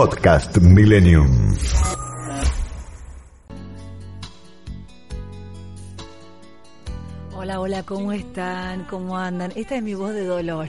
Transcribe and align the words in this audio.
Podcast 0.00 0.56
Millennium. 0.62 2.09
Hola, 7.50 7.62
hola, 7.62 7.82
¿cómo 7.82 8.12
están? 8.12 8.84
¿Cómo 8.84 9.18
andan? 9.18 9.50
Esta 9.56 9.74
es 9.74 9.82
mi 9.82 9.94
voz 9.94 10.14
de 10.14 10.24
dolor. 10.24 10.68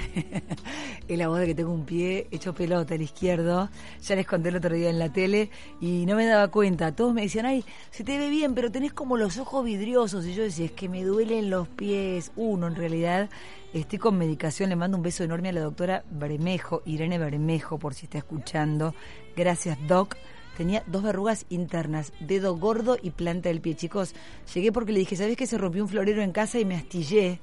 es 1.08 1.16
la 1.16 1.28
voz 1.28 1.38
de 1.38 1.46
que 1.46 1.54
tengo 1.54 1.72
un 1.72 1.86
pie 1.86 2.28
hecho 2.32 2.56
pelota, 2.56 2.96
el 2.96 3.04
izquierdo. 3.04 3.70
Ya 4.02 4.16
les 4.16 4.26
conté 4.26 4.50
el 4.50 4.56
otro 4.56 4.74
día 4.74 4.90
en 4.90 4.98
la 4.98 5.14
tele 5.14 5.52
y 5.80 6.08
no 6.08 6.16
me 6.16 6.26
daba 6.26 6.48
cuenta. 6.48 6.96
Todos 6.96 7.14
me 7.14 7.22
decían, 7.22 7.46
ay, 7.46 7.64
se 7.92 8.04
te 8.04 8.18
ve 8.18 8.32
bien, 8.32 8.56
pero 8.56 8.72
tenés 8.72 8.94
como 8.94 9.16
los 9.16 9.38
ojos 9.38 9.64
vidriosos. 9.64 10.26
Y 10.26 10.34
yo 10.34 10.42
decía, 10.42 10.66
es 10.66 10.72
que 10.72 10.90
me 10.90 11.04
duelen 11.04 11.52
los 11.52 11.68
pies. 11.68 12.32
Uno, 12.36 12.66
en 12.66 12.76
realidad, 12.76 13.30
estoy 13.74 14.00
con 14.00 14.18
medicación. 14.18 14.70
Le 14.70 14.76
mando 14.76 14.98
un 14.98 15.04
beso 15.04 15.24
enorme 15.24 15.50
a 15.50 15.54
la 15.54 15.62
doctora 15.62 16.04
Bermejo, 16.10 16.82
Irene 16.86 17.20
Bermejo, 17.20 17.78
por 17.78 17.94
si 17.94 18.08
está 18.08 18.18
escuchando. 18.18 18.96
Gracias, 19.36 19.78
Doc 19.88 20.16
tenía 20.58 20.84
dos 20.88 21.04
verrugas 21.04 21.46
internas, 21.50 22.14
dedo 22.20 22.56
gordo 22.56 22.98
y 23.02 23.12
planta 23.12 23.50
del 23.50 23.62
pie. 23.62 23.76
Chicos, 23.76 24.14
llegué 24.54 24.72
porque 24.72 24.92
le 24.92 25.00
dije, 25.00 25.16
¿sabes 25.16 25.38
que 25.38 25.48
se 25.48 25.58
rompió 25.58 25.84
un 25.84 25.90
florero 25.90 26.22
en 26.22 26.32
casa 26.32 26.60
y 26.60 26.66
me 26.66 26.76
astillé? 26.76 27.40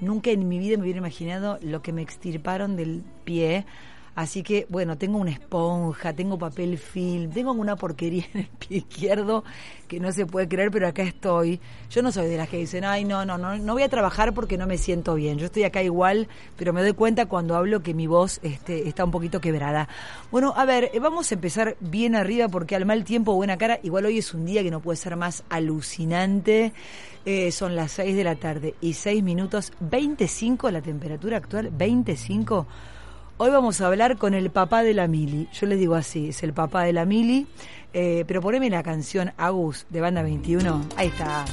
Nunca 0.00 0.30
en 0.30 0.48
mi 0.48 0.58
vida 0.58 0.76
me 0.76 0.82
hubiera 0.82 0.98
imaginado 0.98 1.58
lo 1.62 1.82
que 1.82 1.92
me 1.92 2.02
extirparon 2.02 2.76
del 2.76 3.04
pie. 3.24 3.64
Así 4.14 4.42
que, 4.42 4.66
bueno, 4.68 4.98
tengo 4.98 5.18
una 5.18 5.30
esponja, 5.30 6.12
tengo 6.12 6.38
papel 6.38 6.76
film, 6.76 7.30
tengo 7.30 7.52
una 7.52 7.76
porquería 7.76 8.24
en 8.34 8.40
el 8.40 8.48
pie 8.48 8.78
izquierdo 8.78 9.42
que 9.88 10.00
no 10.00 10.12
se 10.12 10.26
puede 10.26 10.48
creer, 10.48 10.70
pero 10.70 10.86
acá 10.86 11.02
estoy. 11.02 11.60
Yo 11.90 12.02
no 12.02 12.12
soy 12.12 12.26
de 12.28 12.36
las 12.36 12.48
que 12.48 12.58
dicen, 12.58 12.84
ay, 12.84 13.04
no, 13.04 13.24
no, 13.24 13.38
no, 13.38 13.56
no 13.58 13.72
voy 13.74 13.82
a 13.82 13.88
trabajar 13.88 14.32
porque 14.32 14.56
no 14.58 14.66
me 14.66 14.78
siento 14.78 15.14
bien. 15.14 15.38
Yo 15.38 15.46
estoy 15.46 15.64
acá 15.64 15.82
igual, 15.82 16.28
pero 16.56 16.72
me 16.72 16.82
doy 16.82 16.92
cuenta 16.94 17.26
cuando 17.26 17.56
hablo 17.56 17.82
que 17.82 17.94
mi 17.94 18.06
voz 18.06 18.40
este, 18.42 18.88
está 18.88 19.04
un 19.04 19.10
poquito 19.10 19.40
quebrada. 19.40 19.88
Bueno, 20.30 20.54
a 20.56 20.64
ver, 20.64 20.90
eh, 20.92 20.98
vamos 20.98 21.30
a 21.30 21.34
empezar 21.34 21.76
bien 21.80 22.14
arriba 22.14 22.48
porque 22.48 22.76
al 22.76 22.86
mal 22.86 23.04
tiempo, 23.04 23.34
buena 23.34 23.56
cara, 23.56 23.80
igual 23.82 24.06
hoy 24.06 24.18
es 24.18 24.32
un 24.34 24.44
día 24.44 24.62
que 24.62 24.70
no 24.70 24.80
puede 24.80 24.96
ser 24.96 25.16
más 25.16 25.44
alucinante. 25.48 26.72
Eh, 27.24 27.52
son 27.52 27.76
las 27.76 27.92
6 27.92 28.16
de 28.16 28.24
la 28.24 28.34
tarde 28.34 28.74
y 28.80 28.94
6 28.94 29.22
minutos, 29.22 29.72
25 29.80 30.70
la 30.70 30.82
temperatura 30.82 31.36
actual, 31.36 31.70
25 31.70 32.66
Hoy 33.44 33.50
vamos 33.50 33.80
a 33.80 33.88
hablar 33.88 34.18
con 34.18 34.34
el 34.34 34.50
papá 34.50 34.84
de 34.84 34.94
la 34.94 35.08
Mili. 35.08 35.48
Yo 35.52 35.66
les 35.66 35.76
digo 35.76 35.96
así, 35.96 36.28
es 36.28 36.44
el 36.44 36.52
papá 36.52 36.84
de 36.84 36.92
la 36.92 37.04
Mili. 37.04 37.48
Eh, 37.92 38.22
pero 38.24 38.40
poneme 38.40 38.70
la 38.70 38.84
canción 38.84 39.32
Agus 39.36 39.84
de 39.90 40.00
Banda 40.00 40.22
21. 40.22 40.86
Ahí 40.94 41.08
está. 41.08 41.44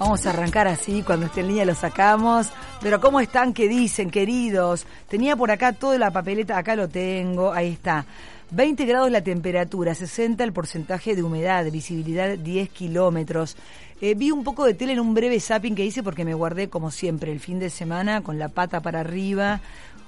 Vamos 0.00 0.24
a 0.24 0.30
arrancar 0.30 0.68
así, 0.68 1.02
cuando 1.02 1.26
esté 1.26 1.42
en 1.42 1.48
línea 1.48 1.66
lo 1.66 1.74
sacamos. 1.74 2.48
Pero 2.80 3.02
¿cómo 3.02 3.20
están? 3.20 3.52
¿Qué 3.52 3.68
dicen, 3.68 4.10
queridos? 4.10 4.86
Tenía 5.08 5.36
por 5.36 5.50
acá 5.50 5.74
toda 5.74 5.98
la 5.98 6.10
papeleta, 6.10 6.56
acá 6.56 6.74
lo 6.74 6.88
tengo, 6.88 7.52
ahí 7.52 7.72
está. 7.72 8.06
20 8.50 8.86
grados 8.86 9.10
la 9.10 9.22
temperatura, 9.22 9.94
60 9.94 10.42
el 10.42 10.54
porcentaje 10.54 11.14
de 11.14 11.22
humedad, 11.22 11.70
visibilidad 11.70 12.38
10 12.38 12.70
kilómetros. 12.70 13.56
Eh, 14.02 14.14
vi 14.14 14.30
un 14.30 14.42
poco 14.42 14.64
de 14.64 14.74
tele 14.74 14.94
en 14.94 15.00
un 15.00 15.14
breve 15.14 15.38
zapping 15.38 15.76
que 15.76 15.84
hice 15.84 16.02
porque 16.02 16.24
me 16.24 16.34
guardé, 16.34 16.68
como 16.68 16.90
siempre, 16.90 17.30
el 17.30 17.38
fin 17.38 17.60
de 17.60 17.70
semana 17.70 18.20
con 18.20 18.38
la 18.38 18.48
pata 18.48 18.80
para 18.80 19.00
arriba, 19.00 19.60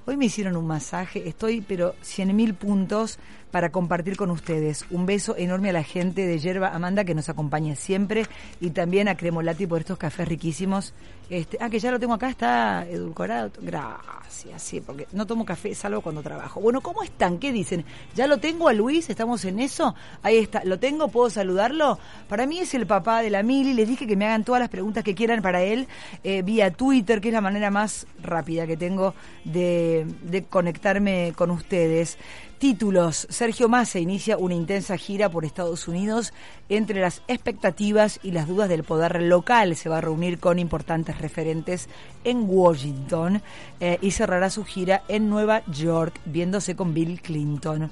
Hoy 0.06 0.18
me 0.18 0.26
hicieron 0.26 0.56
un 0.56 0.66
masaje, 0.66 1.26
estoy 1.26 1.62
pero 1.62 1.94
100.000 2.02 2.54
puntos 2.54 3.18
para 3.54 3.70
compartir 3.70 4.16
con 4.16 4.32
ustedes. 4.32 4.84
Un 4.90 5.06
beso 5.06 5.36
enorme 5.36 5.70
a 5.70 5.72
la 5.72 5.84
gente 5.84 6.26
de 6.26 6.40
Yerba 6.40 6.74
Amanda 6.74 7.04
que 7.04 7.14
nos 7.14 7.28
acompaña 7.28 7.76
siempre 7.76 8.26
y 8.60 8.70
también 8.70 9.06
a 9.06 9.16
Cremolati 9.16 9.68
por 9.68 9.78
estos 9.78 9.96
cafés 9.96 10.26
riquísimos. 10.26 10.92
Este, 11.30 11.56
ah, 11.60 11.70
que 11.70 11.78
ya 11.78 11.92
lo 11.92 12.00
tengo 12.00 12.14
acá, 12.14 12.28
está 12.28 12.84
edulcorado. 12.84 13.52
Gracias, 13.62 14.60
sí, 14.60 14.80
porque 14.80 15.06
no 15.12 15.24
tomo 15.24 15.44
café 15.44 15.72
salvo 15.72 16.00
cuando 16.00 16.20
trabajo. 16.20 16.60
Bueno, 16.60 16.80
¿cómo 16.80 17.04
están? 17.04 17.38
¿Qué 17.38 17.52
dicen? 17.52 17.84
¿Ya 18.16 18.26
lo 18.26 18.38
tengo 18.38 18.68
a 18.68 18.72
Luis? 18.72 19.08
¿Estamos 19.08 19.44
en 19.44 19.60
eso? 19.60 19.94
Ahí 20.24 20.38
está, 20.38 20.64
¿lo 20.64 20.80
tengo? 20.80 21.06
¿Puedo 21.06 21.30
saludarlo? 21.30 22.00
Para 22.28 22.46
mí 22.46 22.58
es 22.58 22.74
el 22.74 22.88
papá 22.88 23.22
de 23.22 23.30
la 23.30 23.44
Mili. 23.44 23.72
Les 23.72 23.88
dije 23.88 24.08
que 24.08 24.16
me 24.16 24.26
hagan 24.26 24.42
todas 24.42 24.60
las 24.60 24.68
preguntas 24.68 25.04
que 25.04 25.14
quieran 25.14 25.42
para 25.42 25.62
él 25.62 25.86
eh, 26.24 26.42
vía 26.42 26.72
Twitter, 26.72 27.20
que 27.20 27.28
es 27.28 27.34
la 27.34 27.40
manera 27.40 27.70
más 27.70 28.08
rápida 28.20 28.66
que 28.66 28.76
tengo 28.76 29.14
de, 29.44 30.06
de 30.22 30.42
conectarme 30.42 31.32
con 31.36 31.52
ustedes. 31.52 32.18
Títulos. 32.58 33.26
Sergio 33.30 33.68
Massa 33.68 33.98
inicia 33.98 34.36
una 34.36 34.54
intensa 34.54 34.96
gira 34.96 35.28
por 35.28 35.44
Estados 35.44 35.88
Unidos. 35.88 36.32
Entre 36.68 37.00
las 37.00 37.22
expectativas 37.28 38.20
y 38.22 38.30
las 38.30 38.48
dudas 38.48 38.68
del 38.68 38.84
poder 38.84 39.22
local, 39.22 39.76
se 39.76 39.88
va 39.88 39.98
a 39.98 40.00
reunir 40.00 40.38
con 40.38 40.58
importantes 40.58 41.18
referentes 41.18 41.88
en 42.24 42.44
Washington 42.48 43.42
eh, 43.80 43.98
y 44.00 44.12
cerrará 44.12 44.50
su 44.50 44.64
gira 44.64 45.02
en 45.08 45.28
Nueva 45.28 45.62
York, 45.66 46.20
viéndose 46.24 46.74
con 46.74 46.94
Bill 46.94 47.20
Clinton. 47.20 47.90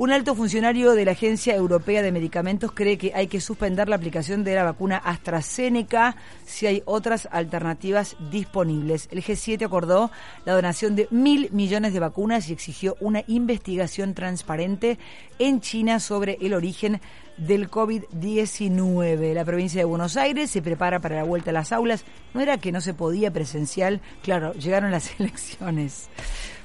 Un 0.00 0.12
alto 0.12 0.34
funcionario 0.34 0.94
de 0.94 1.04
la 1.04 1.12
Agencia 1.12 1.54
Europea 1.54 2.00
de 2.00 2.10
Medicamentos 2.10 2.72
cree 2.72 2.96
que 2.96 3.12
hay 3.14 3.26
que 3.26 3.38
suspender 3.38 3.86
la 3.86 3.96
aplicación 3.96 4.44
de 4.44 4.54
la 4.54 4.64
vacuna 4.64 4.96
AstraZeneca 4.96 6.16
si 6.46 6.66
hay 6.66 6.82
otras 6.86 7.28
alternativas 7.30 8.16
disponibles. 8.30 9.08
El 9.10 9.22
G7 9.22 9.62
acordó 9.62 10.10
la 10.46 10.54
donación 10.54 10.96
de 10.96 11.06
mil 11.10 11.50
millones 11.52 11.92
de 11.92 12.00
vacunas 12.00 12.48
y 12.48 12.54
exigió 12.54 12.96
una 13.00 13.24
investigación 13.26 14.14
transparente 14.14 14.98
en 15.38 15.60
China 15.60 16.00
sobre 16.00 16.38
el 16.40 16.54
origen 16.54 16.98
del 17.36 17.70
COVID-19. 17.70 19.34
La 19.34 19.44
provincia 19.44 19.82
de 19.82 19.84
Buenos 19.84 20.16
Aires 20.16 20.50
se 20.50 20.62
prepara 20.62 21.00
para 21.00 21.16
la 21.16 21.24
vuelta 21.24 21.50
a 21.50 21.52
las 21.52 21.72
aulas. 21.72 22.06
No 22.32 22.40
era 22.40 22.56
que 22.56 22.72
no 22.72 22.80
se 22.80 22.94
podía 22.94 23.32
presencial, 23.32 24.00
claro, 24.22 24.54
llegaron 24.54 24.92
las 24.92 25.10
elecciones. 25.20 26.08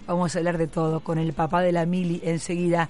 Vamos 0.07 0.35
a 0.35 0.39
hablar 0.39 0.59
de 0.59 0.67
todo 0.67 0.99
con 0.99 1.17
el 1.17 1.33
papá 1.33 1.61
de 1.61 1.71
la 1.71 1.87
Mili 1.87 2.21
enseguida. 2.23 2.87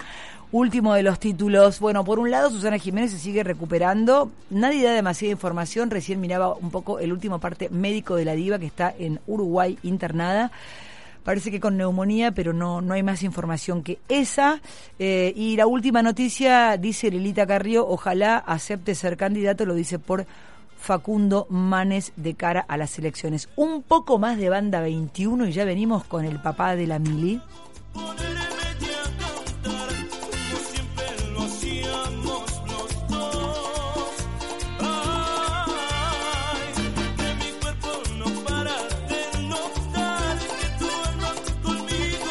Último 0.51 0.93
de 0.93 1.03
los 1.03 1.17
títulos. 1.17 1.79
Bueno, 1.79 2.03
por 2.03 2.19
un 2.19 2.29
lado, 2.29 2.49
Susana 2.49 2.77
Jiménez 2.77 3.11
se 3.11 3.19
sigue 3.19 3.43
recuperando. 3.43 4.31
Nadie 4.49 4.83
da 4.83 4.91
demasiada 4.91 5.31
información. 5.31 5.89
Recién 5.89 6.19
miraba 6.19 6.53
un 6.53 6.71
poco 6.71 6.99
el 6.99 7.13
último 7.13 7.39
parte 7.39 7.69
médico 7.69 8.15
de 8.15 8.25
la 8.25 8.33
diva 8.33 8.59
que 8.59 8.65
está 8.65 8.93
en 8.97 9.21
Uruguay 9.27 9.77
internada. 9.83 10.51
Parece 11.23 11.51
que 11.51 11.61
con 11.61 11.77
neumonía, 11.77 12.33
pero 12.33 12.51
no, 12.51 12.81
no 12.81 12.93
hay 12.93 13.01
más 13.01 13.23
información 13.23 13.81
que 13.81 13.97
esa. 14.09 14.61
Eh, 14.99 15.31
y 15.37 15.55
la 15.55 15.67
última 15.67 16.03
noticia, 16.03 16.75
dice 16.75 17.09
Lilita 17.09 17.47
Carrió, 17.47 17.87
ojalá 17.87 18.37
acepte 18.37 18.93
ser 18.93 19.15
candidato, 19.15 19.65
lo 19.65 19.73
dice 19.73 19.99
por 19.99 20.27
Facundo 20.85 21.47
Manes 21.49 22.13
de 22.15 22.35
cara 22.35 22.63
a 22.67 22.77
las 22.77 22.99
elecciones. 22.99 23.49
Un 23.55 23.81
poco 23.81 24.19
más 24.19 24.37
de 24.37 24.49
banda 24.49 24.81
21 24.81 25.47
y 25.47 25.51
ya 25.51 25.65
venimos 25.65 26.03
con 26.03 26.25
el 26.25 26.39
papá 26.39 26.75
de 26.75 26.85
la 26.85 26.99
Mili. 26.99 27.41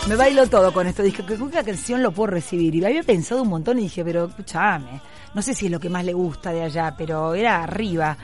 Me 0.09 0.16
bailo 0.16 0.47
todo 0.47 0.72
con 0.72 0.86
esto. 0.86 1.03
Dije 1.03 1.25
que 1.26 1.36
cualquier 1.36 1.65
canción 1.65 2.04
lo 2.04 2.12
puedo 2.12 2.28
recibir. 2.28 2.76
Y 2.76 2.84
había 2.84 3.03
pensado 3.03 3.42
un 3.42 3.48
montón 3.48 3.80
y 3.80 3.83
dije, 3.83 4.04
pero 4.04 4.27
escúchame. 4.27 5.00
No 5.34 5.42
sé 5.42 5.54
si 5.54 5.66
es 5.66 5.72
lo 5.72 5.80
que 5.80 5.89
más 5.89 6.04
le 6.04 6.12
gusta 6.12 6.53
de 6.53 6.62
allá, 6.62 6.95
pero 6.97 7.34
era 7.34 7.65
arriba. 7.65 8.16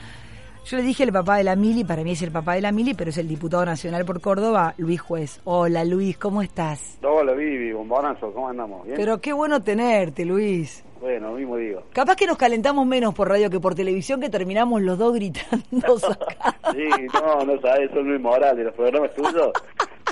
Yo 0.65 0.77
le 0.77 0.83
dije 0.83 1.03
el 1.03 1.11
papá 1.11 1.37
de 1.37 1.43
la 1.43 1.55
Mili, 1.55 1.83
para 1.83 2.03
mí 2.03 2.11
es 2.11 2.21
el 2.21 2.31
papá 2.31 2.53
de 2.53 2.61
la 2.61 2.71
Mili, 2.71 2.93
pero 2.93 3.09
es 3.09 3.17
el 3.17 3.27
diputado 3.27 3.65
nacional 3.65 4.05
por 4.05 4.21
Córdoba, 4.21 4.75
Luis 4.77 5.01
Juez. 5.01 5.41
Hola 5.43 5.83
Luis, 5.83 6.17
¿cómo 6.17 6.41
estás? 6.41 6.99
Hola 7.03 7.33
Vivi, 7.33 7.73
bombonazo, 7.73 8.31
¿cómo 8.31 8.47
andamos? 8.47 8.85
¿Bien? 8.85 8.95
Pero 8.95 9.19
qué 9.19 9.33
bueno 9.33 9.63
tenerte, 9.63 10.23
Luis. 10.23 10.83
Bueno, 11.01 11.31
mismo 11.31 11.57
digo. 11.57 11.81
Capaz 11.93 12.15
que 12.15 12.27
nos 12.27 12.37
calentamos 12.37 12.85
menos 12.85 13.13
por 13.15 13.27
radio 13.27 13.49
que 13.49 13.59
por 13.59 13.73
televisión, 13.73 14.21
que 14.21 14.29
terminamos 14.29 14.83
los 14.83 14.99
dos 14.99 15.13
gritando 15.15 15.97
sí, 15.97 16.89
no, 17.11 17.43
no 17.43 17.59
sabes, 17.59 17.89
son 17.91 18.07
muy 18.07 18.19
morales 18.19 18.63
los 18.63 18.75
programas 18.75 19.13
tuyos. 19.15 19.51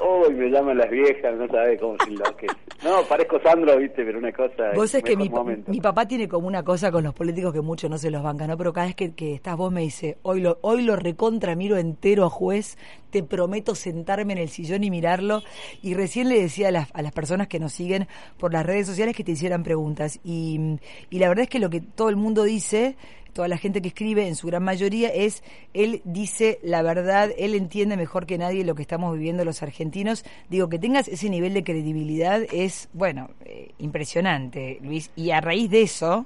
Uy, 0.01 0.33
me 0.33 0.49
llaman 0.49 0.77
las 0.77 0.89
viejas, 0.89 1.35
no 1.35 1.47
sabes 1.47 1.79
cómo 1.79 1.95
se 2.03 2.35
que 2.35 2.47
No, 2.83 3.03
parezco 3.03 3.39
Sandro, 3.41 3.77
viste, 3.77 4.03
pero 4.05 4.19
una 4.19 4.31
cosa. 4.31 4.71
Vos 4.75 4.93
es 4.93 5.03
que 5.03 5.17
mi, 5.17 5.29
mi, 5.67 5.81
papá 5.81 6.07
tiene 6.07 6.27
como 6.27 6.47
una 6.47 6.63
cosa 6.63 6.91
con 6.91 7.03
los 7.03 7.13
políticos 7.13 7.53
que 7.53 7.61
muchos 7.61 7.89
no 7.89 7.97
se 7.97 8.09
los 8.09 8.23
bancan, 8.23 8.47
¿no? 8.47 8.57
Pero 8.57 8.71
cada 8.71 8.87
vez 8.87 8.95
que, 8.95 9.13
que 9.13 9.33
estás 9.33 9.57
vos 9.57 9.71
me 9.71 9.81
dice, 9.81 10.17
hoy 10.21 10.41
lo, 10.41 10.57
hoy 10.61 10.83
lo 10.83 10.95
recontra 10.95 11.55
miro 11.55 11.77
entero 11.77 12.25
a 12.25 12.29
juez, 12.29 12.77
te 13.09 13.23
prometo 13.23 13.75
sentarme 13.75 14.33
en 14.33 14.39
el 14.39 14.49
sillón 14.49 14.83
y 14.83 14.89
mirarlo. 14.89 15.41
Y 15.81 15.93
recién 15.93 16.29
le 16.29 16.39
decía 16.39 16.69
a 16.69 16.71
las, 16.71 16.89
a 16.93 17.01
las 17.01 17.11
personas 17.11 17.47
que 17.47 17.59
nos 17.59 17.73
siguen 17.73 18.07
por 18.37 18.53
las 18.53 18.65
redes 18.65 18.87
sociales 18.87 19.15
que 19.15 19.23
te 19.23 19.31
hicieran 19.31 19.63
preguntas. 19.63 20.19
Y, 20.23 20.79
y 21.09 21.19
la 21.19 21.27
verdad 21.27 21.43
es 21.43 21.49
que 21.49 21.59
lo 21.59 21.69
que 21.69 21.81
todo 21.81 22.09
el 22.09 22.15
mundo 22.15 22.43
dice 22.43 22.95
toda 23.33 23.47
la 23.47 23.57
gente 23.57 23.81
que 23.81 23.89
escribe, 23.89 24.27
en 24.27 24.35
su 24.35 24.47
gran 24.47 24.63
mayoría, 24.63 25.09
es 25.09 25.43
él 25.73 26.01
dice 26.03 26.59
la 26.63 26.81
verdad, 26.81 27.31
él 27.37 27.55
entiende 27.55 27.97
mejor 27.97 28.25
que 28.25 28.37
nadie 28.37 28.63
lo 28.63 28.75
que 28.75 28.81
estamos 28.81 29.13
viviendo 29.13 29.45
los 29.45 29.63
argentinos. 29.63 30.23
Digo, 30.49 30.69
que 30.69 30.79
tengas 30.79 31.07
ese 31.07 31.29
nivel 31.29 31.53
de 31.53 31.63
credibilidad 31.63 32.41
es, 32.51 32.89
bueno, 32.93 33.29
eh, 33.45 33.71
impresionante, 33.79 34.79
Luis. 34.81 35.11
Y 35.15 35.31
a 35.31 35.41
raíz 35.41 35.69
de 35.69 35.81
eso, 35.81 36.25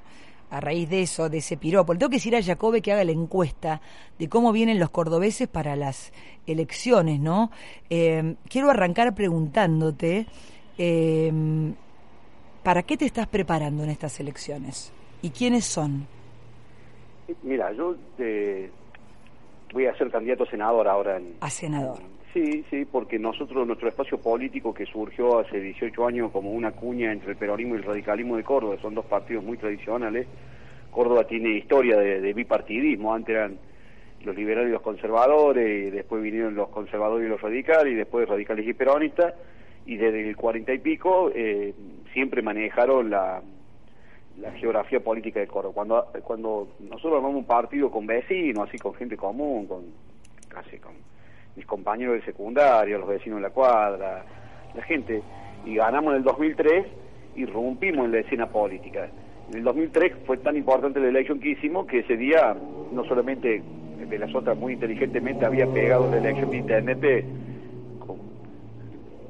a 0.50 0.60
raíz 0.60 0.90
de 0.90 1.02
eso, 1.02 1.30
de 1.30 1.40
ese 1.40 1.58
piropo, 1.58 1.94
le 1.94 2.00
tengo 2.00 2.12
que 2.12 2.18
decir 2.18 2.36
a 2.36 2.44
Jacobe 2.44 2.82
que 2.82 2.92
haga 2.92 3.04
la 3.04 3.12
encuesta 3.12 3.82
de 4.20 4.30
cómo 4.30 4.52
vienen 4.52 4.80
los 4.80 4.90
cordobeses 4.90 5.48
para 5.48 5.76
las 5.76 6.12
elecciones, 6.46 7.20
¿no? 7.20 7.52
Eh, 7.90 8.36
quiero 8.50 8.70
arrancar 8.70 9.16
preguntándote, 9.16 10.28
eh, 10.78 11.34
¿para 12.62 12.84
qué 12.84 12.98
te 12.98 13.06
estás 13.06 13.28
preparando 13.28 13.84
en 13.84 13.90
estas 13.90 14.20
elecciones? 14.20 14.92
¿Y 15.22 15.32
quiénes 15.32 15.66
son? 15.66 16.08
Mira, 17.44 17.72
yo 17.72 17.96
eh, 18.20 18.70
voy 19.74 19.86
a 19.86 19.96
ser 19.96 20.12
candidato 20.12 20.44
a 20.44 20.50
senador 20.50 20.88
ahora. 20.88 21.18
En, 21.18 21.36
a 21.40 21.50
senador. 21.50 22.00
Sí, 22.34 22.66
sí, 22.70 22.86
porque 22.86 23.20
nosotros, 23.20 23.66
nuestro 23.68 23.90
espacio 23.90 24.18
político 24.20 24.74
que 24.74 24.88
surgió 24.88 25.40
hace 25.40 25.60
18 25.60 26.08
años 26.08 26.31
como 26.31 26.52
una 26.52 26.72
cuña 26.72 27.12
entre 27.12 27.31
el 27.31 27.38
peronismo 27.38 27.75
y 27.75 27.78
el 27.78 27.84
radicalismo 27.84 28.38
de 28.38 28.44
Córdoba, 28.44 28.75
son 28.81 28.96
dos 28.96 29.06
partidos 29.06 29.44
muy 29.44 29.58
tradicionales. 29.58 30.25
Córdoba 30.90 31.25
tiene 31.25 31.58
historia 31.58 31.98
de, 31.98 32.34
bipartidismo, 32.34 33.14
antes 33.14 33.36
eran 33.36 33.58
los 34.24 34.36
liberales 34.36 34.70
y 34.70 34.74
los 34.74 34.81
conservadores, 34.81 35.88
y 35.88 35.92
después 35.92 36.24
vinieron 36.24 36.56
los 36.56 36.70
conservadores 36.70 37.28
y 37.28 37.30
los 37.30 37.42
radicales, 37.42 37.94
y 37.94 37.98
después 37.98 38.28
radicales 38.28 38.68
y 38.68 38.74
peronistas, 38.74 39.36
y 39.86 39.98
desde 39.98 40.28
el 40.28 40.36
cuarenta 40.36 40.74
y 40.74 40.80
pico 40.80 41.31
eh, 41.36 41.74
siempre 42.14 42.42
manejaron 42.42 43.12
la, 43.12 43.44
la 44.40 44.52
geografía 44.54 45.00
política 45.00 45.40
de 45.40 45.48
Córdoba. 45.48 45.74
Cuando, 45.74 46.08
cuando 46.24 46.68
nosotros 46.80 47.16
armamos 47.16 47.38
un 47.38 47.46
partido 47.46 47.92
con 47.92 48.06
vecinos, 48.06 48.68
así 48.68 48.78
con 48.78 48.94
gente 48.96 49.16
común, 49.16 49.68
con 49.68 49.84
casi 50.48 50.78
con 50.78 50.94
mis 51.56 51.66
compañeros 51.66 52.16
de 52.16 52.26
secundaria, 52.26 52.98
los 52.98 53.08
vecinos 53.08 53.38
de 53.38 53.44
la 53.44 53.50
cuadra, 53.52 54.26
la 54.74 54.84
gente, 54.84 55.22
y 55.66 55.76
ganamos 55.76 56.12
en 56.12 56.18
el 56.18 56.24
2003 56.24 56.86
y 57.36 57.46
rompimos 57.46 58.06
en 58.06 58.12
la 58.12 58.20
escena 58.20 58.48
política. 58.50 59.10
En 59.50 59.58
el 59.58 59.64
2003 59.64 60.14
fue 60.26 60.38
tan 60.38 60.56
importante 60.56 61.00
la 61.00 61.10
elección 61.10 61.40
que 61.40 61.50
hicimos 61.50 61.86
que 61.86 62.00
ese 62.00 62.18
día 62.18 62.56
no 62.92 63.04
solamente 63.06 63.62
de 64.10 64.20
las 64.20 64.34
otras 64.34 64.58
muy 64.58 64.74
inteligentemente 64.74 65.46
había 65.46 65.66
pegado 65.68 66.10
la 66.10 66.18
elección 66.18 66.50
de 66.50 66.58
internet 66.58 67.26
con, 68.00 68.18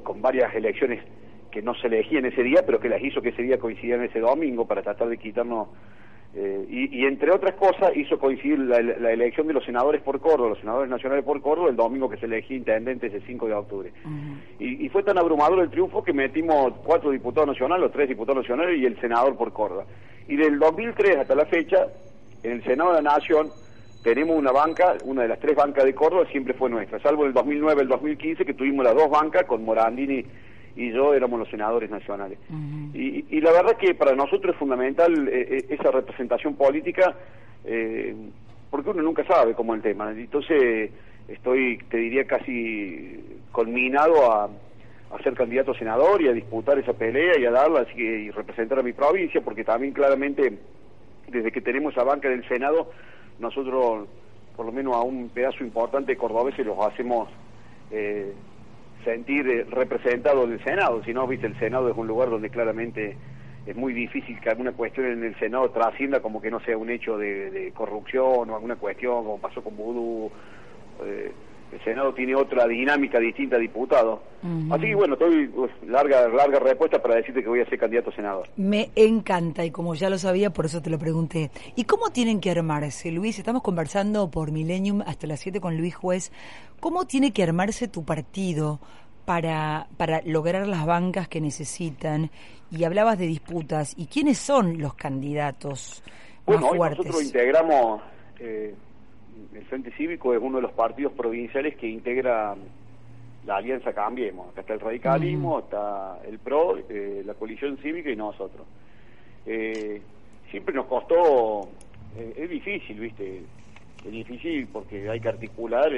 con 0.03 0.21
varias 0.21 0.53
elecciones 0.55 1.03
que 1.53 1.61
no 1.61 1.75
se 1.75 1.87
elegían 1.87 2.25
ese 2.25 2.41
día, 2.41 2.63
pero 2.65 2.79
que 2.79 2.89
las 2.89 3.01
hizo 3.01 3.21
que 3.21 3.29
ese 3.29 3.43
día 3.43 3.59
coincidieran 3.59 4.03
ese 4.03 4.19
domingo 4.19 4.65
para 4.65 4.81
tratar 4.81 5.07
de 5.07 5.17
quitarnos. 5.17 5.67
Eh, 6.35 6.89
y, 6.91 7.05
entre 7.05 7.31
otras 7.31 7.53
cosas 7.53 7.95
hizo 7.95 8.17
coincidir 8.17 8.57
la, 8.57 8.79
elección 9.11 9.45
de 9.45 9.53
los 9.53 9.63
senadores 9.63 10.01
por 10.01 10.19
Córdoba, 10.19 10.49
los 10.49 10.59
senadores 10.59 10.89
nacionales 10.89 11.23
por 11.23 11.39
Córdoba, 11.41 11.69
el 11.69 11.75
domingo 11.75 12.09
que 12.09 12.17
se 12.17 12.25
elegía 12.25 12.57
intendente 12.57 13.05
ese 13.05 13.21
5 13.21 13.47
de 13.47 13.53
octubre. 13.53 13.93
y, 14.59 14.89
fue 14.89 15.03
tan 15.03 15.19
abrumador 15.19 15.59
el 15.59 15.69
triunfo 15.69 16.03
que 16.03 16.11
metimos 16.11 16.73
cuatro 16.83 17.11
diputados 17.11 17.49
nacionales, 17.49 17.83
los 17.83 17.91
tres 17.91 18.09
diputados 18.09 18.41
nacionales 18.41 18.79
y 18.79 18.85
el 18.85 18.99
senador 18.99 19.37
por 19.37 19.53
Córdoba. 19.53 19.85
Y 20.27 20.35
del 20.35 20.57
2003 20.57 21.17
hasta 21.17 21.35
la 21.35 21.45
fecha, 21.45 21.85
en 22.41 22.53
el 22.53 22.63
Senado 22.63 22.95
de 22.95 23.03
la 23.03 23.11
Nación, 23.11 23.49
tenemos 24.01 24.35
una 24.35 24.51
banca, 24.51 24.95
una 25.05 25.21
de 25.21 25.27
las 25.27 25.39
tres 25.39 25.55
bancas 25.55 25.85
de 25.85 25.93
Córdoba 25.93 26.25
siempre 26.31 26.55
fue 26.55 26.67
nuestra, 26.71 26.99
salvo 26.99 27.25
el 27.25 27.33
2009 27.33 27.83
el 27.83 27.87
2015 27.87 28.43
que 28.43 28.55
tuvimos 28.55 28.83
las 28.83 28.95
dos 28.95 29.09
bancas 29.09 29.43
con 29.45 29.63
Morandini 29.63 30.25
y 30.75 30.91
yo 30.91 31.13
éramos 31.13 31.39
los 31.39 31.49
senadores 31.49 31.89
nacionales. 31.89 32.37
y, 32.93 33.41
la 33.41 33.51
verdad 33.51 33.77
que 33.77 33.93
para 33.93 34.15
nosotros 34.15 34.53
es 34.53 34.59
fundamental 34.59 35.27
eh, 35.27 35.57
eh, 35.57 35.65
esa 35.69 35.91
representación 35.91 36.55
política, 36.55 37.15
eh, 37.65 38.15
porque 38.69 38.89
uno 38.89 39.01
nunca 39.01 39.23
sabe 39.25 39.53
cómo 39.53 39.73
es 39.73 39.79
el 39.79 39.91
tema. 39.91 40.11
Entonces 40.11 40.91
estoy, 41.27 41.77
te 41.89 41.97
diría, 41.97 42.25
casi 42.25 43.39
culminado 43.51 44.31
a, 44.31 44.49
ser 45.23 45.35
candidato 45.35 45.71
a 45.71 45.77
senador 45.77 46.21
y 46.23 46.27
a 46.27 46.33
disputar 46.33 46.79
esa 46.79 46.93
pelea 46.93 47.39
y 47.39 47.45
a 47.45 47.51
darla 47.51 47.81
así 47.81 47.93
que, 47.93 48.03
y 48.03 48.31
representar 48.31 48.79
a 48.79 48.83
mi 48.83 48.93
provincia, 48.93 49.41
porque 49.41 49.63
también 49.63 49.93
claramente 49.93 50.57
desde 51.27 51.51
que 51.51 51.61
tenemos 51.61 51.93
esa 51.93 52.03
banca 52.03 52.29
del 52.29 52.47
Senado, 52.47 52.89
nosotros 53.39 54.07
por 54.55 54.65
lo 54.65 54.71
menos 54.71 54.95
a 54.95 55.01
un 55.01 55.29
pedazo 55.29 55.63
importante 55.63 56.13
de 56.13 56.17
cordobeses 56.17 56.65
los 56.65 56.79
hacemos 56.79 57.29
eh, 57.91 58.33
sentir 59.03 59.47
eh, 59.47 59.65
representado 59.69 60.43
en 60.43 60.53
el 60.53 60.63
Senado, 60.63 61.03
si 61.03 61.13
no, 61.13 61.27
viste, 61.27 61.47
el 61.47 61.57
Senado 61.59 61.89
es 61.89 61.97
un 61.97 62.07
lugar 62.07 62.29
donde 62.29 62.49
claramente 62.49 63.17
es 63.65 63.75
muy 63.75 63.93
difícil 63.93 64.39
que 64.41 64.49
alguna 64.49 64.73
cuestión 64.73 65.07
en 65.07 65.23
el 65.23 65.37
Senado 65.39 65.69
trascienda 65.71 66.21
como 66.21 66.41
que 66.41 66.51
no 66.51 66.59
sea 66.61 66.77
un 66.77 66.89
hecho 66.89 67.17
de, 67.17 67.71
corrupción 67.75 68.49
o 68.49 68.55
alguna 68.55 68.75
cuestión 68.75 69.23
como 69.23 69.39
pasó 69.39 69.63
con 69.63 69.75
Vudú. 69.75 70.31
Eh, 71.05 71.31
el 71.73 71.83
Senado 71.83 72.13
tiene 72.13 72.35
otra 72.35 72.67
dinámica 72.67 73.19
distinta 73.19 73.55
a 73.55 73.59
diputados. 73.59 74.19
Así 74.69 74.87
que 74.87 74.95
bueno, 74.95 75.13
estoy 75.13 75.47
pues, 75.47 75.71
larga 75.87 76.27
larga 76.27 76.59
respuesta 76.59 77.01
para 77.01 77.15
decirte 77.15 77.41
que 77.41 77.49
voy 77.49 77.61
a 77.61 77.69
ser 77.69 77.79
candidato 77.79 78.09
a 78.09 78.15
senador. 78.15 78.49
Me 78.57 78.91
encanta 78.95 79.63
y 79.65 79.71
como 79.71 79.95
ya 79.95 80.09
lo 80.09 80.17
sabía, 80.17 80.51
por 80.51 80.65
eso 80.65 80.81
te 80.81 80.89
lo 80.89 80.99
pregunté. 80.99 81.49
¿Y 81.75 81.85
cómo 81.85 82.09
tienen 82.09 82.39
que 82.39 82.51
armarse, 82.51 83.11
Luis? 83.11 83.39
Estamos 83.39 83.63
conversando 83.63 84.29
por 84.29 84.51
Millennium 84.51 85.01
hasta 85.05 85.27
las 85.27 85.39
7 85.39 85.61
con 85.61 85.77
Luis 85.77 85.95
Juez. 85.95 86.31
¿Cómo 86.79 87.05
tiene 87.05 87.31
que 87.31 87.43
armarse 87.43 87.87
tu 87.87 88.03
partido? 88.03 88.79
Para, 89.25 89.87
para 89.95 90.21
lograr 90.25 90.67
las 90.67 90.85
bancas 90.85 91.29
que 91.29 91.39
necesitan 91.39 92.29
y 92.69 92.83
hablabas 92.83 93.17
de 93.17 93.25
disputas 93.25 93.93
y 93.95 94.07
quiénes 94.07 94.37
son 94.37 94.81
los 94.81 94.95
candidatos 94.95 96.03
más 96.45 96.59
fuertes. 96.59 96.99
Hoy 96.99 97.05
nosotros 97.05 97.23
integramos 97.23 98.01
eh, 98.39 98.75
el 99.55 99.65
Frente 99.65 99.91
Cívico 99.91 100.33
es 100.33 100.41
uno 100.41 100.57
de 100.57 100.63
los 100.63 100.71
partidos 100.71 101.13
provinciales 101.13 101.75
que 101.75 101.87
integra 101.87 102.55
la 103.45 103.55
Alianza 103.57 103.93
Cambiemos. 103.93 104.49
Acá 104.49 104.61
está 104.61 104.73
el 104.73 104.79
radicalismo, 104.79 105.59
está 105.59 106.19
el 106.27 106.39
PRO, 106.39 106.77
eh, 106.89 107.23
la 107.25 107.33
coalición 107.33 107.77
cívica 107.77 108.09
y 108.09 108.15
nosotros. 108.15 108.65
Eh, 109.45 110.01
siempre 110.49 110.73
nos 110.73 110.85
costó, 110.85 111.67
eh, 112.17 112.33
es 112.37 112.49
difícil, 112.49 112.99
¿viste? 112.99 113.43
Es 114.05 114.11
difícil 114.11 114.67
porque 114.71 115.09
hay 115.09 115.19
que 115.19 115.29
articular, 115.29 115.91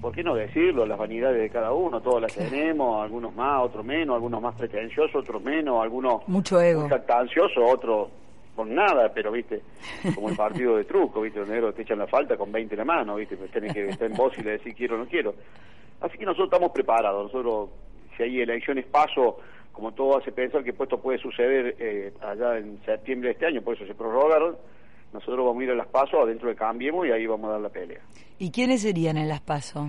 ¿por 0.00 0.12
qué 0.12 0.22
no 0.22 0.34
decirlo? 0.34 0.86
Las 0.86 0.98
vanidades 0.98 1.40
de 1.40 1.50
cada 1.50 1.72
uno, 1.72 2.00
todas 2.00 2.22
las 2.22 2.34
tenemos, 2.34 3.02
algunos 3.02 3.34
más, 3.34 3.62
otros 3.62 3.84
menos, 3.84 4.14
algunos 4.14 4.40
más 4.40 4.54
pretenciosos, 4.54 5.14
otros 5.16 5.42
menos, 5.42 5.82
algunos 5.82 6.26
Mucho 6.28 6.60
ego. 6.60 6.82
muy 6.82 6.90
otros 7.56 8.10
con 8.54 8.74
nada, 8.74 9.12
pero 9.12 9.32
viste, 9.32 9.62
como 10.14 10.28
el 10.28 10.36
partido 10.36 10.76
de 10.76 10.84
truco, 10.84 11.22
viste, 11.22 11.40
donde 11.40 11.72
te 11.72 11.82
echan 11.82 11.98
la 11.98 12.06
falta 12.06 12.36
con 12.36 12.52
20 12.52 12.74
en 12.74 12.78
la 12.78 12.84
mano, 12.84 13.16
viste, 13.16 13.36
pues 13.36 13.50
tenés 13.50 13.72
que 13.72 13.88
estar 13.88 14.10
en 14.10 14.16
voz 14.16 14.36
y 14.38 14.42
le 14.42 14.52
decir 14.52 14.74
quiero 14.74 14.96
o 14.96 14.98
no 14.98 15.06
quiero. 15.06 15.34
Así 16.00 16.18
que 16.18 16.24
nosotros 16.24 16.48
estamos 16.52 16.72
preparados, 16.72 17.24
nosotros, 17.24 17.70
si 18.16 18.24
hay 18.24 18.40
elecciones 18.40 18.84
paso, 18.86 19.38
como 19.72 19.92
todo 19.92 20.18
hace 20.18 20.32
pensar 20.32 20.62
que 20.62 20.70
esto 20.70 21.00
puede 21.00 21.18
suceder 21.18 21.76
eh, 21.78 22.12
allá 22.20 22.58
en 22.58 22.78
septiembre 22.84 23.28
de 23.28 23.32
este 23.34 23.46
año, 23.46 23.62
por 23.62 23.74
eso 23.74 23.86
se 23.86 23.94
prorrogaron, 23.94 24.56
nosotros 25.12 25.46
vamos 25.46 25.60
a 25.60 25.64
ir 25.64 25.70
a 25.70 25.74
las 25.74 25.88
pasos 25.88 26.20
adentro 26.22 26.48
de 26.48 26.56
Cambiemos 26.56 27.06
y 27.06 27.10
ahí 27.10 27.26
vamos 27.26 27.48
a 27.48 27.52
dar 27.52 27.60
la 27.60 27.68
pelea. 27.68 28.00
¿Y 28.38 28.50
quiénes 28.50 28.82
serían 28.82 29.16
en 29.16 29.28
las 29.28 29.40
pasos? 29.40 29.88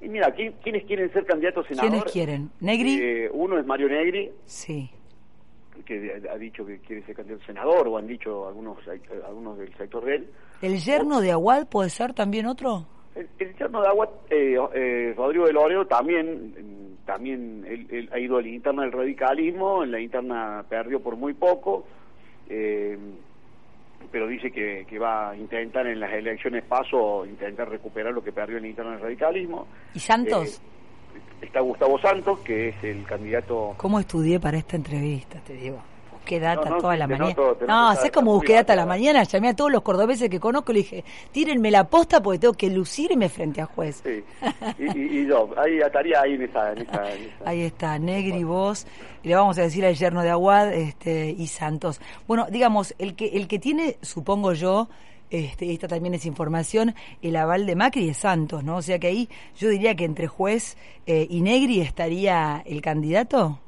Y 0.00 0.08
mira, 0.08 0.32
¿quiénes 0.32 0.84
quieren 0.84 1.12
ser 1.12 1.26
candidatos 1.26 1.66
a 1.66 1.68
senador? 1.68 1.90
¿Quiénes 1.90 2.12
quieren? 2.12 2.50
¿Negri? 2.60 2.98
Eh, 3.00 3.30
uno 3.32 3.58
es 3.58 3.66
Mario 3.66 3.88
Negri. 3.88 4.30
Sí 4.44 4.90
que 5.88 6.22
ha 6.30 6.36
dicho 6.36 6.66
que 6.66 6.78
quiere 6.80 7.02
ser 7.06 7.16
candidato 7.16 7.42
a 7.42 7.46
senador, 7.46 7.88
o 7.88 7.96
han 7.96 8.06
dicho 8.06 8.46
algunos 8.46 8.76
algunos 9.26 9.56
del 9.56 9.74
sector 9.74 10.04
de 10.04 10.16
él. 10.16 10.30
¿El 10.60 10.78
yerno 10.78 11.22
de 11.22 11.32
Aguad 11.32 11.66
puede 11.66 11.88
ser 11.88 12.12
también 12.12 12.44
otro? 12.44 12.84
El, 13.14 13.56
yerno 13.56 13.80
de 13.80 13.88
Aguad, 13.88 14.08
eh, 14.28 14.58
eh, 14.74 15.14
Rodrigo 15.16 15.46
de 15.46 15.54
Loreo, 15.54 15.86
también, 15.86 16.98
también 17.06 17.64
él, 17.66 18.10
ha 18.12 18.18
ido 18.18 18.36
a 18.36 18.42
la 18.42 18.48
interna 18.48 18.82
del 18.82 18.92
radicalismo, 18.92 19.82
en 19.82 19.92
la 19.92 20.00
interna 20.00 20.62
perdió 20.68 21.00
por 21.00 21.16
muy 21.16 21.32
poco, 21.32 21.86
eh, 22.50 22.98
pero 24.12 24.26
dice 24.26 24.50
que, 24.50 24.86
que, 24.88 24.98
va 24.98 25.30
a 25.30 25.36
intentar 25.36 25.86
en 25.86 26.00
las 26.00 26.12
elecciones 26.12 26.64
paso, 26.64 27.24
intentar 27.24 27.70
recuperar 27.70 28.12
lo 28.12 28.22
que 28.22 28.32
perdió 28.32 28.58
en 28.58 28.64
la 28.64 28.68
interna 28.68 28.92
del 28.92 29.00
radicalismo. 29.00 29.66
¿Y 29.94 30.00
Santos? 30.00 30.60
Está 31.40 31.60
Gustavo 31.60 31.98
Santos, 31.98 32.38
que 32.40 32.68
es 32.68 32.84
el 32.84 33.04
candidato... 33.04 33.74
¿Cómo 33.76 34.00
estudié 34.00 34.40
para 34.40 34.58
esta 34.58 34.76
entrevista, 34.76 35.40
te 35.40 35.54
digo? 35.54 35.78
Busqué 36.12 36.40
data 36.40 36.76
toda 36.76 36.96
la 36.96 37.06
mañana. 37.06 37.34
no, 37.66 37.96
sé 37.96 38.10
cómo 38.10 38.34
busqué 38.34 38.54
data 38.54 38.76
la 38.76 38.84
mañana, 38.84 39.22
llamé 39.22 39.48
a 39.48 39.56
todos 39.56 39.72
los 39.72 39.80
cordobeses 39.80 40.28
que 40.28 40.38
conozco 40.38 40.72
y 40.72 40.74
le 40.74 40.80
dije, 40.80 41.04
tírenme 41.32 41.70
la 41.70 41.84
posta 41.84 42.22
porque 42.22 42.38
tengo 42.38 42.52
que 42.52 42.68
lucirme 42.68 43.30
frente 43.30 43.62
a 43.62 43.66
juez. 43.66 44.02
Sí, 44.04 44.22
y, 44.78 45.26
yo, 45.26 45.48
ahí 45.56 45.78
estaría 45.78 46.20
ahí 46.20 46.34
en 46.34 46.42
esa, 46.42 46.74
Ahí 47.46 47.62
está, 47.62 47.98
Negri, 47.98 48.44
vos, 48.44 48.86
y 49.22 49.28
le 49.28 49.36
vamos 49.36 49.58
a 49.58 49.62
decir 49.62 49.86
al 49.86 49.94
yerno 49.94 50.22
de 50.22 50.28
Aguad 50.28 50.74
este, 50.74 51.30
y 51.30 51.46
Santos. 51.46 51.98
Bueno, 52.26 52.46
digamos, 52.50 52.94
el 52.98 53.14
que, 53.14 53.28
el 53.28 53.48
que 53.48 53.58
tiene, 53.58 53.96
supongo 54.02 54.52
yo, 54.52 54.88
este, 55.30 55.72
esta 55.72 55.88
también 55.88 56.14
es 56.14 56.26
información, 56.26 56.94
el 57.22 57.36
aval 57.36 57.66
de 57.66 57.76
Macri 57.76 58.08
y 58.08 58.14
Santos, 58.14 58.64
¿no? 58.64 58.76
O 58.76 58.82
sea 58.82 58.98
que 58.98 59.08
ahí 59.08 59.28
yo 59.56 59.68
diría 59.68 59.94
que 59.94 60.04
entre 60.04 60.26
juez 60.26 60.76
eh, 61.06 61.26
y 61.28 61.40
Negri 61.40 61.80
estaría 61.80 62.62
el 62.66 62.80
candidato. 62.80 63.60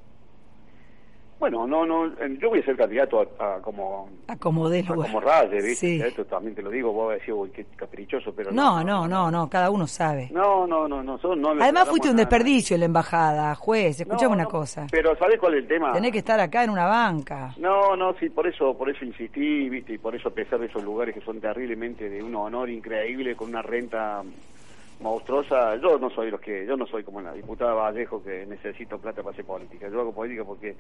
Bueno, 1.41 1.67
no, 1.67 1.87
no, 1.87 2.07
yo 2.39 2.51
voy 2.51 2.59
a 2.59 2.65
ser 2.67 2.77
candidato 2.77 3.27
a, 3.39 3.63
como... 3.63 4.11
A 4.29 4.37
como 4.37 4.69
de 4.69 4.83
lugar. 4.83 5.09
como 5.09 5.21
Raye, 5.21 5.63
¿viste? 5.63 6.07
Esto 6.07 6.27
también 6.27 6.55
te 6.55 6.61
lo 6.61 6.69
digo, 6.69 6.93
vos 6.93 7.07
vas 7.09 7.17
a 7.17 7.19
decir, 7.19 7.33
uy, 7.33 7.49
qué 7.49 7.65
caprichoso, 7.77 8.35
pero 8.35 8.53
no. 8.53 8.85
No, 8.85 9.09
no, 9.09 9.31
no, 9.31 9.49
cada 9.49 9.71
uno 9.71 9.87
sabe. 9.87 10.29
No, 10.33 10.67
no, 10.67 10.87
no, 10.87 11.03
no. 11.03 11.19
no 11.19 11.51
Además 11.63 11.89
fuiste 11.89 12.11
un 12.11 12.17
desperdicio 12.17 12.75
en 12.75 12.81
la 12.81 12.87
embajada, 12.87 13.55
juez, 13.55 13.99
escuchame 13.99 14.35
una 14.35 14.45
cosa. 14.45 14.87
Pero 14.91 15.17
¿sabés 15.17 15.41
cuál 15.41 15.55
es 15.55 15.63
el 15.63 15.69
tema? 15.69 15.93
Tenés 15.95 16.13
que 16.13 16.19
estar 16.19 16.39
acá 16.39 16.63
en 16.63 16.71
una 16.71 16.85
banca. 16.85 17.55
No, 17.57 17.97
no, 17.97 18.13
sí, 18.21 18.29
por 18.29 18.47
eso, 18.47 18.77
por 18.77 18.91
eso 18.91 19.03
insistí, 19.07 19.71
¿viste? 19.71 19.95
Y 19.95 19.99
por 19.99 20.15
eso 20.15 20.29
a 20.29 20.33
pesar 20.33 20.61
de 20.61 20.67
esos 20.67 20.85
lugares 20.85 21.15
que 21.15 21.23
son 21.23 21.41
terriblemente 21.41 22.11
de 22.11 22.23
un 22.23 22.35
honor 22.35 22.69
increíble, 22.69 23.35
con 23.35 23.49
una 23.49 23.63
renta 23.63 24.23
monstruosa, 25.01 25.77
yo 25.77 25.99
no 25.99 26.11
soy 26.11 26.31
los 26.31 26.41
que, 26.41 26.67
yo 26.67 26.77
no 26.77 26.87
soy 26.87 27.03
como 27.03 27.21
la 27.21 27.33
diputada 27.33 27.73
Vallejo 27.73 28.23
que 28.23 28.45
necesito 28.47 28.99
plata 28.99 29.23
para 29.23 29.33
hacer 29.33 29.45
política, 29.45 29.89
yo 29.89 30.01
hago 30.01 30.13
política 30.13 30.45
porque 30.45 30.77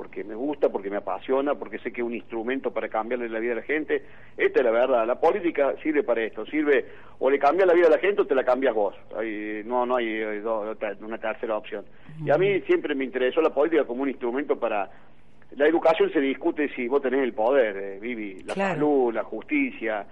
porque 0.00 0.24
me 0.24 0.34
gusta, 0.34 0.70
porque 0.70 0.88
me 0.88 0.96
apasiona, 0.96 1.56
porque 1.56 1.78
sé 1.78 1.92
que 1.92 2.00
es 2.00 2.06
un 2.06 2.14
instrumento 2.14 2.70
para 2.70 2.88
cambiarle 2.88 3.28
la 3.28 3.38
vida 3.38 3.52
a 3.52 3.56
la 3.56 3.62
gente, 3.62 4.02
esta 4.34 4.60
es 4.60 4.64
la 4.64 4.70
verdad, 4.70 5.06
la 5.06 5.20
política 5.20 5.74
sirve 5.82 6.02
para 6.02 6.22
esto, 6.22 6.46
sirve 6.46 6.86
o 7.18 7.28
le 7.28 7.38
cambia 7.38 7.66
la 7.66 7.74
vida 7.74 7.88
a 7.88 7.90
la 7.90 7.98
gente 7.98 8.22
o 8.22 8.26
te 8.26 8.34
la 8.34 8.42
cambias 8.42 8.74
vos, 8.74 8.94
no 9.66 9.84
no 9.84 9.96
hay, 9.96 10.22
una 11.02 11.18
tercera 11.18 11.54
opción. 11.54 11.84
Y 12.24 12.30
a 12.30 12.38
mí 12.38 12.62
siempre 12.62 12.94
me 12.94 13.04
interesó 13.04 13.42
la 13.42 13.50
política 13.50 13.84
como 13.84 14.04
un 14.04 14.08
instrumento 14.08 14.58
para 14.58 14.88
la 15.54 15.66
educación 15.66 16.10
se 16.10 16.20
discute 16.20 16.70
si 16.74 16.88
vos 16.88 17.02
tenés 17.02 17.22
el 17.22 17.34
poder, 17.34 17.76
eh, 17.76 17.98
Vivi, 18.00 18.42
la 18.44 18.54
salud, 18.54 19.12
la 19.12 19.24
justicia, 19.24 20.06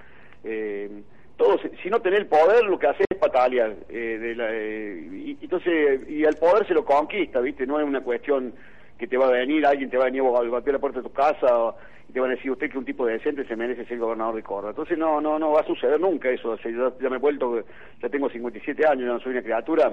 eh, 0.45 1.01
todos, 1.39 1.63
si 1.83 1.89
no 1.89 2.01
tenés 2.01 2.19
el 2.19 2.27
poder, 2.27 2.65
lo 2.65 2.79
que 2.79 2.89
haces 2.89 3.07
es 3.09 3.17
patalear. 3.17 3.75
Eh, 3.89 4.19
de 4.21 4.35
la, 4.35 4.49
eh, 4.51 5.09
y, 5.11 5.39
entonces, 5.41 6.01
y 6.11 6.27
al 6.27 6.35
poder 6.35 6.67
se 6.67 6.75
lo 6.75 6.85
conquista, 6.85 7.41
¿viste? 7.41 7.67
No 7.67 7.81
es 7.81 7.87
una 7.87 8.03
cuestión 8.03 8.53
que 8.99 9.07
te 9.07 9.17
va 9.17 9.29
a 9.29 9.31
venir, 9.31 9.65
alguien 9.65 9.91
te 9.91 9.97
va 9.97 10.05
a 10.05 10.11
venir 10.11 10.23
a 10.23 10.51
batir 10.51 10.73
la 10.73 10.79
puerta 10.79 11.01
de 11.01 11.09
tu 11.09 11.13
casa 11.13 11.75
y 12.09 12.13
te 12.13 12.21
van 12.21 12.31
a 12.31 12.35
decir 12.35 12.51
usted 12.51 12.71
que 12.71 12.79
un 12.79 12.85
tipo 12.85 13.07
decente 13.07 13.45
se 13.45 13.57
merece 13.57 13.85
ser 13.85 13.99
gobernador 13.99 14.35
de 14.35 14.43
Córdoba. 14.43 14.71
Entonces, 14.71 14.99
no, 14.99 15.21
no, 15.21 15.39
no 15.39 15.53
va 15.53 15.61
a 15.61 15.67
suceder 15.67 16.01
nunca 16.01 16.31
eso. 16.31 16.57
yo 16.57 16.99
ya 16.99 17.09
me 17.09 17.17
he 17.17 17.21
vuelto, 17.21 17.63
ya 18.03 18.09
tengo 18.09 18.29
57 18.29 18.87
años, 18.87 19.07
no 19.07 19.21
soy 19.21 19.33
una 19.33 19.43
criatura. 19.43 19.93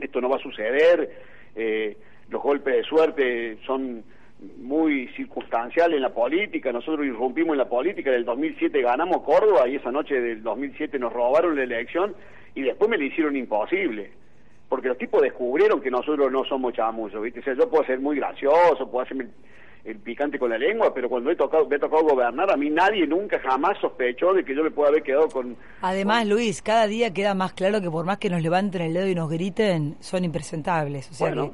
Esto 0.00 0.20
no 0.20 0.28
va 0.28 0.36
a 0.36 0.40
suceder. 0.40 1.10
Eh, 1.54 1.96
los 2.28 2.42
golpes 2.42 2.74
de 2.74 2.82
suerte 2.82 3.58
son 3.66 4.02
muy 4.58 5.08
circunstancial 5.16 5.94
en 5.94 6.02
la 6.02 6.12
política, 6.12 6.72
nosotros 6.72 7.06
irrumpimos 7.06 7.52
en 7.52 7.58
la 7.58 7.68
política, 7.68 8.10
en 8.10 8.16
el 8.16 8.24
2007 8.24 8.82
ganamos 8.82 9.22
Córdoba 9.22 9.66
y 9.68 9.76
esa 9.76 9.90
noche 9.90 10.20
del 10.20 10.42
2007 10.42 10.98
nos 10.98 11.12
robaron 11.12 11.56
la 11.56 11.62
elección 11.62 12.14
y 12.54 12.62
después 12.62 12.90
me 12.90 12.98
la 12.98 13.04
hicieron 13.04 13.36
imposible, 13.36 14.10
porque 14.68 14.88
los 14.88 14.98
tipos 14.98 15.22
descubrieron 15.22 15.80
que 15.80 15.90
nosotros 15.90 16.30
no 16.30 16.44
somos 16.44 16.74
chamullos, 16.74 17.22
¿viste? 17.22 17.40
O 17.40 17.42
sea, 17.42 17.54
yo 17.54 17.68
puedo 17.68 17.84
ser 17.84 18.00
muy 18.00 18.16
gracioso, 18.16 18.90
puedo 18.90 19.04
hacerme 19.04 19.28
el, 19.84 19.98
picante 19.98 20.38
con 20.38 20.50
la 20.50 20.58
lengua, 20.58 20.92
pero 20.92 21.08
cuando 21.08 21.30
he 21.30 21.36
tocado, 21.36 21.66
me 21.68 21.76
he 21.76 21.78
tocado 21.78 22.02
gobernar, 22.02 22.50
a 22.50 22.56
mí 22.56 22.68
nadie 22.70 23.06
nunca 23.06 23.38
jamás 23.38 23.78
sospechó 23.80 24.34
de 24.34 24.44
que 24.44 24.54
yo 24.54 24.64
me 24.64 24.70
pueda 24.72 24.88
haber 24.88 25.02
quedado 25.02 25.28
con... 25.28 25.56
Además, 25.82 26.26
Luis, 26.26 26.60
cada 26.62 26.88
día 26.88 27.14
queda 27.14 27.34
más 27.34 27.52
claro 27.52 27.80
que 27.80 27.90
por 27.90 28.04
más 28.04 28.18
que 28.18 28.28
nos 28.28 28.42
levanten 28.42 28.82
el 28.82 28.94
dedo 28.94 29.08
y 29.08 29.14
nos 29.14 29.30
griten, 29.30 29.96
son 30.00 30.24
impresentables, 30.24 31.08
o 31.10 31.14
sea 31.14 31.32
que 31.32 31.50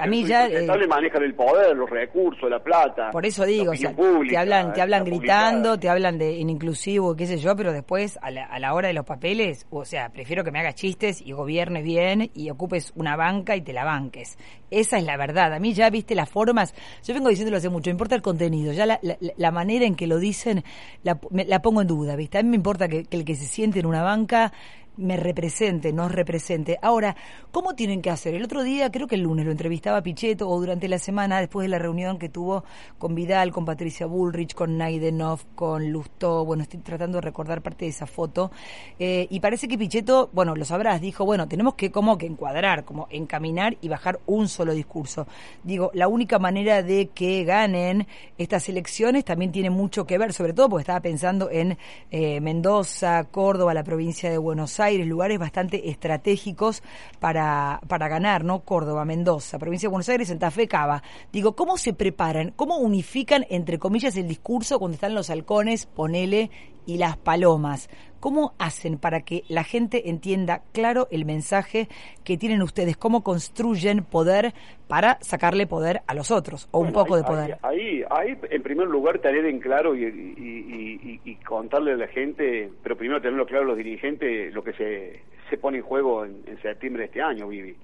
a 0.00 0.06
mí 0.06 0.24
ya 0.24 0.48
eh, 0.48 0.66
manejan 0.88 1.22
el 1.22 1.34
poder, 1.34 1.76
los 1.76 1.88
recursos, 1.88 2.50
la 2.50 2.62
plata. 2.62 3.10
Por 3.10 3.24
eso 3.24 3.44
digo, 3.44 3.72
te 3.72 4.36
hablan, 4.36 4.72
te 4.72 4.82
hablan 4.82 5.04
gritando, 5.04 5.78
te 5.78 5.88
hablan 5.88 6.18
de 6.18 6.32
inclusivo, 6.38 7.14
qué 7.14 7.26
sé 7.26 7.38
yo, 7.38 7.54
pero 7.54 7.72
después 7.72 8.18
a 8.22 8.30
la, 8.30 8.44
a 8.46 8.58
la 8.58 8.74
hora 8.74 8.88
de 8.88 8.94
los 8.94 9.04
papeles, 9.04 9.66
o 9.70 9.84
sea, 9.84 10.08
prefiero 10.10 10.42
que 10.42 10.50
me 10.50 10.58
hagas 10.58 10.74
chistes 10.74 11.20
y 11.20 11.32
gobiernes 11.32 11.84
bien 11.84 12.30
y 12.34 12.50
ocupes 12.50 12.92
una 12.96 13.16
banca 13.16 13.54
y 13.56 13.60
te 13.60 13.72
la 13.72 13.84
banques. 13.84 14.38
Esa 14.70 14.98
es 14.98 15.04
la 15.04 15.16
verdad. 15.16 15.52
A 15.52 15.58
mí 15.58 15.72
ya 15.72 15.88
viste 15.90 16.14
las 16.14 16.28
formas, 16.28 16.74
yo 17.04 17.14
vengo 17.14 17.28
diciéndolo 17.28 17.58
hace 17.58 17.68
mucho, 17.68 17.90
importa 17.90 18.14
el 18.14 18.22
contenido, 18.22 18.72
ya 18.72 18.86
la, 18.86 18.98
la, 19.02 19.50
manera 19.50 19.84
en 19.84 19.94
que 19.94 20.06
lo 20.06 20.18
dicen 20.18 20.64
la, 21.02 21.18
la 21.30 21.62
pongo 21.62 21.82
en 21.82 21.86
duda, 21.86 22.16
¿viste? 22.16 22.38
A 22.38 22.42
mí 22.42 22.48
me 22.48 22.56
importa 22.56 22.88
que 22.88 23.06
el 23.10 23.24
que 23.24 23.34
se 23.34 23.46
siente 23.46 23.80
en 23.80 23.86
una 23.86 24.02
banca 24.02 24.52
me 25.00 25.16
represente, 25.16 25.92
nos 25.92 26.12
represente. 26.12 26.78
Ahora, 26.82 27.16
¿cómo 27.50 27.74
tienen 27.74 28.02
que 28.02 28.10
hacer? 28.10 28.34
El 28.34 28.44
otro 28.44 28.62
día, 28.62 28.90
creo 28.90 29.06
que 29.06 29.16
el 29.16 29.22
lunes, 29.22 29.44
lo 29.44 29.52
entrevistaba 29.52 30.02
Pichetto 30.02 30.48
o 30.48 30.60
durante 30.60 30.88
la 30.88 30.98
semana, 30.98 31.40
después 31.40 31.64
de 31.64 31.68
la 31.68 31.78
reunión 31.78 32.18
que 32.18 32.28
tuvo 32.28 32.64
con 32.98 33.14
Vidal, 33.14 33.52
con 33.52 33.64
Patricia 33.64 34.06
Bullrich, 34.06 34.54
con 34.54 34.76
Naidenov, 34.76 35.40
con 35.54 35.90
Lustó, 35.90 36.44
bueno, 36.44 36.62
estoy 36.62 36.80
tratando 36.80 37.18
de 37.18 37.22
recordar 37.22 37.62
parte 37.62 37.86
de 37.86 37.90
esa 37.90 38.06
foto, 38.06 38.50
eh, 38.98 39.26
y 39.30 39.40
parece 39.40 39.68
que 39.68 39.78
Pichetto, 39.78 40.30
bueno, 40.32 40.54
lo 40.54 40.64
sabrás, 40.64 41.00
dijo, 41.00 41.24
bueno, 41.24 41.48
tenemos 41.48 41.74
que 41.74 41.90
como 41.90 42.18
que 42.18 42.26
encuadrar, 42.26 42.84
como 42.84 43.06
encaminar 43.10 43.76
y 43.80 43.88
bajar 43.88 44.20
un 44.26 44.48
solo 44.48 44.74
discurso. 44.74 45.26
Digo, 45.64 45.90
la 45.94 46.08
única 46.08 46.38
manera 46.38 46.82
de 46.82 47.08
que 47.08 47.44
ganen 47.44 48.06
estas 48.38 48.68
elecciones 48.68 49.24
también 49.24 49.52
tiene 49.52 49.70
mucho 49.70 50.06
que 50.06 50.18
ver, 50.18 50.32
sobre 50.32 50.52
todo 50.52 50.68
porque 50.68 50.82
estaba 50.82 51.00
pensando 51.00 51.50
en 51.50 51.78
eh, 52.10 52.40
Mendoza, 52.40 53.24
Córdoba, 53.24 53.74
la 53.74 53.84
provincia 53.84 54.30
de 54.30 54.38
Buenos 54.38 54.78
Aires, 54.80 54.89
Aires, 54.90 55.06
lugares 55.06 55.38
bastante 55.38 55.88
estratégicos 55.88 56.82
para, 57.18 57.80
para 57.88 58.08
ganar, 58.08 58.44
¿no? 58.44 58.60
Córdoba, 58.60 59.04
Mendoza, 59.04 59.58
provincia 59.58 59.88
de 59.88 59.92
Buenos 59.92 60.08
Aires, 60.08 60.28
Santa 60.28 60.50
Fe, 60.50 60.68
Cava. 60.68 61.02
Digo, 61.32 61.56
¿cómo 61.56 61.78
se 61.78 61.94
preparan? 61.94 62.52
¿Cómo 62.56 62.76
unifican, 62.76 63.46
entre 63.48 63.78
comillas, 63.78 64.16
el 64.16 64.28
discurso 64.28 64.78
cuando 64.78 64.96
están 64.96 65.14
los 65.14 65.30
halcones, 65.30 65.86
ponele, 65.86 66.50
y 66.86 66.98
las 66.98 67.16
palomas? 67.16 67.88
¿Cómo 68.20 68.52
hacen 68.58 68.98
para 68.98 69.22
que 69.22 69.44
la 69.48 69.64
gente 69.64 70.10
entienda 70.10 70.62
claro 70.72 71.08
el 71.10 71.24
mensaje 71.24 71.88
que 72.22 72.36
tienen 72.36 72.60
ustedes? 72.60 72.98
¿Cómo 72.98 73.24
construyen 73.24 74.04
poder 74.04 74.52
para 74.88 75.18
sacarle 75.22 75.66
poder 75.66 76.02
a 76.06 76.14
los 76.14 76.30
otros 76.30 76.68
o 76.70 76.80
un 76.80 76.92
poco 76.92 77.16
de 77.16 77.24
poder? 77.24 77.56
Ahí, 77.62 78.04
ahí, 78.10 78.36
en 78.50 78.62
primer 78.62 78.88
lugar, 78.88 79.20
tener 79.20 79.46
en 79.46 79.58
claro 79.58 79.96
y, 79.96 81.38
contarle 81.46 81.92
a 81.92 81.96
la 81.96 82.08
gente, 82.08 82.70
pero 82.82 82.96
primero 82.96 83.20
tenerlo 83.20 83.46
claro 83.46 83.64
los 83.64 83.76
dirigentes, 83.76 84.52
lo 84.52 84.62
que 84.62 84.72
se, 84.74 85.22
se 85.48 85.56
pone 85.56 85.78
en 85.78 85.82
juego 85.82 86.24
en, 86.24 86.42
en 86.46 86.60
septiembre 86.60 87.02
de 87.02 87.06
este 87.06 87.22
año, 87.22 87.48
Vivi. 87.48 87.74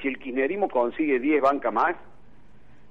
Si 0.00 0.08
el 0.08 0.18
kirchnerismo 0.18 0.68
consigue 0.68 1.20
10 1.20 1.42
bancas 1.42 1.72
más, 1.72 1.96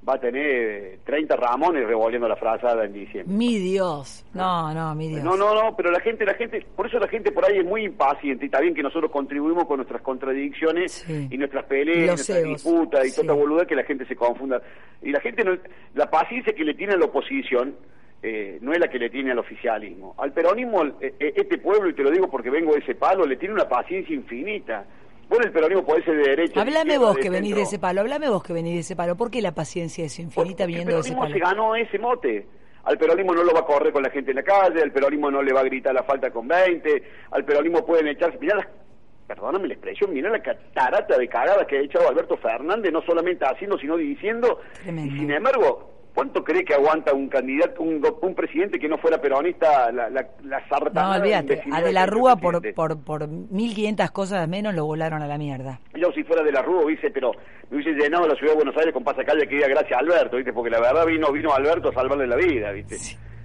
va 0.07 0.15
a 0.15 0.19
tener 0.19 0.99
30 1.05 1.35
Ramones 1.35 1.85
revolviendo 1.85 2.27
la 2.27 2.35
frazada 2.35 2.85
en 2.85 2.93
diciembre. 2.93 3.35
Mi 3.35 3.59
Dios, 3.59 4.25
no, 4.33 4.73
no, 4.73 4.95
mi 4.95 5.09
Dios. 5.09 5.23
No, 5.23 5.37
no, 5.37 5.53
no, 5.53 5.75
pero 5.75 5.91
la 5.91 5.99
gente, 5.99 6.25
la 6.25 6.33
gente, 6.33 6.65
por 6.75 6.87
eso 6.87 6.97
la 6.99 7.07
gente 7.07 7.31
por 7.31 7.45
ahí 7.45 7.59
es 7.59 7.65
muy 7.65 7.85
impaciente 7.85 8.45
y 8.45 8.47
está 8.47 8.59
bien 8.59 8.73
que 8.73 8.81
nosotros 8.81 9.11
contribuimos 9.11 9.65
con 9.65 9.77
nuestras 9.77 10.01
contradicciones 10.01 11.05
y 11.07 11.37
nuestras 11.37 11.65
peleas, 11.65 12.15
nuestras 12.15 12.43
disputas 12.43 13.07
y 13.07 13.21
toda 13.21 13.33
boluda 13.33 13.65
que 13.65 13.75
la 13.75 13.83
gente 13.83 14.05
se 14.05 14.15
confunda. 14.15 14.61
Y 15.01 15.11
la 15.11 15.19
gente, 15.19 15.43
no, 15.43 15.57
la 15.93 16.09
paciencia 16.09 16.53
que 16.53 16.63
le 16.63 16.73
tiene 16.73 16.93
a 16.93 16.97
la 16.97 17.05
oposición 17.05 17.75
eh, 18.23 18.59
no 18.61 18.71
es 18.71 18.79
la 18.79 18.87
que 18.87 18.99
le 18.99 19.09
tiene 19.09 19.31
al 19.31 19.39
oficialismo. 19.39 20.15
Al 20.17 20.31
peronismo, 20.31 20.83
eh, 20.83 21.15
eh, 21.19 21.33
este 21.35 21.57
pueblo, 21.57 21.89
y 21.89 21.93
te 21.93 22.03
lo 22.03 22.11
digo 22.11 22.29
porque 22.29 22.49
vengo 22.49 22.73
de 22.73 22.79
ese 22.79 22.95
palo, 22.95 23.25
le 23.25 23.35
tiene 23.35 23.53
una 23.53 23.67
paciencia 23.67 24.15
infinita 24.15 24.85
Vos 25.31 25.39
el 25.45 25.51
peronismo 25.53 25.85
podés 25.85 26.03
ser 26.03 26.17
de 26.17 26.23
derecha. 26.23 26.59
Hablame 26.59 26.97
vos 26.97 27.17
que 27.17 27.29
venís 27.29 27.55
de 27.55 27.61
ese 27.61 27.79
palo, 27.79 28.01
hablame 28.01 28.27
vos 28.27 28.43
que 28.43 28.51
venís 28.51 28.73
de 28.73 28.79
ese 28.81 28.97
palo. 28.97 29.15
¿Por 29.15 29.31
qué 29.31 29.41
la 29.41 29.53
paciencia 29.53 30.03
es 30.03 30.19
infinita 30.19 30.65
viniendo 30.65 30.95
de 30.95 30.99
ese 30.99 31.13
palo? 31.13 31.27
El 31.27 31.31
peronismo 31.31 31.49
se 31.49 31.55
ganó 31.55 31.75
ese 31.77 31.99
mote. 31.99 32.47
Al 32.83 32.97
peronismo 32.97 33.33
no 33.33 33.41
lo 33.41 33.53
va 33.53 33.61
a 33.61 33.65
correr 33.65 33.93
con 33.93 34.03
la 34.03 34.09
gente 34.09 34.31
en 34.31 34.35
la 34.35 34.43
calle, 34.43 34.81
al 34.81 34.91
peronismo 34.91 35.31
no 35.31 35.41
le 35.41 35.53
va 35.53 35.61
a 35.61 35.63
gritar 35.63 35.93
la 35.93 36.03
falta 36.03 36.31
con 36.31 36.49
20, 36.49 37.03
al 37.31 37.45
peronismo 37.45 37.85
pueden 37.85 38.07
echarse... 38.09 38.39
Mirá 38.39 38.57
la, 38.57 38.67
perdóname 39.25 39.69
la 39.69 39.75
expresión, 39.75 40.13
mirá 40.13 40.29
la 40.29 40.41
catarata 40.41 41.17
de 41.17 41.29
cagadas 41.29 41.65
que 41.65 41.77
ha 41.77 41.81
echado 41.81 42.09
Alberto 42.09 42.35
Fernández, 42.35 42.91
no 42.91 43.01
solamente 43.03 43.45
haciendo, 43.45 43.77
sino 43.77 43.95
diciendo. 43.95 44.59
Y 44.85 45.11
sin 45.11 45.31
embargo, 45.31 45.91
¿Cuánto 46.13 46.43
cree 46.43 46.65
que 46.65 46.73
aguanta 46.73 47.13
un 47.13 47.29
candidato, 47.29 47.81
un, 47.81 48.05
un 48.21 48.35
presidente 48.35 48.77
que 48.77 48.89
no 48.89 48.97
fuera 48.97 49.21
peronista, 49.21 49.91
la, 49.93 50.09
la, 50.09 50.27
la 50.43 50.61
No, 50.93 51.11
olvídate, 51.11 51.63
a 51.71 51.81
De 51.81 51.93
la 51.93 52.05
Rúa 52.05 52.35
por, 52.35 52.61
por, 52.73 53.01
por 53.01 53.29
1.500 53.29 54.11
cosas 54.11 54.47
menos 54.49 54.75
lo 54.75 54.85
volaron 54.85 55.21
a 55.21 55.27
la 55.27 55.37
mierda. 55.37 55.79
Yo 55.95 56.11
si 56.11 56.23
fuera 56.23 56.43
De 56.43 56.51
la 56.51 56.61
Rúa 56.61 56.83
hubiese, 56.83 57.11
pero 57.11 57.31
me 57.69 57.77
hubiese 57.77 57.93
llenado 57.93 58.27
la 58.27 58.35
ciudad 58.35 58.51
de 58.51 58.57
Buenos 58.57 58.77
Aires 58.77 58.93
con 58.93 59.05
pasacalle 59.05 59.47
que 59.47 59.55
diga 59.55 59.69
gracias 59.69 59.93
a 59.93 59.99
Alberto, 59.99 60.35
¿viste? 60.35 60.51
Porque 60.51 60.69
la 60.69 60.81
verdad 60.81 61.05
vino 61.05 61.31
vino 61.31 61.53
Alberto 61.53 61.89
a 61.89 61.93
salvarle 61.93 62.27
la 62.27 62.35
vida, 62.35 62.71
¿viste? 62.71 62.97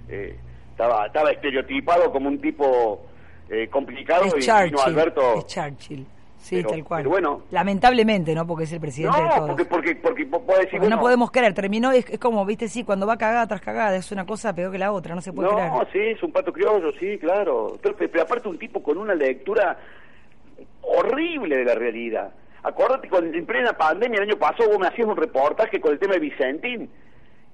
Eh, 0.09 0.37
estaba, 0.71 1.07
estaba 1.07 1.31
estereotipado 1.31 2.11
como 2.11 2.27
un 2.27 2.41
tipo 2.41 3.05
eh, 3.49 3.69
complicado 3.69 4.25
y 4.25 4.39
vino 4.39 4.81
Alberto... 4.81 5.37
Es 5.37 5.47
Churchill. 5.47 6.05
Sí, 6.47 6.63
tal 6.63 6.83
cual. 6.83 7.07
bueno, 7.07 7.41
Lamentablemente, 7.51 8.33
¿no? 8.33 8.47
Porque 8.47 8.63
es 8.63 8.73
el 8.73 8.79
presidente 8.79 9.21
de 9.21 9.27
todos. 9.27 9.47
Porque, 9.49 9.65
porque, 9.65 9.95
porque, 9.95 10.25
decir, 10.59 10.81
no 10.81 10.99
podemos 10.99 11.29
creer, 11.29 11.53
terminó, 11.53 11.91
es, 11.91 12.05
como, 12.19 12.45
viste, 12.45 12.69
sí, 12.69 12.83
cuando 12.83 13.05
va 13.05 13.17
cagada 13.17 13.47
tras 13.47 13.61
cagada, 13.61 13.97
es 13.97 14.11
una 14.11 14.25
cosa 14.25 14.53
peor 14.53 14.71
que 14.71 14.77
la 14.77 14.91
otra, 14.91 15.13
no 15.13 15.21
se 15.21 15.33
puede 15.33 15.49
creer. 15.49 15.71
No, 15.71 15.85
sí, 15.91 15.99
es 15.99 16.23
un 16.23 16.31
pato 16.31 16.53
criollo, 16.53 16.91
sí, 16.99 17.17
claro. 17.17 17.77
Pero, 17.81 18.21
aparte 18.21 18.47
un 18.47 18.57
tipo 18.57 18.81
con 18.81 18.97
una 18.97 19.13
lectura 19.13 19.77
horrible 20.81 21.57
de 21.57 21.65
la 21.65 21.75
realidad. 21.75 22.31
Acuérdate, 22.63 23.09
cuando 23.09 23.37
en 23.37 23.45
plena 23.45 23.73
pandemia 23.73 24.17
el 24.17 24.29
año 24.29 24.39
pasado 24.39 24.69
vos 24.69 24.79
me 24.79 24.87
hacías 24.87 25.07
un 25.07 25.17
reportaje 25.17 25.79
con 25.81 25.91
el 25.91 25.99
tema 25.99 26.13
de 26.13 26.19
Vicentín 26.19 26.89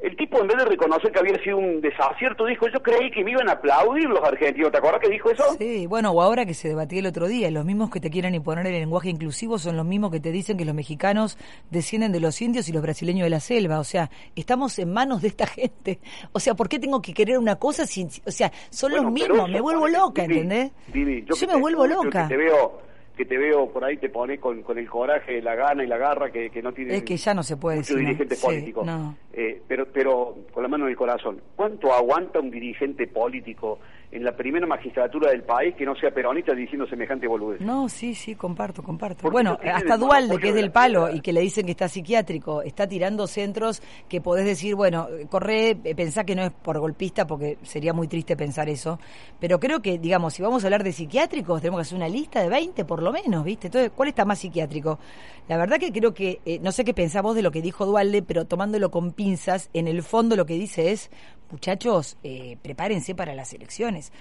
el 0.03 0.17
tipo 0.17 0.37
en 0.41 0.47
vez 0.47 0.57
de 0.57 0.65
reconocer 0.65 1.13
que 1.13 1.19
había 1.19 1.41
sido 1.41 1.57
un 1.57 1.79
desacierto, 1.79 2.45
dijo, 2.45 2.67
yo 2.67 2.83
creí 2.83 3.09
que 3.09 3.23
me 3.23 3.31
iban 3.31 3.47
a 3.47 3.53
aplaudir 3.53 4.03
los 4.09 4.21
argentinos. 4.21 4.69
¿Te 4.69 4.77
acuerdas 4.77 4.99
que 4.99 5.09
dijo 5.09 5.31
eso? 5.31 5.55
Sí, 5.57 5.87
bueno, 5.87 6.11
o 6.11 6.21
ahora 6.21 6.45
que 6.45 6.53
se 6.53 6.67
debatía 6.67 6.99
el 6.99 7.05
otro 7.05 7.25
día, 7.25 7.49
los 7.51 7.63
mismos 7.63 7.89
que 7.89 8.01
te 8.01 8.09
quieren 8.09 8.35
imponer 8.35 8.67
el 8.67 8.73
lenguaje 8.73 9.09
inclusivo 9.09 9.57
son 9.57 9.77
los 9.77 9.85
mismos 9.85 10.11
que 10.11 10.19
te 10.19 10.33
dicen 10.33 10.57
que 10.57 10.65
los 10.65 10.75
mexicanos 10.75 11.37
descienden 11.71 12.11
de 12.11 12.19
los 12.19 12.41
indios 12.41 12.67
y 12.67 12.73
los 12.73 12.81
brasileños 12.81 13.23
de 13.23 13.29
la 13.29 13.39
selva. 13.39 13.79
O 13.79 13.85
sea, 13.85 14.11
estamos 14.35 14.77
en 14.77 14.91
manos 14.91 15.21
de 15.21 15.29
esta 15.29 15.47
gente. 15.47 15.99
O 16.33 16.39
sea, 16.41 16.53
¿por 16.53 16.67
qué 16.67 16.79
tengo 16.79 17.01
que 17.01 17.13
querer 17.13 17.37
una 17.37 17.55
cosa 17.55 17.85
sin... 17.85 18.09
O 18.25 18.31
sea, 18.31 18.51
son 18.71 18.91
los 18.91 19.09
mismos, 19.09 19.49
me 19.49 19.61
vuelvo 19.61 19.87
loca, 19.87 20.25
¿entendés? 20.25 20.73
yo, 20.93 21.47
me 21.47 21.55
vuelvo 21.55 21.87
loca. 21.87 22.27
te 22.27 22.35
veo 22.35 22.92
que 23.15 23.25
te 23.25 23.37
veo 23.37 23.71
por 23.71 23.83
ahí 23.83 23.97
te 23.97 24.09
pone 24.09 24.39
con, 24.39 24.63
con 24.63 24.77
el 24.77 24.89
coraje, 24.89 25.41
la 25.41 25.55
gana 25.55 25.83
y 25.83 25.87
la 25.87 25.97
garra 25.97 26.31
que, 26.31 26.49
que 26.49 26.61
no 26.61 26.73
tiene 26.73 26.97
es 26.97 27.03
que 27.03 27.17
ya 27.17 27.33
no 27.33 27.43
se 27.43 27.57
puede 27.57 27.77
mucho 27.77 27.95
dirigente 27.95 28.35
político. 28.35 28.85
Eh, 29.31 29.61
pero, 29.67 29.85
pero 29.91 30.35
con 30.51 30.63
la 30.63 30.69
mano 30.69 30.85
en 30.85 30.91
el 30.91 30.97
corazón, 30.97 31.41
¿cuánto 31.55 31.93
aguanta 31.93 32.39
un 32.39 32.49
dirigente 32.49 33.07
político 33.07 33.79
en 34.13 34.23
la 34.23 34.35
primera 34.35 34.67
magistratura 34.67 35.31
del 35.31 35.41
país 35.41 35.73
que 35.75 35.85
no 35.85 35.95
sea 35.95 36.11
peronista 36.11 36.53
diciendo 36.53 36.85
semejante 36.85 37.27
boludez. 37.27 37.59
No, 37.61 37.89
sí, 37.89 38.13
sí, 38.13 38.35
comparto, 38.35 38.83
comparto. 38.83 39.29
Bueno, 39.31 39.57
hasta 39.63 39.97
Dualde, 39.97 40.37
que 40.37 40.49
es 40.49 40.55
del 40.55 40.71
palo 40.71 41.09
y 41.11 41.19
que 41.19 41.33
le 41.33 41.41
dicen 41.41 41.65
que 41.65 41.71
está 41.71 41.87
psiquiátrico, 41.87 42.61
está 42.61 42.87
tirando 42.87 43.25
centros 43.25 43.81
que 44.07 44.21
podés 44.21 44.45
decir, 44.45 44.75
bueno, 44.75 45.07
corre, 45.31 45.75
pensá 45.95 46.25
que 46.25 46.35
no 46.35 46.43
es 46.43 46.51
por 46.51 46.79
golpista 46.79 47.25
porque 47.25 47.57
sería 47.63 47.91
muy 47.91 48.07
triste 48.07 48.37
pensar 48.37 48.69
eso, 48.69 48.99
pero 49.39 49.59
creo 49.59 49.81
que, 49.81 49.97
digamos, 49.97 50.35
si 50.35 50.43
vamos 50.43 50.63
a 50.63 50.67
hablar 50.67 50.83
de 50.83 50.91
psiquiátricos, 50.91 51.61
tenemos 51.61 51.79
que 51.79 51.81
hacer 51.81 51.97
una 51.97 52.07
lista 52.07 52.39
de 52.43 52.49
20 52.49 52.85
por 52.85 53.01
lo 53.03 53.11
menos, 53.11 53.43
¿viste? 53.43 53.67
Entonces, 53.67 53.91
¿cuál 53.95 54.09
está 54.09 54.25
más 54.25 54.39
psiquiátrico? 54.39 54.99
La 55.47 55.57
verdad 55.57 55.77
que 55.77 55.91
creo 55.91 56.13
que, 56.13 56.39
eh, 56.45 56.59
no 56.61 56.71
sé 56.71 56.85
qué 56.85 56.93
pensás 56.93 57.21
vos 57.21 57.35
de 57.35 57.41
lo 57.41 57.51
que 57.51 57.61
dijo 57.61 57.85
Dualde, 57.85 58.23
pero 58.23 58.45
tomándolo 58.45 58.89
con 58.91 59.11
pinzas, 59.11 59.69
en 59.73 59.87
el 59.87 60.01
fondo 60.03 60.35
lo 60.35 60.45
que 60.45 60.53
dice 60.53 60.91
es, 60.91 61.11
muchachos, 61.51 62.17
eh, 62.23 62.57
prepárense 62.61 63.13
para 63.13 63.35
las 63.35 63.53
elecciones. 63.53 64.11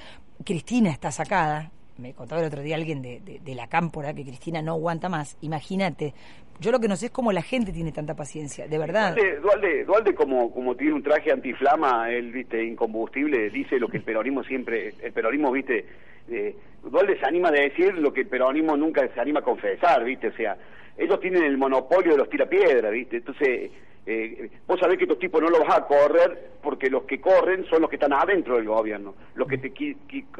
Cristina 0.45 0.91
está 0.91 1.12
sacada, 1.12 1.71
me 1.99 2.15
contaba 2.15 2.41
el 2.41 2.49
otro 2.49 2.62
día 2.62 2.77
alguien 2.77 3.03
de, 3.03 3.55
la 3.55 3.69
cámpora 3.69 4.15
que 4.15 4.25
Cristina 4.25 4.62
no 4.62 4.73
aguanta 4.73 5.09
más. 5.09 5.37
Imagínate, 5.43 6.15
yo 6.61 6.73
lo 6.73 6.81
que 6.81 6.89
no 6.89 6.97
sé 6.97 7.07
es 7.07 7.12
cómo 7.12 7.33
la 7.33 7.43
gente 7.43 7.73
tiene 7.73 7.93
tanta 7.93 8.15
paciencia, 8.15 8.67
de 8.67 8.79
verdad. 8.79 9.17
Dualde, 9.41 9.85
Dualde, 9.85 10.15
como, 10.15 10.53
como 10.53 10.75
tiene 10.75 10.95
un 10.95 11.03
traje 11.03 11.33
antiflama, 11.33 12.11
él, 12.11 12.33
viste, 12.33 12.65
incombustible, 12.65 13.51
dice 13.51 13.79
lo 13.79 13.89
que 13.89 13.99
el 13.99 14.03
peronismo 14.03 14.43
siempre, 14.43 14.95
el 15.03 15.12
peronismo, 15.12 15.53
viste, 15.53 15.87
eh, 16.33 16.57
Dualde 16.83 17.19
se 17.19 17.27
anima 17.27 17.49
a 17.49 17.53
decir 17.53 17.95
lo 17.95 18.12
que 18.12 18.23
el 18.23 18.27
peronismo 18.27 18.77
nunca 18.77 19.07
se 19.09 19.21
anima 19.21 19.41
a 19.41 19.45
confesar, 19.45 20.05
viste, 20.05 20.29
o 20.29 20.33
sea, 20.33 20.57
ellos 20.97 21.21
tienen 21.21 21.45
el 21.45 21.57
monopolio 21.57 22.12
de 22.12 22.19
los 22.19 22.29
tirapiedras, 22.29 22.93
viste, 22.93 23.19
entonces 23.19 23.71
eh, 24.05 24.51
vos 24.67 24.81
sabés 24.81 24.99
que 24.99 25.05
estos 25.05 25.21
tipos 25.21 25.41
no 25.41 25.49
los 25.49 25.61
vas 25.61 25.79
a 25.79 25.87
correr 25.87 26.51
porque 26.61 26.91
los 26.91 27.05
que 27.05 27.21
corren 27.21 27.65
son 27.67 27.83
los 27.83 27.89
que 27.89 27.97
están 27.97 28.12
adentro 28.12 28.57
del 28.57 28.67
gobierno, 28.67 29.15
los 29.37 29.47
que 29.47 29.59
te 29.59 29.73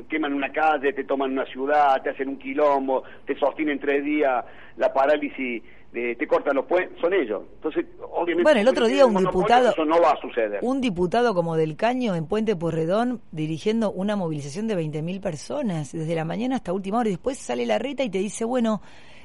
queman 0.09 0.35
una 0.35 0.51
calle, 0.51 0.93
te 0.93 1.05
toman 1.05 1.33
una 1.33 1.47
ciudad, 1.47 2.03
te 2.03 2.11
hacen 2.11 2.29
un 2.29 2.39
quilombo, 2.39 3.05
te 3.25 3.37
sostienen 3.37 3.79
tres 3.79 4.05
días 4.05 4.45
la 4.77 4.93
parálisis, 4.93 5.63
te 5.93 6.27
cortan 6.27 6.57
los 6.57 6.65
puentes, 6.65 6.99
son 7.01 7.13
ellos. 7.13 7.43
Entonces, 7.57 7.85
obviamente, 8.01 8.43
bueno, 8.43 8.61
el 8.61 8.69
otro 8.69 8.87
día 8.87 9.05
un 9.05 9.17
diputado, 9.17 9.71
eso 9.71 9.85
no 9.85 10.01
va 10.01 10.13
a 10.13 10.21
suceder. 10.21 10.59
Un 10.63 10.81
diputado 10.81 11.35
como 11.35 11.57
del 11.57 11.77
Caño 11.77 12.15
en 12.15 12.27
Puente 12.27 12.57
Porredón 12.57 13.21
dirigiendo 13.31 13.93
una 13.93 14.17
movilización 14.17 14.69
de 14.69 14.77
20.000 14.77 15.21
personas 15.21 15.93
desde 15.93 16.15
la 16.15 16.25
mañana 16.25 16.57
hasta 16.57 16.73
última 16.73 16.99
hora 16.99 17.11
y 17.11 17.13
después 17.13 17.37
sale 17.39 17.67
la 17.67 17.79
reta 17.79 18.03
y 18.05 18.11
te 18.11 18.19
dice, 18.19 18.45
bueno, 18.45 18.81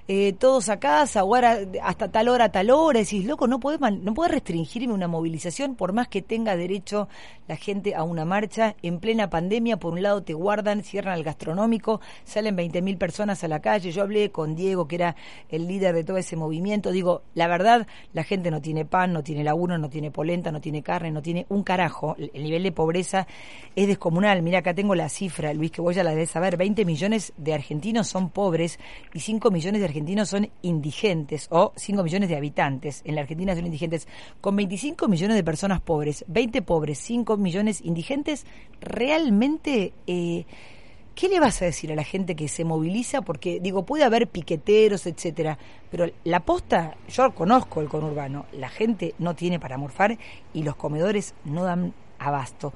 eh, 0.10 0.32
todos 0.32 0.70
a 0.70 0.80
casa, 0.80 1.26
o 1.26 1.36
hasta 1.36 2.08
tal 2.10 2.30
hora, 2.30 2.50
tal 2.50 2.70
hora, 2.70 3.00
decís, 3.00 3.26
loco, 3.26 3.46
no 3.46 3.60
puede, 3.60 3.78
no 3.92 4.14
puede 4.14 4.32
restringirme 4.32 4.94
una 4.94 5.10
movilización 5.10 5.76
por 5.76 5.92
más 5.92 6.08
que 6.08 6.22
tenga 6.22 6.56
derecho 6.56 7.10
la 7.50 7.58
gente 7.58 7.94
a 7.94 8.04
una 8.04 8.24
marcha. 8.24 8.76
En 8.82 9.00
plena 9.00 9.30
pandemia, 9.30 9.78
por 9.78 9.94
un 9.94 10.02
lado 10.02 10.24
te 10.24 10.34
guardan, 10.34 10.84
cierran 10.84 11.18
el 11.18 11.26
gastronómico, 11.26 12.00
salen 12.24 12.56
20.000 12.56 12.98
personas 12.98 13.44
a 13.44 13.50
la 13.50 13.60
calle, 13.60 13.92
yo 13.92 14.02
hablé 14.02 14.32
con 14.32 14.56
Diego, 14.56 14.88
que 14.88 14.96
era 14.96 15.16
el 15.50 15.68
líder 15.68 15.94
de 15.94 16.06
todo 16.06 16.18
ese 16.18 16.38
movimiento, 16.38 16.92
digo, 16.92 17.24
la 17.34 17.48
verdad, 17.48 17.86
la 18.14 18.24
gente 18.24 18.50
no 18.50 18.62
tiene 18.62 18.86
pan, 18.86 19.12
no 19.12 19.24
tiene 19.24 19.44
laburo, 19.44 19.78
no 19.78 19.90
tiene 19.90 20.10
polenta, 20.10 20.54
no 20.54 20.62
tiene 20.62 20.84
carne, 20.84 21.12
no 21.12 21.22
tiene 21.22 21.46
un 21.50 21.64
carajo, 21.64 22.16
el, 22.18 22.44
nivel 22.44 22.64
de 22.64 22.72
pobreza 22.72 23.28
es 23.76 23.88
descomunal, 23.88 24.42
mira 24.42 24.60
acá 24.60 24.74
tengo 24.74 24.96
la 24.96 25.10
cifra, 25.10 25.53
Luis, 25.53 25.72
que 25.72 25.81
voy 25.81 26.00
a 26.00 26.03
la 26.03 26.12
debes 26.12 26.29
saber, 26.29 26.55
20 26.55 26.86
millones 26.86 27.34
de 27.36 27.53
argentinos 27.53 28.08
son 28.08 28.29
pobres 28.29 28.79
y 29.14 29.20
5 29.20 29.51
millones 29.51 29.81
de 29.81 29.86
argentinos 29.86 29.97
argentinos 29.98 30.29
son 30.29 30.50
indigentes 30.62 31.48
o 31.50 31.74
5 31.75 32.03
millones 32.03 32.29
de 32.29 32.38
habitantes. 32.38 33.01
En 33.03 33.16
la 33.16 33.22
Argentina 33.22 33.55
son 33.55 33.66
indigentes. 33.66 34.07
Con 34.42 34.55
25 34.55 35.07
millones 35.07 35.36
de 35.36 35.44
personas 35.44 35.81
pobres, 35.81 36.24
20 36.27 36.62
pobres, 36.62 37.00
5 37.00 37.38
millones 37.38 37.81
indigentes, 37.81 38.46
realmente... 38.79 39.94
Eh, 40.05 40.46
¿Qué 41.16 41.29
le 41.29 41.40
vas 41.40 41.60
a 41.64 41.66
decir 41.66 41.92
a 41.92 41.96
la 41.96 42.03
gente 42.03 42.36
que 42.36 42.48
se 42.48 42.64
moviliza? 42.64 43.24
Porque, 43.24 43.60
digo, 43.60 43.83
puede 43.88 44.03
haber 44.03 44.27
piqueteros, 44.27 45.07
etcétera, 45.07 45.57
pero 45.90 46.05
la 46.24 46.42
posta, 46.42 46.96
yo 47.10 47.33
conozco 47.33 47.81
el 47.81 47.90
conurbano, 47.90 48.46
la 48.51 48.70
gente 48.70 49.16
no 49.18 49.33
tiene 49.33 49.60
para 49.60 49.79
morfar 49.79 50.16
y 50.53 50.62
los 50.62 50.75
comedores 50.75 51.33
no 51.44 51.64
dan 51.64 51.96
abasto. 52.20 52.72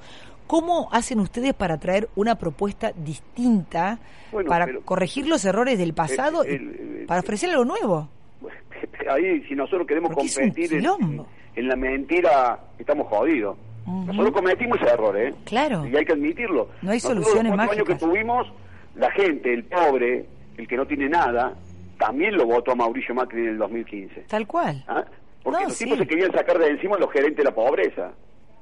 ¿Cómo 0.52 0.90
hacen 0.92 1.18
ustedes 1.18 1.54
para 1.54 1.78
traer 1.78 2.10
una 2.14 2.34
propuesta 2.34 2.92
distinta, 2.94 3.98
para 4.46 4.80
corregir 4.84 5.26
los 5.26 5.46
errores 5.46 5.78
del 5.78 5.94
pasado, 5.94 6.44
y 6.44 7.06
para 7.06 7.20
ofrecer 7.20 7.48
algo 7.48 7.64
nuevo? 7.64 8.10
Ahí, 9.10 9.42
si 9.48 9.54
nosotros 9.54 9.86
queremos 9.86 10.12
competir 10.12 10.74
en, 10.74 11.68
la 11.68 11.74
mentira, 11.74 12.60
estamos 12.78 13.06
jodidos. 13.06 13.56
Nosotros 13.86 14.32
cometimos 14.32 14.78
ese 14.78 14.92
error, 14.92 15.18
¿eh? 15.18 15.32
Claro. 15.46 15.86
Y 15.86 15.96
hay 15.96 16.04
que 16.04 16.12
admitirlo. 16.12 16.68
No 16.82 16.90
hay 16.90 17.00
soluciones 17.00 17.56
mágicas. 17.56 17.78
años 17.78 17.88
que 17.88 17.94
tuvimos, 17.94 18.46
la 18.94 19.10
gente, 19.12 19.54
el 19.54 19.64
pobre, 19.64 20.26
el 20.58 20.68
que 20.68 20.76
no 20.76 20.86
tiene 20.86 21.08
nada, 21.08 21.54
también 21.96 22.36
lo 22.36 22.44
votó 22.44 22.72
a 22.72 22.74
Mauricio 22.74 23.14
Macri 23.14 23.40
en 23.40 23.48
el 23.48 23.56
2015. 23.56 24.24
Tal 24.28 24.46
cual. 24.46 24.84
¿Ah? 24.86 25.02
Porque 25.42 25.64
los 25.64 25.78
tipos 25.78 25.96
se 25.96 26.06
querían 26.06 26.30
sacar 26.30 26.58
de 26.58 26.68
encima 26.68 26.96
a 26.96 26.98
los 26.98 27.10
gerentes 27.10 27.38
de 27.38 27.44
la 27.44 27.54
pobreza. 27.54 28.12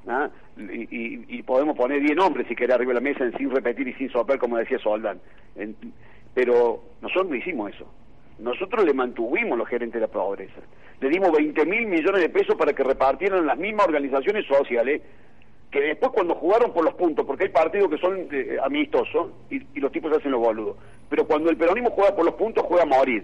¿Ah? 0.07 0.29
y, 0.57 1.41
podemos 1.43 1.75
poner 1.75 2.01
10 2.01 2.15
nombres 2.15 2.47
si 2.47 2.55
querés 2.55 2.75
arriba 2.75 2.93
de 2.93 2.95
la 2.95 3.01
mesa 3.01 3.37
sin 3.37 3.49
repetir 3.49 3.87
y 3.87 3.93
sin 3.93 4.09
soplar 4.09 4.39
como 4.39 4.57
decía 4.57 4.79
Soldán 4.79 5.19
pero 6.33 6.83
nosotros 7.01 7.29
no 7.29 7.35
hicimos 7.35 7.73
eso 7.73 7.91
nosotros 8.39 8.85
le 8.85 8.93
mantuvimos 8.93 9.57
los 9.57 9.67
gerentes 9.67 9.95
de 10.01 10.07
la 10.07 10.11
pobreza 10.11 10.61
le 10.99 11.09
dimos 11.09 11.31
20 11.31 11.65
mil 11.65 11.87
millones 11.87 12.21
de 12.21 12.29
pesos 12.29 12.55
para 12.55 12.73
que 12.73 12.83
repartieran 12.83 13.45
las 13.45 13.57
mismas 13.57 13.87
organizaciones 13.87 14.45
sociales 14.45 15.01
que 15.71 15.79
después 15.79 16.11
cuando 16.11 16.35
jugaron 16.35 16.73
por 16.73 16.83
los 16.83 16.93
puntos, 16.95 17.25
porque 17.25 17.45
hay 17.45 17.49
partidos 17.49 17.89
que 17.89 17.97
son 17.97 18.27
eh, 18.29 18.57
amistosos 18.61 19.31
y, 19.49 19.55
y, 19.73 19.79
los 19.79 19.89
tipos 19.91 20.11
hacen 20.11 20.31
los 20.31 20.41
boludos, 20.41 20.75
pero 21.09 21.25
cuando 21.25 21.49
el 21.49 21.55
peronismo 21.55 21.91
juega 21.91 22.13
por 22.13 22.25
los 22.25 22.35
puntos, 22.35 22.65
juega 22.65 22.83
a 22.83 22.85
morir. 22.85 23.23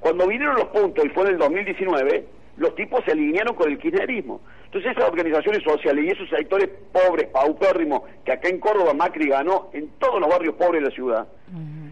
Cuando 0.00 0.26
vinieron 0.26 0.56
los 0.56 0.66
puntos 0.66 1.04
y 1.04 1.08
fue 1.10 1.22
en 1.22 1.30
el 1.30 1.38
2019, 1.38 2.26
los 2.56 2.74
tipos 2.74 3.04
se 3.04 3.12
alinearon 3.12 3.54
con 3.54 3.70
el 3.70 3.78
kirchnerismo. 3.78 4.40
Entonces 4.74 4.96
esas 4.96 5.08
organizaciones 5.08 5.62
sociales 5.62 6.04
y 6.04 6.08
esos 6.08 6.28
sectores 6.28 6.68
pobres, 6.92 7.28
paupérrimos, 7.28 8.02
que 8.24 8.32
acá 8.32 8.48
en 8.48 8.58
Córdoba 8.58 8.92
Macri 8.92 9.28
ganó 9.28 9.70
en 9.72 9.88
todos 10.00 10.20
los 10.20 10.28
barrios 10.28 10.56
pobres 10.56 10.82
de 10.82 10.88
la 10.88 10.94
ciudad, 10.94 11.28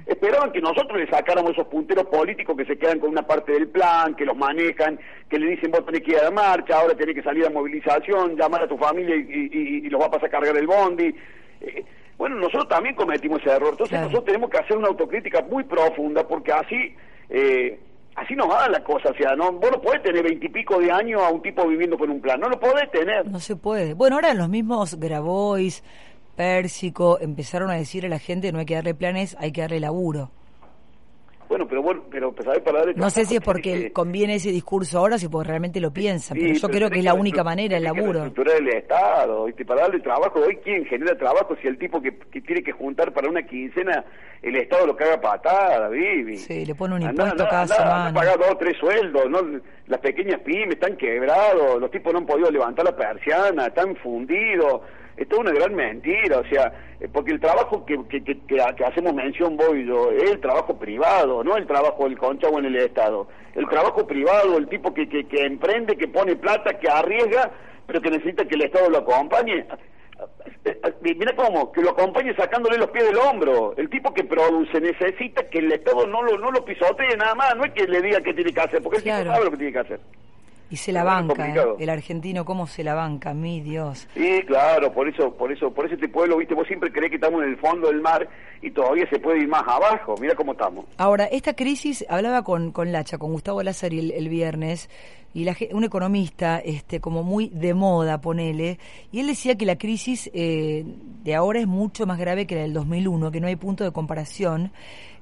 esperaban 0.05 0.51
que 0.51 0.61
nosotros 0.61 0.99
le 0.99 1.09
sacáramos 1.09 1.53
esos 1.53 1.69
punteros 1.69 2.07
políticos 2.07 2.57
que 2.57 2.65
se 2.65 2.77
quedan 2.77 2.99
con 2.99 3.11
una 3.11 3.23
parte 3.23 3.53
del 3.53 3.69
plan, 3.69 4.17
que 4.17 4.25
los 4.25 4.37
manejan, 4.37 4.99
que 5.29 5.39
le 5.39 5.51
dicen 5.51 5.71
vos 5.71 5.87
tenés 5.87 6.03
que 6.03 6.11
ir 6.11 6.19
a 6.19 6.25
la 6.25 6.31
marcha, 6.33 6.77
ahora 6.77 6.97
tenés 6.97 7.15
que 7.15 7.23
salir 7.23 7.47
a 7.47 7.51
movilización, 7.51 8.37
llamar 8.37 8.63
a 8.65 8.69
tu 8.69 8.77
familia 8.77 9.15
y, 9.15 9.89
los 9.89 10.01
va 10.01 10.07
a 10.07 10.11
pasar 10.11 10.27
a 10.27 10.33
cargar 10.33 10.57
el 10.57 10.67
bondi. 10.67 11.15
Eh, 11.61 11.85
bueno, 12.19 12.35
nosotros 12.35 12.69
también 12.69 12.97
cometimos 12.97 13.41
ese 13.43 13.51
error. 13.51 13.71
Entonces 13.71 14.01
nosotros 14.01 14.25
tenemos 14.25 14.51
que 14.51 14.59
hacer 14.59 14.77
una 14.77 14.89
autocrítica 14.89 15.43
muy 15.43 15.63
profunda 15.63 16.27
porque 16.27 16.51
así... 16.51 16.97
Eh, 17.31 17.79
así 18.17 18.35
no 18.35 18.49
va 18.49 18.69
la 18.69 18.83
cosa, 18.83 19.11
o 19.11 19.15
sea, 19.15 19.35
no, 19.35 19.53
vos 19.53 19.71
no 19.71 19.81
podés 19.81 20.03
tener 20.03 20.23
veintipico 20.23 20.79
de 20.79 20.91
años 20.91 21.23
a 21.23 21.31
un 21.31 21.43
tipo 21.43 21.67
viviendo 21.67 21.97
con 21.97 22.11
un 22.11 22.21
plan, 22.21 22.41
no 22.41 22.49
lo 22.49 22.59
podés 22.59 22.91
tener. 22.91 23.27
No 23.31 23.41
se 23.41 23.57
puede. 23.57 23.95
Bueno, 23.95 24.17
ahora 24.17 24.35
los 24.35 24.49
mismos 24.49 24.99
Grabois, 24.99 25.83
Pérsico, 26.37 27.19
empezaron 27.21 27.71
a 27.71 27.75
decir 27.75 28.07
a 28.07 28.09
la 28.09 28.19
gente 28.19 28.53
no 28.53 28.59
hay 28.59 28.67
que 28.67 28.75
darle 28.75 28.95
planes, 28.95 29.37
hay 29.39 29.53
que 29.53 29.63
darle 29.63 29.81
laburo. 29.81 30.31
Bueno, 31.53 31.69
pero 31.69 31.83
bueno, 31.83 32.03
pero 32.11 32.33
pues, 32.33 32.49
para 32.61 32.79
darle 32.79 32.95
No 32.95 33.11
sé 33.11 33.27
si 33.27 33.37
es 33.37 33.43
porque 33.43 33.93
conviene 33.93 34.37
ese 34.37 34.51
discurso 34.51 34.99
ahora, 34.99 35.19
si 35.19 35.29
porque 35.29 35.49
realmente 35.49 35.81
lo 35.81 35.93
piensan, 35.93 36.39
pero 36.41 36.55
yo 36.55 36.69
creo 36.69 36.89
que 36.89 37.01
es 37.01 37.05
la 37.05 37.13
única 37.13 37.45
manera, 37.45 37.77
el 37.77 37.85
laburo. 37.85 38.25
La 38.25 38.55
del 38.55 38.69
Estado, 38.69 39.45
¿viste? 39.45 39.67
para 39.67 39.83
darle 39.83 40.01
trabajo, 40.01 40.41
hoy 40.41 40.57
quién 40.65 40.87
genera 40.87 41.15
trabajo 41.15 41.55
si 41.61 41.69
el 41.69 41.77
tipo 41.77 42.01
que, 42.01 42.13
tiene 42.41 42.63
que 42.63 42.73
juntar 42.73 43.13
para 43.13 43.29
una 43.29 43.43
quincena, 43.43 44.03
el 44.41 44.57
Estado 44.57 44.87
lo 44.87 44.97
caga 44.97 45.21
patada, 45.21 45.91
Vivi. 45.91 46.39
Sí, 46.39 46.65
le 46.65 46.75
pone 46.75 46.95
un 46.95 47.03
impuesto 47.03 47.47
cada 47.47 47.67
semana. 47.67 48.15
paga 48.15 48.35
dos 48.39 48.53
o 48.53 48.57
tres 48.57 48.75
sueldos, 48.79 49.29
¿no? 49.29 49.61
Las 49.89 50.01
pequeñas 50.01 50.41
pymes 50.41 50.77
están 50.77 50.97
quebrados, 50.97 51.79
los 51.79 51.91
tipos 51.91 52.15
no 52.15 52.21
han 52.21 52.27
podido 52.27 52.51
levantar 52.51 52.87
la 52.87 52.97
persiana, 52.97 53.67
están 53.67 53.95
fundidos 53.97 54.81
esto 55.23 55.37
es 55.37 55.41
una 55.41 55.53
gran 55.53 55.75
mentira, 55.75 56.39
o 56.39 56.45
sea, 56.45 56.73
eh, 57.01 57.09
porque 57.13 57.33
el 57.33 57.41
trabajo 57.41 57.85
que, 57.85 57.99
que, 58.09 58.23
que, 58.23 58.61
hacemos 58.61 59.15
mención 59.15 59.57
vos 59.57 59.75
y 59.75 59.87
yo 59.87 60.11
es 60.13 60.31
el 60.31 60.41
trabajo 60.41 60.79
privado, 60.79 61.43
no 61.43 61.57
el 61.57 61.67
trabajo 61.67 62.05
del 62.05 62.19
conchavo 62.19 62.59
en 62.59 62.67
el 62.67 62.77
Estado. 62.77 63.29
El 63.55 63.69
trabajo 63.69 64.07
privado, 64.07 64.57
el 64.57 64.69
tipo 64.69 64.95
que, 64.95 65.09
que, 65.09 65.45
emprende, 65.45 65.97
que 65.97 66.09
pone 66.09 66.37
plata, 66.37 66.79
que 66.79 66.89
arriesga, 66.89 67.51
pero 67.87 68.01
que 68.01 68.11
necesita 68.11 68.45
que 68.45 68.55
el 68.55 68.63
Estado 68.63 68.89
lo 68.91 68.99
acompañe. 68.99 69.67
Mira 71.03 71.35
cómo, 71.35 71.73
que 71.73 71.83
lo 71.83 71.91
acompañe 71.91 72.35
sacándole 72.35 72.79
los 72.79 72.91
pies 72.91 73.07
del 73.07 73.19
hombro. 73.19 73.75
El 73.77 73.91
tipo 73.91 74.15
que 74.15 74.25
produce 74.25 74.81
necesita 74.81 75.49
que 75.49 75.59
el 75.59 75.73
Estado 75.73 76.07
no 76.07 76.23
lo, 76.23 76.39
no 76.39 76.51
lo 76.51 76.65
pisotee 76.65 77.17
nada 77.17 77.35
más, 77.35 77.57
no 77.57 77.65
es 77.65 77.73
que 77.73 77.87
le 77.87 78.01
diga 78.01 78.21
qué 78.21 78.33
tiene 78.33 78.53
que 78.53 78.61
hacer, 78.61 78.83
porque 78.83 78.99
él 78.99 79.05
sabe 79.05 79.45
lo 79.45 79.51
que 79.51 79.57
tiene 79.57 79.73
que 79.73 79.79
hacer. 79.81 80.01
Y 80.73 80.77
se 80.77 80.91
la 80.91 81.05
banca, 81.05 81.49
¿eh? 81.49 81.63
el 81.81 81.91
argentino, 81.91 82.47
¿cómo 82.47 82.67
se 82.67 82.83
la 82.83 82.95
banca? 82.95 83.35
Mi 83.35 83.61
Dios. 83.61 84.09
Sí, 84.15 84.41
claro, 84.47 84.91
por 84.91 85.07
eso, 85.07 85.31
por 85.35 85.53
eso, 85.53 85.71
por 85.71 85.85
ese 85.85 85.97
este 85.97 86.09
pueblo, 86.09 86.39
viste, 86.39 86.55
vos 86.55 86.67
siempre 86.67 86.91
crees 86.91 87.11
que 87.11 87.17
estamos 87.17 87.43
en 87.43 87.51
el 87.51 87.59
fondo 87.59 87.89
del 87.89 88.01
mar 88.01 88.27
y 88.63 88.71
todavía 88.71 89.07
se 89.11 89.19
puede 89.19 89.41
ir 89.41 89.49
más 89.49 89.65
abajo. 89.69 90.15
Mira 90.19 90.35
cómo 90.35 90.53
estamos. 90.53 90.87
Ahora, 90.97 91.27
esta 91.27 91.55
crisis, 91.55 92.07
hablaba 92.09 92.43
con, 92.43 92.73
con 92.73 92.91
Lacha, 92.91 93.19
con 93.19 93.33
Gustavo 93.33 93.63
Lázaro 93.63 93.95
el, 93.97 94.13
el 94.13 94.31
viernes, 94.31 94.89
y 95.35 95.45
la, 95.45 95.57
un 95.73 95.85
economista 95.85 96.59
este 96.59 97.01
como 97.01 97.23
muy 97.23 97.49
de 97.49 97.75
moda, 97.75 98.21
ponele, 98.21 98.79
y 99.11 99.21
él 99.21 99.27
decía 99.27 99.57
que 99.57 99.67
la 99.67 99.77
crisis 99.77 100.31
eh, 100.35 100.85
de 101.23 101.35
ahora 101.35 101.61
es 101.61 101.67
mucho 101.67 102.07
más 102.07 102.19
grave 102.19 102.47
que 102.47 102.55
la 102.55 102.63
del 102.63 102.75
2001, 102.75 103.31
que 103.31 103.41
no 103.41 103.47
hay 103.47 103.57
punto 103.57 103.85
de 103.85 103.93
comparación. 103.93 104.73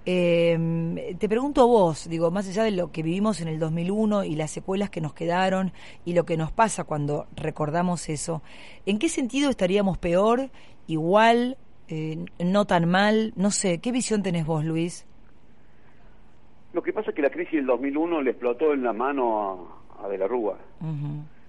Eh, 0.07 1.15
te 1.19 1.29
pregunto 1.29 1.67
vos, 1.69 2.09
digo, 2.09 2.31
más 2.31 2.49
allá 2.49 2.65
de 2.65 2.71
lo 2.71 2.91
que 2.91 3.03
vivimos 3.03 3.41
en 3.41 3.49
el 3.49 3.59
2001 3.59 4.25
y 4.25 4.35
las 4.35 4.51
secuelas 4.51 4.89
que 4.89 5.01
nos 5.01 5.13
quedaron 5.13 5.73
y 6.07 6.15
lo 6.15 6.25
que 6.25 6.39
nos 6.39 6.53
pasa 6.53 6.85
cuando 6.85 7.27
recordamos 7.37 8.09
eso, 8.09 8.43
¿en 8.87 8.99
qué 8.99 9.09
sentido 9.09 9.51
estaríamos 9.51 9.99
peor, 9.99 10.51
igual, 10.87 11.59
eh, 11.89 12.25
no 12.39 12.65
tan 12.65 12.89
mal? 12.89 13.35
No 13.37 13.51
sé, 13.51 13.79
¿qué 13.79 13.93
visión 13.93 14.23
tenés 14.23 14.47
vos, 14.47 14.65
Luis? 14.65 15.07
Lo 16.73 16.83
que 16.83 16.93
pasa 16.93 17.11
es 17.11 17.17
que 17.17 17.23
la 17.23 17.31
crisis 17.31 17.55
del 17.55 17.67
2001 17.67 18.23
le 18.23 18.31
explotó 18.31 18.73
en 18.73 18.85
la 18.85 18.93
mano 18.93 19.41
a, 19.43 19.80
De 20.09 20.19
la 20.19 20.27
Rúa. 20.27 20.57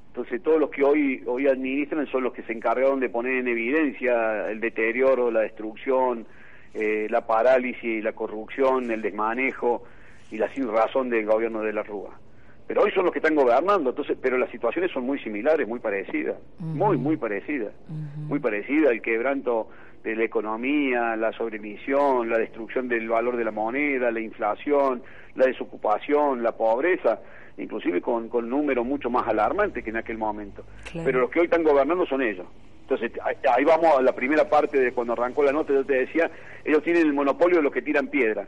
Entonces 0.07 0.43
todos 0.43 0.59
los 0.59 0.69
que 0.69 0.83
hoy 0.83 1.23
hoy 1.25 1.47
administran 1.47 2.05
son 2.07 2.23
los 2.23 2.33
que 2.33 2.43
se 2.43 2.53
encargaron 2.53 2.99
de 2.99 3.09
poner 3.09 3.35
en 3.35 3.47
evidencia 3.47 4.49
el 4.49 4.59
deterioro, 4.59 5.31
la 5.31 5.41
destrucción, 5.41 6.25
eh, 6.73 7.07
la 7.09 7.25
parálisis, 7.25 8.03
la 8.03 8.13
corrupción, 8.13 8.91
el 8.91 9.01
desmanejo 9.01 9.83
y 10.29 10.37
la 10.37 10.53
sin 10.53 10.67
razón 10.67 11.09
del 11.09 11.25
gobierno 11.25 11.61
de 11.61 11.73
la 11.73 11.83
Rúa. 11.83 12.19
Pero 12.67 12.83
hoy 12.83 12.91
son 12.91 13.03
los 13.03 13.11
que 13.11 13.19
están 13.19 13.35
gobernando, 13.35 13.89
entonces, 13.89 14.17
pero 14.21 14.37
las 14.37 14.49
situaciones 14.49 14.91
son 14.91 15.05
muy 15.05 15.19
similares, 15.19 15.67
muy 15.67 15.79
parecidas, 15.79 16.37
muy, 16.59 16.97
muy 16.97 17.17
parecidas, 17.17 17.73
muy 17.89 18.39
parecidas, 18.39 18.91
el 18.91 19.01
quebranto 19.01 19.67
de 20.03 20.15
la 20.15 20.23
economía, 20.23 21.15
la 21.17 21.33
sobremisión, 21.33 22.29
la 22.29 22.37
destrucción 22.37 22.87
del 22.87 23.09
valor 23.09 23.35
de 23.35 23.43
la 23.43 23.51
moneda, 23.51 24.09
la 24.11 24.21
inflación, 24.21 25.03
la 25.35 25.45
desocupación, 25.45 26.43
la 26.43 26.51
pobreza, 26.51 27.19
inclusive 27.57 28.01
con, 28.01 28.29
con 28.29 28.49
números 28.49 28.85
mucho 28.85 29.09
más 29.09 29.27
alarmantes 29.27 29.83
que 29.83 29.89
en 29.89 29.97
aquel 29.97 30.17
momento. 30.17 30.63
Pero 31.03 31.21
los 31.21 31.29
que 31.29 31.39
hoy 31.39 31.45
están 31.45 31.63
gobernando 31.63 32.05
son 32.05 32.21
ellos. 32.21 32.47
Entonces, 32.81 33.11
ahí 33.23 33.63
vamos 33.63 33.97
a 33.97 34.01
la 34.01 34.13
primera 34.13 34.49
parte 34.49 34.77
de 34.77 34.91
cuando 34.91 35.13
arrancó 35.13 35.43
la 35.43 35.53
nota, 35.53 35.71
yo 35.71 35.85
te 35.85 35.93
decía, 35.93 36.29
ellos 36.65 36.83
tienen 36.83 37.03
el 37.03 37.13
monopolio 37.13 37.57
de 37.57 37.63
los 37.63 37.71
que 37.71 37.81
tiran 37.81 38.07
piedra. 38.07 38.47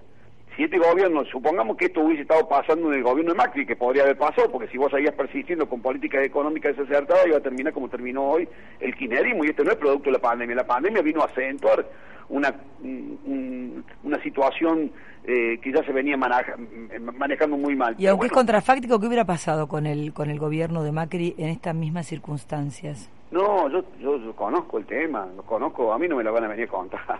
Si 0.56 0.64
este 0.64 0.78
gobierno, 0.78 1.24
supongamos 1.26 1.78
que 1.78 1.86
esto 1.86 2.02
hubiese 2.02 2.24
estado 2.24 2.48
pasando 2.48 2.92
en 2.92 3.00
el 3.00 3.04
gobierno 3.04 3.32
de 3.32 3.38
Macri, 3.38 3.66
que 3.66 3.76
podría 3.76 4.04
haber 4.04 4.18
pasado, 4.18 4.52
porque 4.52 4.68
si 4.68 4.78
vos 4.78 4.92
seguías 4.92 5.16
persistiendo 5.16 5.68
con 5.68 5.82
políticas 5.82 6.24
económicas 6.24 6.78
desacertadas, 6.78 7.26
iba 7.26 7.38
a 7.38 7.42
terminar 7.42 7.74
como 7.74 7.90
terminó 7.90 8.24
hoy 8.24 8.48
el 8.80 8.96
kirchnerismo, 8.96 9.46
y 9.46 9.48
esto 9.48 9.64
no 9.64 9.72
es 9.72 9.78
producto 9.78 10.10
de 10.10 10.18
la 10.18 10.20
pandemia. 10.20 10.56
La 10.56 10.68
pandemia 10.68 11.02
vino 11.02 11.22
a 11.22 11.26
acentuar 11.26 11.88
una, 12.30 12.54
una 12.84 14.22
situación 14.22 14.92
eh, 15.26 15.58
que 15.62 15.72
ya 15.72 15.82
se 15.86 15.94
venía 15.94 16.18
manejando 16.18 17.56
muy 17.58 17.76
mal. 17.76 17.96
Y 17.98 18.08
aunque 18.08 18.28
es 18.28 18.32
contrafáctico, 18.32 19.00
¿qué 19.00 19.08
hubiera 19.08 19.24
pasado 19.24 19.68
con 19.68 19.86
el, 19.86 20.12
con 20.14 20.30
el 20.30 20.38
gobierno 20.38 20.84
de 20.84 20.92
Macri 20.92 21.34
en 21.38 21.48
estas 21.48 21.74
mismas 21.74 22.08
circunstancias? 22.08 23.10
No, 23.32 23.70
yo, 23.70 23.84
yo, 24.00 24.36
conozco 24.36 24.78
el 24.78 24.86
tema, 24.86 25.28
lo 25.36 25.44
conozco, 25.44 25.94
a 25.94 25.98
mí 25.98 26.08
no 26.08 26.18
me 26.18 26.24
lo 26.24 26.34
van 26.34 26.44
a 26.44 26.48
venir 26.50 26.66
a 26.66 26.72
contar, 26.72 27.02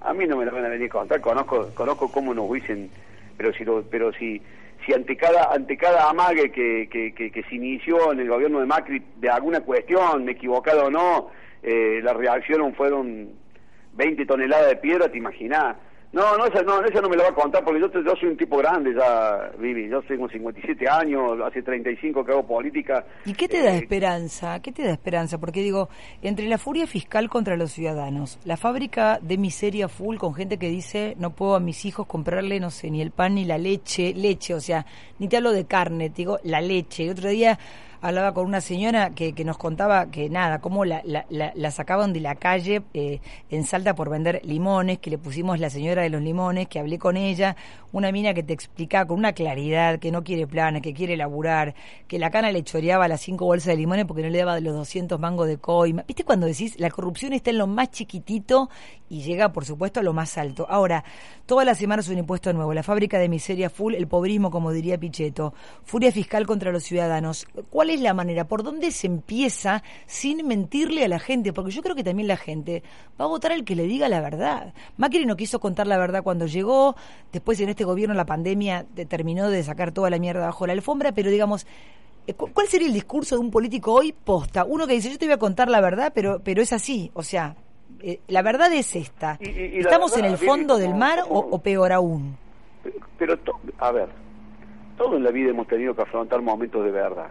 a 0.00 0.14
mí 0.14 0.26
no 0.26 0.36
me 0.36 0.44
lo 0.44 0.52
van 0.52 0.64
a 0.64 0.68
venir 0.68 0.88
a 0.88 0.92
contar, 0.92 1.20
conozco, 1.20 1.68
conozco 1.74 2.10
cómo 2.10 2.34
nos 2.34 2.48
hubiesen, 2.48 2.90
pero 3.36 3.52
si, 3.52 3.64
pero 3.88 4.12
si, 4.14 4.42
si 4.84 4.92
ante 4.92 5.16
cada, 5.16 5.52
ante 5.52 5.76
cada 5.76 6.08
amague 6.08 6.50
que, 6.50 6.88
que, 6.90 7.12
que, 7.12 7.42
se 7.42 7.54
inició 7.54 8.12
en 8.12 8.20
el 8.20 8.28
gobierno 8.28 8.58
de 8.58 8.66
Macri 8.66 9.02
de 9.16 9.30
alguna 9.30 9.60
cuestión, 9.60 10.28
equivocado 10.28 10.86
o 10.86 10.90
no, 10.90 11.28
eh, 11.62 12.00
la 12.02 12.14
reacción 12.14 12.74
fueron 12.74 13.28
20 13.92 14.26
toneladas 14.26 14.70
de 14.70 14.76
piedra, 14.76 15.08
te 15.08 15.18
imaginás 15.18 15.76
no, 16.12 16.36
no, 16.36 16.44
esa 16.46 16.62
no, 16.62 16.84
esa 16.84 17.00
no 17.00 17.08
me 17.08 17.16
la 17.16 17.22
va 17.24 17.28
a 17.28 17.34
contar 17.34 17.62
porque 17.62 17.80
yo, 17.80 17.88
yo 18.02 18.16
soy 18.16 18.30
un 18.30 18.36
tipo 18.36 18.56
grande 18.56 18.92
ya, 18.98 19.52
Vivi. 19.58 19.88
Yo 19.88 20.02
tengo 20.02 20.28
57 20.28 20.88
años, 20.88 21.38
hace 21.44 21.62
35 21.62 22.24
que 22.24 22.32
hago 22.32 22.44
política. 22.44 23.04
¿Y 23.24 23.34
qué 23.34 23.46
te 23.46 23.62
da 23.62 23.74
eh, 23.74 23.78
esperanza? 23.78 24.60
¿Qué 24.60 24.72
te 24.72 24.82
da 24.82 24.90
esperanza? 24.90 25.38
Porque 25.38 25.60
digo, 25.60 25.88
entre 26.20 26.48
la 26.48 26.58
furia 26.58 26.88
fiscal 26.88 27.28
contra 27.28 27.56
los 27.56 27.70
ciudadanos, 27.70 28.40
la 28.44 28.56
fábrica 28.56 29.20
de 29.22 29.38
miseria 29.38 29.88
full 29.88 30.16
con 30.16 30.34
gente 30.34 30.58
que 30.58 30.68
dice 30.68 31.14
no 31.16 31.30
puedo 31.30 31.54
a 31.54 31.60
mis 31.60 31.84
hijos 31.84 32.08
comprarle, 32.08 32.58
no 32.58 32.70
sé, 32.70 32.90
ni 32.90 33.00
el 33.02 33.12
pan 33.12 33.36
ni 33.36 33.44
la 33.44 33.58
leche, 33.58 34.12
leche, 34.12 34.54
o 34.54 34.60
sea, 34.60 34.84
ni 35.20 35.28
te 35.28 35.36
hablo 35.36 35.52
de 35.52 35.66
carne, 35.66 36.10
te 36.10 36.16
digo 36.16 36.38
la 36.42 36.60
leche. 36.60 37.04
Y 37.04 37.10
otro 37.10 37.28
día 37.28 37.56
hablaba 38.00 38.32
con 38.32 38.46
una 38.46 38.60
señora 38.60 39.10
que, 39.10 39.32
que 39.32 39.44
nos 39.44 39.58
contaba 39.58 40.10
que 40.10 40.28
nada, 40.28 40.60
cómo 40.60 40.84
la, 40.84 41.02
la, 41.04 41.24
la, 41.28 41.70
sacaban 41.70 42.12
de 42.12 42.20
la 42.20 42.34
calle 42.34 42.82
eh, 42.94 43.20
en 43.50 43.64
Salta 43.64 43.94
por 43.94 44.08
vender 44.08 44.40
limones, 44.44 44.98
que 44.98 45.10
le 45.10 45.18
pusimos 45.18 45.58
la 45.58 45.70
señora 45.70 46.02
de 46.02 46.10
los 46.10 46.22
limones, 46.22 46.68
que 46.68 46.78
hablé 46.78 46.98
con 46.98 47.16
ella, 47.16 47.56
una 47.92 48.12
mina 48.12 48.34
que 48.34 48.42
te 48.42 48.52
explicaba 48.52 49.06
con 49.06 49.18
una 49.18 49.32
claridad 49.32 49.98
que 49.98 50.10
no 50.10 50.22
quiere 50.22 50.46
planes, 50.46 50.82
que 50.82 50.94
quiere 50.94 51.16
laburar, 51.16 51.74
que 52.06 52.18
la 52.18 52.30
cana 52.30 52.52
le 52.52 52.62
choreaba 52.62 53.08
las 53.08 53.20
cinco 53.20 53.44
bolsas 53.46 53.68
de 53.68 53.76
limones 53.76 54.06
porque 54.06 54.22
no 54.22 54.30
le 54.30 54.38
daba 54.38 54.60
los 54.60 54.74
200 54.74 55.18
mangos 55.18 55.46
de 55.46 55.58
coima. 55.58 56.04
¿Viste 56.06 56.24
cuando 56.24 56.46
decís 56.46 56.78
la 56.78 56.90
corrupción 56.90 57.32
está 57.32 57.50
en 57.50 57.58
lo 57.58 57.66
más 57.66 57.90
chiquitito 57.90 58.70
y 59.08 59.22
llega, 59.22 59.52
por 59.52 59.64
supuesto, 59.64 60.00
a 60.00 60.02
lo 60.02 60.12
más 60.12 60.38
alto? 60.38 60.66
Ahora, 60.68 61.04
todas 61.46 61.66
las 61.66 61.78
semanas 61.78 62.08
un 62.08 62.18
impuesto 62.18 62.52
nuevo, 62.52 62.72
la 62.72 62.82
fábrica 62.82 63.18
de 63.18 63.28
miseria 63.28 63.70
full, 63.70 63.94
el 63.94 64.06
pobrismo, 64.06 64.50
como 64.50 64.72
diría 64.72 64.98
Pichetto, 64.98 65.52
furia 65.84 66.12
fiscal 66.12 66.46
contra 66.46 66.72
los 66.72 66.84
ciudadanos. 66.84 67.46
¿Cuál 67.70 67.89
es 67.90 68.00
la 68.00 68.14
manera? 68.14 68.46
¿Por 68.46 68.62
dónde 68.62 68.90
se 68.90 69.06
empieza 69.06 69.82
sin 70.06 70.46
mentirle 70.46 71.04
a 71.04 71.08
la 71.08 71.18
gente? 71.18 71.52
Porque 71.52 71.70
yo 71.70 71.82
creo 71.82 71.94
que 71.94 72.04
también 72.04 72.28
la 72.28 72.36
gente 72.36 72.82
va 73.20 73.24
a 73.26 73.28
votar 73.28 73.52
al 73.52 73.64
que 73.64 73.76
le 73.76 73.84
diga 73.84 74.08
la 74.08 74.20
verdad. 74.20 74.74
Macri 74.96 75.26
no 75.26 75.36
quiso 75.36 75.60
contar 75.60 75.86
la 75.86 75.98
verdad 75.98 76.22
cuando 76.22 76.46
llegó, 76.46 76.96
después 77.32 77.60
en 77.60 77.68
este 77.68 77.84
gobierno 77.84 78.14
la 78.14 78.26
pandemia 78.26 78.86
terminó 79.08 79.48
de 79.48 79.62
sacar 79.62 79.92
toda 79.92 80.10
la 80.10 80.18
mierda 80.18 80.46
bajo 80.46 80.66
la 80.66 80.72
alfombra, 80.72 81.12
pero 81.12 81.30
digamos, 81.30 81.66
eh, 82.26 82.34
¿cuál 82.34 82.66
sería 82.68 82.88
el 82.88 82.94
discurso 82.94 83.36
de 83.36 83.40
un 83.40 83.50
político 83.50 83.92
hoy 83.92 84.12
posta? 84.12 84.64
Uno 84.64 84.86
que 84.86 84.94
dice, 84.94 85.10
yo 85.10 85.18
te 85.18 85.26
voy 85.26 85.34
a 85.34 85.38
contar 85.38 85.68
la 85.68 85.80
verdad, 85.80 86.12
pero, 86.14 86.40
pero 86.44 86.62
es 86.62 86.72
así, 86.72 87.10
o 87.14 87.22
sea, 87.22 87.56
eh, 88.02 88.20
la 88.28 88.42
verdad 88.42 88.72
es 88.72 88.94
esta. 88.96 89.36
¿Estamos 89.40 90.16
en 90.16 90.24
el 90.24 90.38
fondo 90.38 90.78
del 90.78 90.94
mar 90.94 91.20
o, 91.28 91.58
peor 91.60 91.92
aún? 91.92 92.36
Pero, 93.18 93.38
a 93.78 93.92
ver, 93.92 94.08
todos 94.96 95.16
en 95.16 95.24
la 95.24 95.30
vida 95.30 95.50
hemos 95.50 95.66
tenido 95.66 95.94
que 95.94 96.02
afrontar 96.02 96.40
momentos 96.40 96.84
de 96.84 96.90
verdad. 96.90 97.30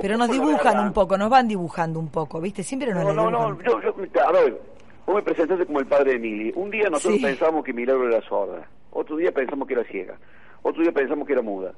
Pero 0.00 0.16
nos 0.16 0.30
dibujan 0.30 0.78
un 0.78 0.92
poco, 0.92 1.18
nos 1.18 1.28
van 1.28 1.48
dibujando 1.48 1.98
un 1.98 2.10
poco, 2.10 2.40
¿viste? 2.40 2.62
Siempre 2.62 2.92
nos 2.92 3.04
No, 3.04 3.12
no, 3.12 3.30
no, 3.30 3.62
yo, 3.62 3.80
yo, 3.80 3.94
a 4.26 4.32
ver, 4.32 4.60
vos 5.06 5.16
me 5.16 5.22
presentaste 5.22 5.66
como 5.66 5.80
el 5.80 5.86
padre 5.86 6.12
de 6.12 6.18
Mili. 6.18 6.52
Un 6.54 6.70
día 6.70 6.88
nosotros 6.88 7.20
pensamos 7.20 7.64
que 7.64 7.72
Milagro 7.72 8.08
era 8.08 8.20
sorda, 8.22 8.66
otro 8.90 9.16
día 9.16 9.32
pensamos 9.32 9.66
que 9.66 9.74
era 9.74 9.84
ciega, 9.84 10.16
otro 10.62 10.82
día 10.82 10.92
pensamos 10.92 11.26
que 11.26 11.32
era 11.32 11.42
muda. 11.42 11.72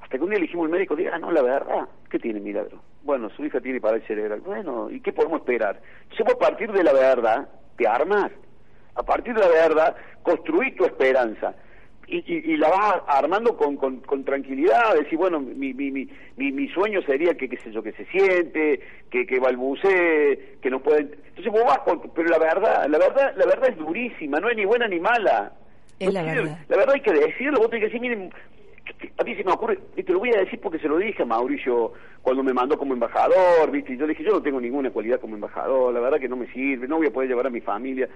Hasta 0.00 0.18
que 0.18 0.24
un 0.24 0.30
día 0.30 0.38
elegimos 0.38 0.66
el 0.66 0.72
médico 0.72 0.94
y 0.94 0.98
diga, 0.98 1.12
ah, 1.14 1.18
no, 1.18 1.30
la 1.30 1.42
verdad, 1.42 1.88
¿qué 2.10 2.18
tiene 2.18 2.40
Milagro? 2.40 2.80
Bueno, 3.02 3.30
su 3.30 3.44
hija 3.44 3.60
tiene 3.60 3.80
parálisis 3.80 4.08
cerebral. 4.08 4.40
Bueno, 4.40 4.90
¿y 4.90 5.00
qué 5.00 5.12
podemos 5.12 5.40
esperar? 5.40 5.80
Si 6.16 6.22
vos 6.22 6.34
a 6.34 6.38
partir 6.38 6.70
de 6.72 6.82
la 6.82 6.92
verdad 6.92 7.48
te 7.76 7.86
armas, 7.86 8.30
a 8.94 9.02
partir 9.02 9.34
de 9.34 9.40
la 9.40 9.48
verdad 9.48 9.96
construir 10.22 10.76
tu 10.76 10.84
esperanza 10.84 11.54
y, 12.08 12.56
la 12.56 12.68
vas 12.68 13.02
armando 13.06 13.56
con, 13.56 13.76
con, 13.76 14.24
tranquilidad, 14.24 14.94
decir, 14.94 15.18
bueno, 15.18 15.40
mi, 15.40 15.72
mi, 15.72 15.90
mi, 15.90 16.08
mi, 16.36 16.68
sueño 16.68 17.00
sería 17.02 17.34
que, 17.34 17.48
qué 17.48 17.56
sé 17.58 17.72
yo, 17.72 17.82
que 17.82 17.92
se 17.92 18.04
siente, 18.06 18.80
que, 19.10 19.26
que 19.26 19.38
balbucee, 19.38 20.58
que 20.60 20.70
no 20.70 20.80
puede... 20.80 21.08
Entonces 21.28 21.52
vos 21.52 21.64
vas 21.64 21.80
Pero 22.14 22.28
la 22.28 22.38
verdad, 22.38 22.86
la 22.88 22.98
verdad, 22.98 23.34
la 23.36 23.46
verdad 23.46 23.70
es 23.70 23.76
durísima, 23.78 24.38
no 24.40 24.50
es 24.50 24.56
ni 24.56 24.64
buena 24.64 24.88
ni 24.88 25.00
mala. 25.00 25.52
Es 25.98 26.12
la 26.12 26.22
verdad. 26.22 26.58
La 26.68 26.76
verdad 26.76 26.94
hay 26.94 27.00
que 27.00 27.12
decirlo, 27.12 27.60
vos 27.60 27.70
tenés 27.70 27.84
que 27.84 27.92
decir, 27.92 28.00
miren, 28.00 28.30
a 29.18 29.24
mí 29.24 29.34
se 29.36 29.44
me 29.44 29.52
ocurre, 29.52 29.78
y 29.96 30.02
lo 30.02 30.18
voy 30.18 30.30
a 30.30 30.40
decir 30.40 30.60
porque 30.60 30.78
se 30.78 30.88
lo 30.88 30.98
dije 30.98 31.22
a 31.22 31.26
Mauricio 31.26 31.92
cuando 32.22 32.42
me 32.42 32.52
mandó 32.52 32.76
como 32.76 32.94
embajador, 32.94 33.70
¿viste? 33.70 33.92
Y 33.94 33.96
yo 33.96 34.06
dije, 34.06 34.24
yo 34.24 34.32
no 34.32 34.42
tengo 34.42 34.60
ninguna 34.60 34.90
cualidad 34.90 35.20
como 35.20 35.34
embajador, 35.34 35.92
la 35.94 36.00
verdad 36.00 36.18
que 36.18 36.28
no 36.28 36.36
me 36.36 36.46
sirve, 36.52 36.88
no 36.88 36.96
voy 36.96 37.06
a 37.06 37.12
poder 37.12 37.28
llevar 37.28 37.46
a 37.46 37.50
mi 37.50 37.60
familia. 37.60 38.08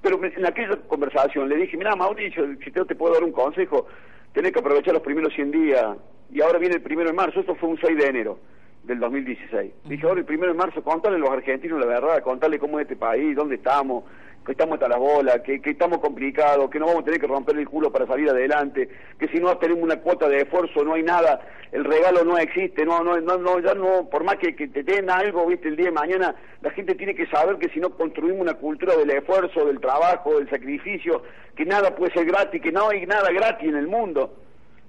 Pero 0.00 0.20
en 0.24 0.46
aquella 0.46 0.76
conversación 0.88 1.48
le 1.48 1.56
dije, 1.56 1.76
mira 1.76 1.96
Mauricio, 1.96 2.46
si 2.64 2.70
te, 2.70 2.84
te 2.84 2.94
puedo 2.94 3.14
dar 3.14 3.24
un 3.24 3.32
consejo, 3.32 3.86
tenés 4.32 4.52
que 4.52 4.60
aprovechar 4.60 4.94
los 4.94 5.02
primeros 5.02 5.32
100 5.34 5.50
días, 5.50 5.96
y 6.30 6.40
ahora 6.40 6.58
viene 6.58 6.76
el 6.76 6.82
primero 6.82 7.10
de 7.10 7.14
marzo, 7.14 7.40
esto 7.40 7.54
fue 7.54 7.68
un 7.68 7.78
6 7.78 7.96
de 7.96 8.06
enero. 8.06 8.38
del 8.84 8.98
2016. 8.98 9.72
Dije, 9.84 10.06
ahora 10.06 10.20
el 10.20 10.26
primero 10.26 10.52
de 10.52 10.58
marzo, 10.58 10.82
contale 10.82 11.16
a 11.16 11.18
los 11.18 11.30
argentinos 11.30 11.78
la 11.78 11.86
verdad, 11.86 12.22
contale 12.22 12.58
cómo 12.58 12.78
es 12.80 12.84
este 12.84 12.96
país, 12.96 13.36
dónde 13.36 13.54
estamos, 13.56 14.04
que 14.44 14.52
estamos 14.52 14.74
hasta 14.74 14.88
las 14.88 14.98
bolas, 14.98 15.40
que, 15.42 15.60
que 15.60 15.70
estamos 15.70 15.98
complicados, 15.98 16.68
que 16.70 16.78
no 16.78 16.86
vamos 16.86 17.02
a 17.02 17.04
tener 17.04 17.20
que 17.20 17.26
romper 17.26 17.56
el 17.56 17.68
culo 17.68 17.92
para 17.92 18.06
salir 18.06 18.28
adelante, 18.28 18.88
que 19.18 19.28
si 19.28 19.38
no 19.38 19.56
tenemos 19.58 19.84
una 19.84 20.00
cuota 20.00 20.28
de 20.28 20.40
esfuerzo 20.42 20.84
no 20.84 20.94
hay 20.94 21.02
nada, 21.02 21.40
el 21.70 21.84
regalo 21.84 22.24
no 22.24 22.36
existe, 22.38 22.84
no, 22.84 23.04
no, 23.04 23.20
no, 23.20 23.38
no 23.38 23.60
ya 23.60 23.74
no, 23.74 24.08
por 24.10 24.24
más 24.24 24.36
que, 24.36 24.56
que 24.56 24.68
te 24.68 24.82
den 24.82 25.08
algo, 25.10 25.46
viste, 25.46 25.68
el 25.68 25.76
día 25.76 25.86
de 25.86 25.92
mañana, 25.92 26.34
la 26.60 26.70
gente 26.70 26.94
tiene 26.94 27.14
que 27.14 27.26
saber 27.26 27.56
que 27.58 27.68
si 27.68 27.78
no 27.78 27.90
construimos 27.90 28.40
una 28.40 28.54
cultura 28.54 28.96
del 28.96 29.10
esfuerzo, 29.10 29.64
del 29.64 29.80
trabajo, 29.80 30.38
del 30.38 30.50
sacrificio, 30.50 31.22
que 31.54 31.64
nada 31.64 31.94
puede 31.94 32.12
ser 32.12 32.26
gratis, 32.26 32.60
que 32.60 32.72
no 32.72 32.88
hay 32.88 33.06
nada 33.06 33.30
gratis 33.30 33.68
en 33.68 33.76
el 33.76 33.86
mundo. 33.86 34.34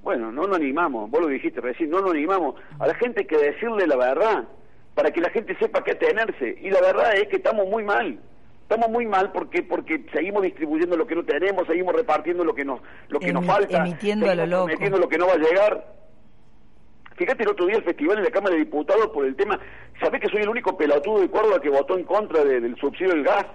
Bueno, 0.02 0.32
no 0.32 0.48
nos 0.48 0.58
animamos, 0.58 1.10
vos 1.10 1.22
lo 1.22 1.28
dijiste 1.28 1.62
recién, 1.62 1.90
no 1.90 2.02
nos 2.02 2.12
animamos. 2.12 2.56
A 2.80 2.88
la 2.88 2.96
gente 2.96 3.22
hay 3.22 3.28
que 3.28 3.38
decirle 3.38 3.88
la 3.88 3.96
verdad, 3.96 4.44
para 4.96 5.12
que 5.12 5.22
la 5.22 5.30
gente 5.30 5.56
sepa 5.60 5.84
qué 5.84 5.96
tenerse. 5.96 6.58
Y 6.62 6.70
la 6.70 6.82
verdad 6.82 7.16
es 7.16 7.28
que 7.28 7.38
estamos 7.38 7.68
muy 7.68 7.84
mal 7.84 8.20
estamos 8.64 8.90
muy 8.90 9.06
mal 9.06 9.32
porque 9.32 9.62
porque 9.62 10.06
seguimos 10.12 10.42
distribuyendo 10.42 10.98
lo 10.98 11.06
que 11.06 11.16
no 11.16 11.24
tenemos, 11.24 11.68
seguimos 11.68 11.94
repartiendo 11.96 12.44
lo 12.44 12.56
que 12.56 12.66
nos 12.66 12.82
lo 13.10 13.20
que 13.20 13.32
nos 13.32 13.46
falta, 13.46 13.80
emitiendo 13.80 14.30
a 14.30 14.36
lo 14.36 14.46
loco. 14.46 14.72
lo 14.98 15.10
que 15.10 15.18
no 15.18 15.28
va 15.28 15.34
a 15.34 15.38
llegar. 15.38 15.94
Fíjate 17.16 17.44
el 17.44 17.50
otro 17.50 17.68
día 17.68 17.78
el 17.78 17.84
festival 17.84 18.18
en 18.18 18.24
la 18.24 18.32
Cámara 18.32 18.56
de 18.56 18.62
Diputados 18.62 19.08
por 19.10 19.26
el 19.26 19.36
tema, 19.36 19.60
¿sabés 20.02 20.20
que 20.20 20.30
soy 20.30 20.42
el 20.42 20.50
único 20.50 20.76
pelotudo 20.76 21.22
de 21.22 21.30
Córdoba 21.30 21.62
que 21.62 21.70
votó 21.70 21.98
en 21.98 22.06
contra 22.06 22.44
del 22.44 22.76
subsidio 22.78 23.12
del 23.12 23.24
gas? 23.24 23.46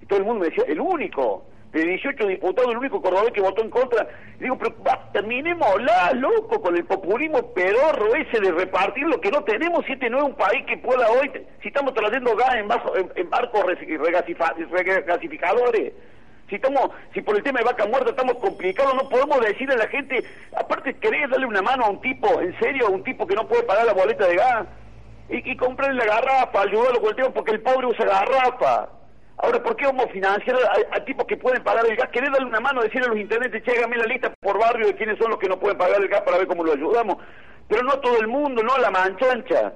Y 0.00 0.06
todo 0.06 0.18
el 0.18 0.24
mundo 0.24 0.40
me 0.40 0.48
decía, 0.48 0.64
el 0.66 0.80
único 0.80 1.44
de 1.72 1.84
18 1.84 2.26
diputados, 2.26 2.70
el 2.70 2.78
único 2.78 3.00
cordobés 3.00 3.32
que 3.32 3.40
votó 3.40 3.62
en 3.62 3.70
contra. 3.70 4.06
digo, 4.38 4.58
pero 4.58 4.74
terminemos 5.12 5.82
la 5.82 6.12
loco, 6.12 6.60
con 6.60 6.76
el 6.76 6.84
populismo 6.84 7.54
pedorro 7.54 8.14
ese 8.14 8.40
de 8.40 8.52
repartir 8.52 9.04
lo 9.04 9.18
que 9.20 9.30
no 9.30 9.42
tenemos. 9.42 9.84
Si 9.86 9.92
este 9.92 10.10
no 10.10 10.18
es 10.18 10.24
un 10.24 10.34
país 10.34 10.66
que 10.66 10.76
pueda 10.76 11.10
hoy, 11.10 11.30
si 11.62 11.68
estamos 11.68 11.94
trayendo 11.94 12.36
gas 12.36 12.56
en, 12.56 12.68
en, 13.16 13.30
barcos 13.30 13.64
regasificadores, 13.64 15.94
si 16.50 16.56
estamos, 16.56 16.90
si 17.14 17.22
por 17.22 17.36
el 17.36 17.42
tema 17.42 17.60
de 17.60 17.64
vaca 17.64 17.86
muerta 17.86 18.10
estamos 18.10 18.34
complicados, 18.34 18.94
no 18.94 19.08
podemos 19.08 19.40
decirle 19.40 19.74
a 19.74 19.78
la 19.78 19.88
gente, 19.88 20.22
aparte 20.54 20.92
querés 20.98 21.30
darle 21.30 21.46
una 21.46 21.62
mano 21.62 21.86
a 21.86 21.90
un 21.90 22.02
tipo, 22.02 22.42
en 22.42 22.54
serio, 22.58 22.88
a 22.88 22.90
un 22.90 23.02
tipo 23.02 23.26
que 23.26 23.34
no 23.34 23.48
puede 23.48 23.62
pagar 23.62 23.86
la 23.86 23.94
boleta 23.94 24.26
de 24.26 24.36
gas, 24.36 24.66
y, 25.30 25.50
y 25.50 25.56
comprarle 25.56 26.04
la 26.04 26.06
garrafa, 26.16 26.60
ayudarlo 26.60 27.00
con 27.00 27.08
el 27.08 27.16
tema, 27.16 27.30
porque 27.30 27.52
el 27.52 27.62
pobre 27.62 27.86
usa 27.86 28.04
garrafa. 28.04 28.90
Ahora, 29.38 29.62
¿por 29.62 29.74
qué 29.76 29.86
vamos 29.86 30.06
a 30.06 30.08
financiar 30.08 30.56
a, 30.92 31.04
tipos 31.04 31.26
que 31.26 31.36
pueden 31.36 31.62
pagar 31.64 31.84
el 31.86 31.96
gas? 31.96 32.10
¿Querés 32.10 32.30
darle 32.30 32.46
una 32.46 32.60
mano, 32.60 32.82
decirle 32.82 33.06
a 33.06 33.10
los 33.10 33.18
intendentes, 33.18 33.62
che, 33.64 33.80
la 33.80 34.04
lista 34.06 34.32
por 34.40 34.58
barrio 34.58 34.86
de 34.86 34.94
quiénes 34.94 35.18
son 35.18 35.30
los 35.30 35.38
que 35.38 35.48
no 35.48 35.58
pueden 35.58 35.78
pagar 35.78 36.00
el 36.00 36.08
gas 36.08 36.20
para 36.22 36.38
ver 36.38 36.46
cómo 36.46 36.64
lo 36.64 36.72
ayudamos? 36.72 37.16
Pero 37.68 37.82
no 37.82 37.98
todo 38.00 38.18
el 38.18 38.28
mundo, 38.28 38.62
no 38.62 38.78
la 38.78 38.90
manchancha. 38.90 39.72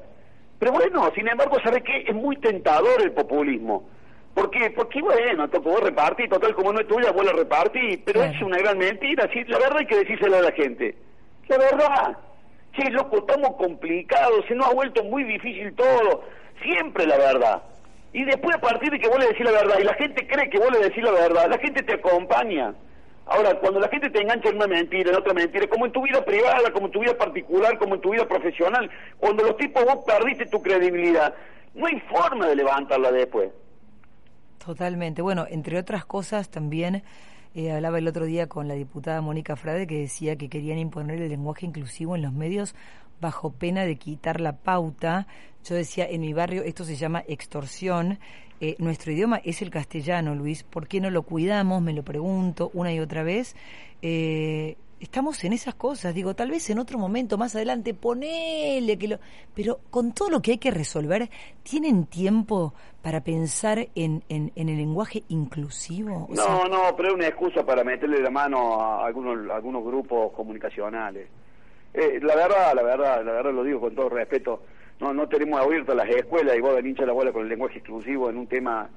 Pero 0.59 0.73
bueno, 0.73 1.11
sin 1.15 1.29
embargo, 1.29 1.57
¿sabe 1.63 1.83
qué? 1.83 2.05
Es 2.07 2.15
muy 2.15 2.37
tentador 2.37 3.03
el 3.03 3.13
populismo. 3.13 3.89
¿Por 4.35 4.51
qué? 4.51 4.71
Porque 4.71 5.01
bueno, 5.01 5.49
tocó 5.49 5.81
repartir, 5.81 6.29
total 6.29 6.55
como 6.55 6.73
no 6.73 6.81
es 6.81 6.87
tuya, 6.87 7.11
vos 7.11 7.25
la 7.25 7.33
repartís, 7.33 8.01
pero 8.05 8.23
es 8.23 8.41
una 8.43 8.59
gran 8.59 8.77
mentira, 8.77 9.29
sí, 9.33 9.43
la 9.45 9.59
verdad 9.59 9.79
hay 9.79 9.87
que 9.87 9.97
decírselo 9.97 10.37
a 10.37 10.43
la 10.43 10.53
gente. 10.53 10.95
La 11.49 11.57
verdad. 11.57 12.19
Che, 12.75 12.91
loco, 12.91 13.19
estamos 13.19 13.57
complicados, 13.57 14.45
se 14.47 14.55
nos 14.55 14.69
ha 14.69 14.75
vuelto 14.75 15.03
muy 15.05 15.25
difícil 15.25 15.75
todo, 15.75 16.25
siempre 16.63 17.07
la 17.07 17.17
verdad. 17.17 17.63
Y 18.17 18.25
después 18.25 18.57
a 18.57 18.61
partir 18.63 18.91
de 18.91 18.99
que 18.99 19.09
vos 19.09 19.19
le 19.19 19.27
decís 19.27 19.45
la 19.45 19.53
verdad 19.53 19.75
y 19.79 19.85
la 19.85 19.93
gente 19.93 20.27
cree 20.27 20.49
que 20.49 20.59
vos 20.59 20.73
le 20.73 20.79
decís 20.79 21.05
la 21.05 21.11
verdad, 21.11 21.51
la 21.51 21.59
gente 21.59 21.83
te 21.83 21.93
acompaña. 21.93 22.73
Ahora, 23.27 23.59
cuando 23.61 23.79
la 23.79 23.89
gente 23.89 24.09
te 24.09 24.23
engancha 24.23 24.49
en 24.49 24.57
una 24.57 24.67
mentira, 24.67 25.11
en 25.11 25.17
otra 25.17 25.35
mentira, 25.35 25.67
como 25.67 25.85
en 25.85 25.93
tu 25.93 26.01
vida 26.01 26.25
privada, 26.25 26.73
como 26.73 26.87
en 26.87 26.93
tu 26.93 27.01
vida 27.01 27.19
particular, 27.19 27.77
como 27.77 27.97
en 27.97 28.01
tu 28.01 28.13
vida 28.13 28.27
profesional, 28.27 28.89
cuando 29.19 29.43
los 29.43 29.59
tipos 29.59 29.85
vos 29.85 29.99
perdiste 30.07 30.47
tu 30.47 30.63
credibilidad, 30.63 31.35
no 31.75 31.89
hay 31.89 32.01
forma 32.11 32.47
de 32.47 32.57
levantarla 32.57 33.13
después. 33.13 33.51
Totalmente. 34.65 35.21
Bueno, 35.21 35.45
entre 35.51 35.79
otras 35.79 36.07
cosas 36.07 36.49
también 36.49 37.03
eh, 37.55 37.71
hablaba 37.71 37.99
el 37.99 38.09
otro 38.09 38.25
día 38.25 38.47
con 38.47 38.67
la 38.67 38.75
diputada 38.75 39.21
Mónica 39.21 39.57
Frade 39.57 39.87
que 39.87 39.99
decía 39.99 40.37
que 40.37 40.49
querían 40.49 40.79
imponer 40.79 41.21
el 41.21 41.29
lenguaje 41.29 41.67
inclusivo 41.67 42.17
en 42.17 42.23
los 42.23 42.33
medios 42.33 42.75
bajo 43.21 43.51
pena 43.53 43.85
de 43.85 43.97
quitar 43.97 44.41
la 44.41 44.57
pauta. 44.57 45.27
Yo 45.69 45.75
decía, 45.75 46.07
en 46.09 46.21
mi 46.21 46.33
barrio 46.33 46.63
esto 46.63 46.85
se 46.85 46.95
llama 46.95 47.25
extorsión. 47.27 48.19
Eh, 48.61 48.77
nuestro 48.79 49.11
idioma 49.11 49.41
es 49.45 49.63
el 49.63 49.71
castellano, 49.71 50.35
Luis. 50.35 50.63
¿Por 50.63 50.87
qué 50.87 51.01
no 51.01 51.11
lo 51.11 51.23
cuidamos? 51.23 51.83
Me 51.83 51.93
lo 51.93 52.05
pregunto 52.05 52.71
una 52.73 52.93
y 52.93 53.01
otra 53.01 53.25
vez. 53.25 53.57
Eh, 54.01 54.77
estamos 55.01 55.43
en 55.43 55.53
esas 55.53 55.75
cosas. 55.75 56.15
Digo, 56.15 56.35
tal 56.35 56.53
vez 56.53 56.71
en 56.71 56.79
otro 56.79 56.99
momento, 56.99 57.37
más 57.37 57.57
adelante, 57.57 57.95
ponele 57.95 58.97
que 58.97 59.09
lo... 59.09 59.19
Pero 59.55 59.81
con 59.91 60.13
todo 60.13 60.31
lo 60.31 60.41
que 60.41 60.53
hay 60.53 60.59
que 60.59 60.71
resolver, 60.71 61.29
¿tienen 61.65 62.07
tiempo 62.07 62.73
para 63.03 63.23
pensar 63.23 63.89
en, 63.97 64.23
en, 64.29 64.53
el 64.55 64.77
lenguaje 64.77 65.25
inclusivo? 65.29 66.29
no, 66.31 66.69
no, 66.69 66.95
pero 66.97 67.09
es 67.09 67.15
una 67.15 67.27
excusa 67.27 67.67
para 67.67 67.83
meterle 67.83 68.21
la 68.21 68.31
mano 68.31 68.81
a 68.81 69.05
algunos, 69.05 69.51
a 69.51 69.57
algunos 69.57 69.85
grupos 69.85 70.33
comunicacionales. 70.33 71.27
Eh, 71.93 72.21
la 72.23 72.37
verdad, 72.37 72.73
la 72.75 72.83
verdad, 72.83 73.25
la 73.25 73.33
verdad 73.33 73.53
lo 73.53 73.65
digo 73.65 73.81
con 73.81 73.95
todo 73.95 74.11
respeto, 74.11 74.61
no 75.01 75.13
no 75.13 75.29
tenemos 75.29 75.61
abiertas 75.61 75.95
las 75.95 76.09
escuelas 76.09 76.57
y 76.57 76.61
vos 76.61 76.79
hincha 76.85 77.07
la 77.07 77.13
bola 77.13 77.33
con 77.33 77.43
el 77.43 77.49
lenguaje 77.49 77.79
exclusivo 77.79 78.31
en 78.31 78.39
un 78.39 78.47
tema 78.47 78.89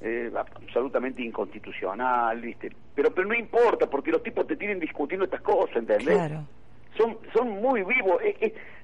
eh, 0.00 0.30
absolutamente 0.36 1.22
inconstitucional, 1.22 2.40
¿viste? 2.40 2.72
Pero 2.94 3.10
pero 3.12 3.28
no 3.28 3.34
importa, 3.34 3.88
porque 3.88 4.10
los 4.10 4.22
tipos 4.22 4.46
te 4.46 4.56
tienen 4.56 4.80
discutiendo 4.80 5.24
estas 5.24 5.42
cosas, 5.42 5.76
¿entendés? 5.76 6.16
Claro. 6.16 6.44
Son, 6.96 7.16
son 7.32 7.48
muy 7.62 7.82
vivos, 7.84 8.20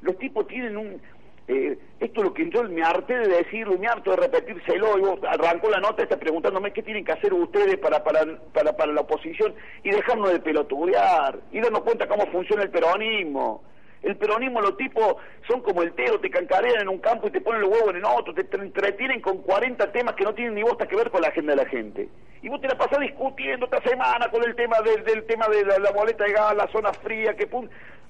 los 0.00 0.16
tipos 0.16 0.46
tienen 0.46 0.78
un, 0.78 1.00
eh, 1.48 1.78
esto 1.98 2.20
es 2.20 2.24
lo 2.24 2.34
que 2.34 2.50
yo 2.50 2.62
me 2.64 2.82
harté 2.82 3.18
de 3.18 3.28
decirlo, 3.28 3.78
me 3.78 3.86
harto 3.86 4.10
de 4.10 4.18
repetírselo, 4.18 4.98
y 4.98 5.00
vos 5.00 5.18
arrancó 5.26 5.70
la 5.70 5.80
nota 5.80 6.02
está 6.02 6.18
preguntándome 6.18 6.74
qué 6.74 6.82
tienen 6.82 7.06
que 7.06 7.12
hacer 7.12 7.32
ustedes 7.32 7.78
para, 7.78 8.04
para, 8.04 8.20
para, 8.52 8.76
para 8.76 8.92
la 8.92 9.00
oposición 9.00 9.54
y 9.82 9.90
dejarnos 9.90 10.30
de 10.30 10.40
pelotudear 10.40 11.38
y 11.50 11.60
darnos 11.60 11.80
cuenta 11.82 12.06
cómo 12.06 12.26
funciona 12.26 12.64
el 12.64 12.70
peronismo. 12.70 13.62
El 14.02 14.16
peronismo, 14.16 14.60
los 14.60 14.76
tipos 14.76 15.16
son 15.46 15.60
como 15.62 15.82
el 15.82 15.92
tero, 15.92 16.20
te 16.20 16.30
cancarean 16.30 16.82
en 16.82 16.88
un 16.88 16.98
campo 16.98 17.28
y 17.28 17.30
te 17.30 17.40
ponen 17.40 17.62
los 17.62 17.70
huevos 17.70 17.94
en 17.94 18.04
otro, 18.04 18.32
te, 18.34 18.46
entretienen 18.56 19.20
con 19.20 19.38
40 19.38 19.90
temas 19.92 20.14
que 20.14 20.24
no 20.24 20.34
tienen 20.34 20.54
ni 20.54 20.62
bosta 20.62 20.86
que 20.86 20.96
ver 20.96 21.10
con 21.10 21.20
la 21.20 21.28
agenda 21.28 21.54
de 21.54 21.62
la 21.64 21.68
gente. 21.68 22.08
Y 22.40 22.48
vos 22.48 22.60
te 22.60 22.68
la 22.68 22.78
pasás 22.78 23.00
discutiendo 23.00 23.66
esta 23.66 23.82
semana 23.82 24.30
con 24.30 24.44
el 24.44 24.54
tema 24.54 24.76
del, 24.80 25.24
tema 25.26 25.48
de 25.48 25.64
la, 25.64 25.90
boleta 25.90 26.24
de 26.24 26.32
gas, 26.32 26.54
la 26.54 26.68
zona 26.68 26.92
fría, 26.92 27.34
que 27.34 27.48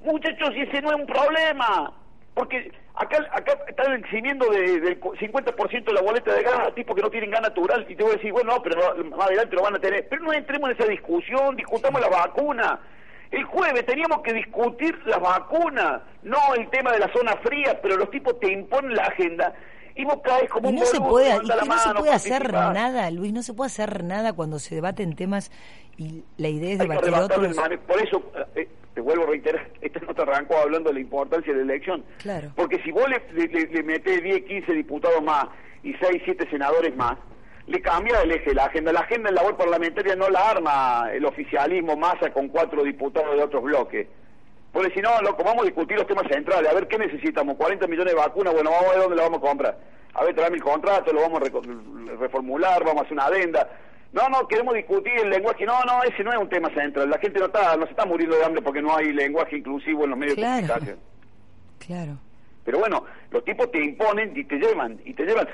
Muchachos, 0.01 0.51
y 0.55 0.61
ese 0.61 0.81
no 0.81 0.91
es 0.91 0.97
un 0.97 1.07
problema 1.07 1.93
porque 2.39 2.71
acá 2.95 3.19
acá 3.33 3.59
están 3.67 3.95
eximiendo 3.95 4.49
de, 4.49 4.79
del 4.79 5.01
50% 5.01 5.85
de 5.85 5.93
la 5.93 6.03
boleta 6.03 6.33
de 6.33 6.45
gas 6.45 6.69
a 6.69 6.71
tipos 6.73 6.95
que 6.95 7.03
no 7.03 7.11
tienen 7.11 7.33
gas 7.33 7.41
natural 7.41 7.85
y 7.89 7.97
te 7.97 8.05
voy 8.05 8.13
a 8.13 8.17
decir, 8.17 8.33
bueno, 8.33 8.55
no, 8.55 8.63
pero 8.63 8.95
más 9.07 9.27
adelante 9.27 9.57
lo 9.57 9.63
van 9.63 9.75
a 9.75 9.81
tener. 9.81 10.09
Pero 10.09 10.23
no 10.23 10.33
entremos 10.33 10.71
en 10.71 10.77
esa 10.77 10.87
discusión, 10.89 11.57
discutamos 11.57 12.01
la 12.01 12.09
vacuna. 12.09 12.79
El 13.31 13.45
jueves 13.45 13.85
teníamos 13.85 14.23
que 14.23 14.33
discutir 14.33 14.99
la 15.07 15.19
vacuna, 15.19 16.03
no 16.23 16.55
el 16.57 16.69
tema 16.71 16.93
de 16.93 17.01
la 17.01 17.13
zona 17.13 17.37
fría, 17.43 17.79
pero 17.83 17.97
los 17.97 18.11
tipos 18.11 18.39
te 18.41 18.51
imponen 18.51 18.95
la 18.95 19.05
agenda 19.05 19.55
y 19.95 20.05
vos 20.05 20.21
caes 20.23 20.49
como 20.49 20.71
y 20.71 20.75
no 20.75 20.87
se 20.87 21.01
puede, 21.01 21.35
y 21.43 21.69
no 21.69 21.79
se 21.79 21.95
puede 21.95 22.13
hacer 22.13 22.53
nada, 22.53 23.11
Luis, 23.11 23.33
no 23.33 23.43
se 23.43 23.53
puede 23.53 23.67
hacer 23.67 24.05
nada 24.05 24.33
cuando 24.33 24.59
se 24.61 24.77
debaten 24.77 25.17
temas 25.17 25.51
y 25.99 26.23
la 26.37 26.49
idea 26.49 26.73
es 26.73 26.79
debatir 26.79 27.13
otros. 27.13 27.57
Por 27.87 28.01
eso, 28.01 28.23
eh, 28.55 28.69
te 28.95 29.01
vuelvo 29.01 29.25
a 29.25 29.27
reiterar, 29.27 29.69
esta 29.81 30.01
nota 30.01 30.23
arrancó 30.23 30.57
hablando 30.57 30.91
de 30.91 30.95
la 30.95 31.01
importancia 31.01 31.53
de 31.53 31.65
la 31.65 31.73
elección. 31.73 32.05
Claro. 32.19 32.53
Porque 32.55 32.81
si 32.83 32.93
vos 32.93 33.07
le, 33.09 33.49
le, 33.49 33.83
metés 33.83 34.23
10, 34.23 34.45
15 34.45 34.73
diputados 34.73 35.23
más 35.23 35.47
y 35.83 35.93
6, 35.95 36.23
7 36.25 36.49
senadores 36.49 36.97
más, 36.97 37.19
le 37.69 37.81
cambia 37.81 38.21
el 38.23 38.33
eje 38.33 38.55
la 38.55 38.65
agenda. 38.65 38.93
La 38.93 39.01
agenda 39.01 39.29
en 39.29 39.35
la 39.35 39.43
web 39.43 39.57
parlamentaria 39.57 40.17
no 40.17 40.29
la 40.29 40.51
arma 40.51 41.09
el 41.13 41.25
oficialismo 41.25 41.97
masa 41.97 42.31
con 42.33 42.49
cuatro 42.49 42.83
diputados 42.83 43.37
de 43.37 43.43
otros 43.43 43.63
bloques. 43.63 44.07
Porque 44.73 44.93
si 44.93 45.01
no, 45.01 45.21
loco, 45.23 45.43
vamos 45.45 45.63
a 45.63 45.67
discutir 45.67 45.97
los 45.97 46.07
temas 46.07 46.27
centrales. 46.31 46.71
A 46.71 46.75
ver 46.75 46.89
qué 46.89 46.99
necesitamos. 46.99 47.57
40 47.57 47.87
millones 47.87 48.13
de 48.15 48.19
vacunas, 48.19 48.53
bueno, 48.53 48.71
vamos 48.71 48.87
a 48.87 48.91
ver 48.91 48.99
dónde 49.01 49.17
la 49.17 49.23
vamos 49.23 49.39
a 49.39 49.47
comprar. 49.47 49.79
A 50.15 50.25
ver, 50.25 50.35
traeme 50.35 50.57
el 50.57 50.63
contrato, 50.63 51.13
lo 51.13 51.21
vamos 51.21 51.41
a 51.41 52.17
reformular, 52.19 52.85
vamos 52.85 53.03
a 53.03 53.05
hacer 53.05 53.13
una 53.13 53.27
adenda 53.27 53.69
no, 54.13 54.27
no, 54.31 54.49
queremos 54.49 54.75
discutir 54.75 55.13
el 55.23 55.31
lenguaje. 55.31 55.67
No, 55.67 55.83
no, 55.85 56.03
ese 56.03 56.25
no 56.25 56.33
es 56.33 56.39
un 56.39 56.49
tema 56.49 56.71
central. 56.71 57.11
La 57.11 57.19
gente 57.19 57.39
no 57.39 57.47
está, 57.47 57.77
no 57.77 57.85
se 57.85 57.91
está 57.91 58.07
muriendo 58.07 58.37
de 58.37 58.45
hambre 58.45 58.63
porque 58.63 58.81
no 58.81 58.97
hay 58.97 59.13
lenguaje 59.13 59.59
inclusivo 59.59 60.05
en 60.05 60.11
los 60.11 60.19
medios 60.19 60.37
de 60.37 60.43
comunicación. 60.43 60.99
Claro. 61.79 62.19
Pero 62.65 62.79
bueno, 62.79 63.05
los 63.31 63.45
tipos 63.45 63.71
te 63.71 63.83
imponen 63.83 64.33
y 64.37 64.45
te 64.45 64.57
llevan, 64.57 65.01
y 65.05 65.15
te 65.15 65.25
llevan. 65.25 65.49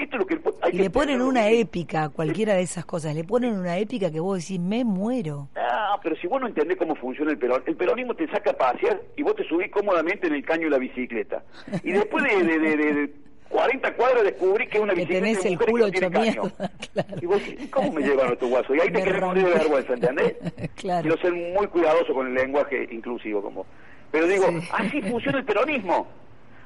Esto 0.00 0.16
es 0.16 0.20
lo 0.20 0.26
que 0.26 0.40
y 0.72 0.78
le 0.78 0.90
ponen 0.90 1.20
una 1.20 1.48
épica, 1.48 2.08
cualquiera 2.08 2.54
de 2.54 2.62
esas 2.62 2.84
cosas, 2.84 3.14
le 3.14 3.24
ponen 3.24 3.58
una 3.58 3.76
épica 3.78 4.10
que 4.10 4.20
vos 4.20 4.38
decís, 4.38 4.60
me 4.60 4.84
muero. 4.84 5.48
Ah, 5.56 5.98
pero 6.02 6.16
si 6.16 6.26
vos 6.26 6.40
no 6.40 6.46
entendés 6.46 6.78
cómo 6.78 6.94
funciona 6.94 7.30
el 7.30 7.38
peronismo, 7.38 7.70
el 7.70 7.76
peronismo 7.76 8.14
te 8.14 8.28
saca 8.28 8.50
a 8.50 8.56
pasear 8.56 9.00
y 9.16 9.22
vos 9.22 9.34
te 9.36 9.44
subís 9.44 9.70
cómodamente 9.70 10.26
en 10.26 10.34
el 10.34 10.44
caño 10.44 10.64
de 10.64 10.70
la 10.70 10.78
bicicleta. 10.78 11.42
Y 11.82 11.92
después 11.92 12.24
de, 12.24 12.58
de 12.58 13.12
40 13.48 13.94
cuadras 13.94 14.24
descubrí 14.24 14.66
que 14.68 14.78
una 14.78 14.94
bicicleta 14.94 15.24
tenés 15.24 15.44
el 15.44 15.58
culo 15.58 15.86
hecho 15.86 16.10
mierda, 16.10 16.52
claro. 16.92 17.16
Y 17.20 17.26
vos 17.26 17.42
¿cómo 17.70 17.92
me 17.92 18.02
llevan 18.02 18.32
a 18.32 18.36
tu 18.36 18.48
guaso? 18.48 18.74
Y 18.74 18.80
ahí 18.80 18.90
te 18.90 19.02
querés 19.02 19.22
morir 19.22 19.44
de 19.44 19.54
vergüenza, 19.54 19.94
¿entendés? 19.94 20.36
claro. 20.76 21.02
Quiero 21.02 21.20
ser 21.20 21.32
muy 21.32 21.66
cuidadoso 21.66 22.14
con 22.14 22.28
el 22.28 22.34
lenguaje 22.34 22.88
inclusivo 22.90 23.42
como... 23.42 23.66
Pero 24.12 24.26
digo, 24.26 24.46
así 24.72 25.00
funciona 25.02 25.38
el 25.38 25.44
peronismo. 25.44 26.08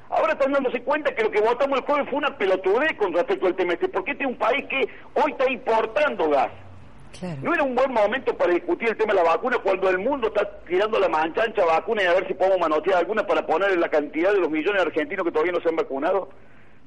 Ahora 0.09 0.33
están 0.33 0.51
dándose 0.51 0.81
cuenta 0.81 1.13
que 1.13 1.23
lo 1.23 1.31
que 1.31 1.41
votamos 1.41 1.79
el 1.79 1.85
jueves 1.85 2.09
fue 2.09 2.19
una 2.19 2.37
pelotudez 2.37 2.93
con 2.97 3.13
respecto 3.13 3.47
al 3.47 3.55
tema 3.55 3.73
este, 3.73 3.87
porque 3.89 4.11
este 4.11 4.23
es 4.23 4.29
un 4.29 4.37
país 4.37 4.65
que 4.69 4.87
hoy 5.15 5.31
está 5.31 5.49
importando 5.51 6.29
gas. 6.29 6.51
No 7.41 7.53
era 7.53 7.63
un 7.63 7.75
buen 7.75 7.93
momento 7.93 8.35
para 8.35 8.53
discutir 8.53 8.89
el 8.89 8.97
tema 8.97 9.13
de 9.13 9.23
la 9.23 9.29
vacuna 9.29 9.57
cuando 9.59 9.89
el 9.89 9.99
mundo 9.99 10.27
está 10.27 10.59
tirando 10.67 10.99
la 10.99 11.07
manchancha 11.07 11.63
vacuna 11.63 12.03
y 12.03 12.05
a 12.07 12.13
ver 12.13 12.27
si 12.27 12.33
podemos 12.33 12.59
manotear 12.59 12.97
alguna 12.97 13.25
para 13.25 13.45
poner 13.45 13.77
la 13.77 13.87
cantidad 13.87 14.33
de 14.33 14.39
los 14.39 14.51
millones 14.51 14.81
de 14.81 14.87
argentinos 14.89 15.25
que 15.25 15.31
todavía 15.31 15.53
no 15.53 15.61
se 15.61 15.69
han 15.69 15.77
vacunado. 15.77 16.29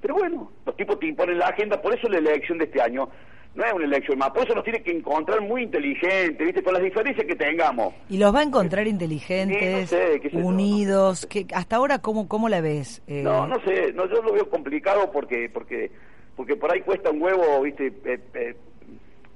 Pero 0.03 0.15
bueno, 0.15 0.53
los 0.67 0.77
tipos 0.77 1.01
te 1.01 1.07
imponen 1.07 1.39
la 1.39 1.49
agenda, 1.49 1.81
por 1.81 1.95
eso 1.95 2.09
la 2.09 2.19
elección 2.19 2.59
de 2.59 2.67
este 2.67 2.81
año 2.81 3.09
no 3.59 3.65
es 3.65 3.73
una 3.73 3.85
elección 3.87 4.19
más, 4.19 4.31
por 4.31 4.45
eso 4.45 4.55
nos 4.55 4.63
tiene 4.63 4.83
que 4.83 4.93
encontrar 4.93 5.41
muy 5.41 5.65
inteligentes, 5.65 6.39
¿viste? 6.39 6.63
Con 6.63 6.75
las 6.75 6.83
diferencias 6.83 7.27
que 7.27 7.35
tengamos. 7.35 7.93
¿Y 8.09 8.17
los 8.17 8.33
va 8.33 8.39
a 8.39 8.43
encontrar 8.45 8.87
inteligentes, 8.87 9.93
unidos? 10.33 11.27
que 11.27 11.45
¿Hasta 11.53 11.77
ahora 11.77 11.99
cómo, 11.99 12.29
cómo 12.29 12.49
la 12.49 12.61
ves? 12.61 13.03
Eh, 13.09 13.23
no, 13.23 13.49
no 13.49 13.57
sé, 13.65 13.93
no, 13.95 14.09
yo 14.09 14.23
lo 14.23 14.33
veo 14.33 14.49
complicado 14.49 15.11
porque 15.11 15.51
porque 15.53 15.91
porque 16.37 16.55
por 16.55 16.73
ahí 16.73 16.83
cuesta 16.83 17.11
un 17.11 17.21
huevo, 17.21 17.61
¿viste? 17.63 17.89
Eh, 18.05 18.21
eh, 18.35 18.55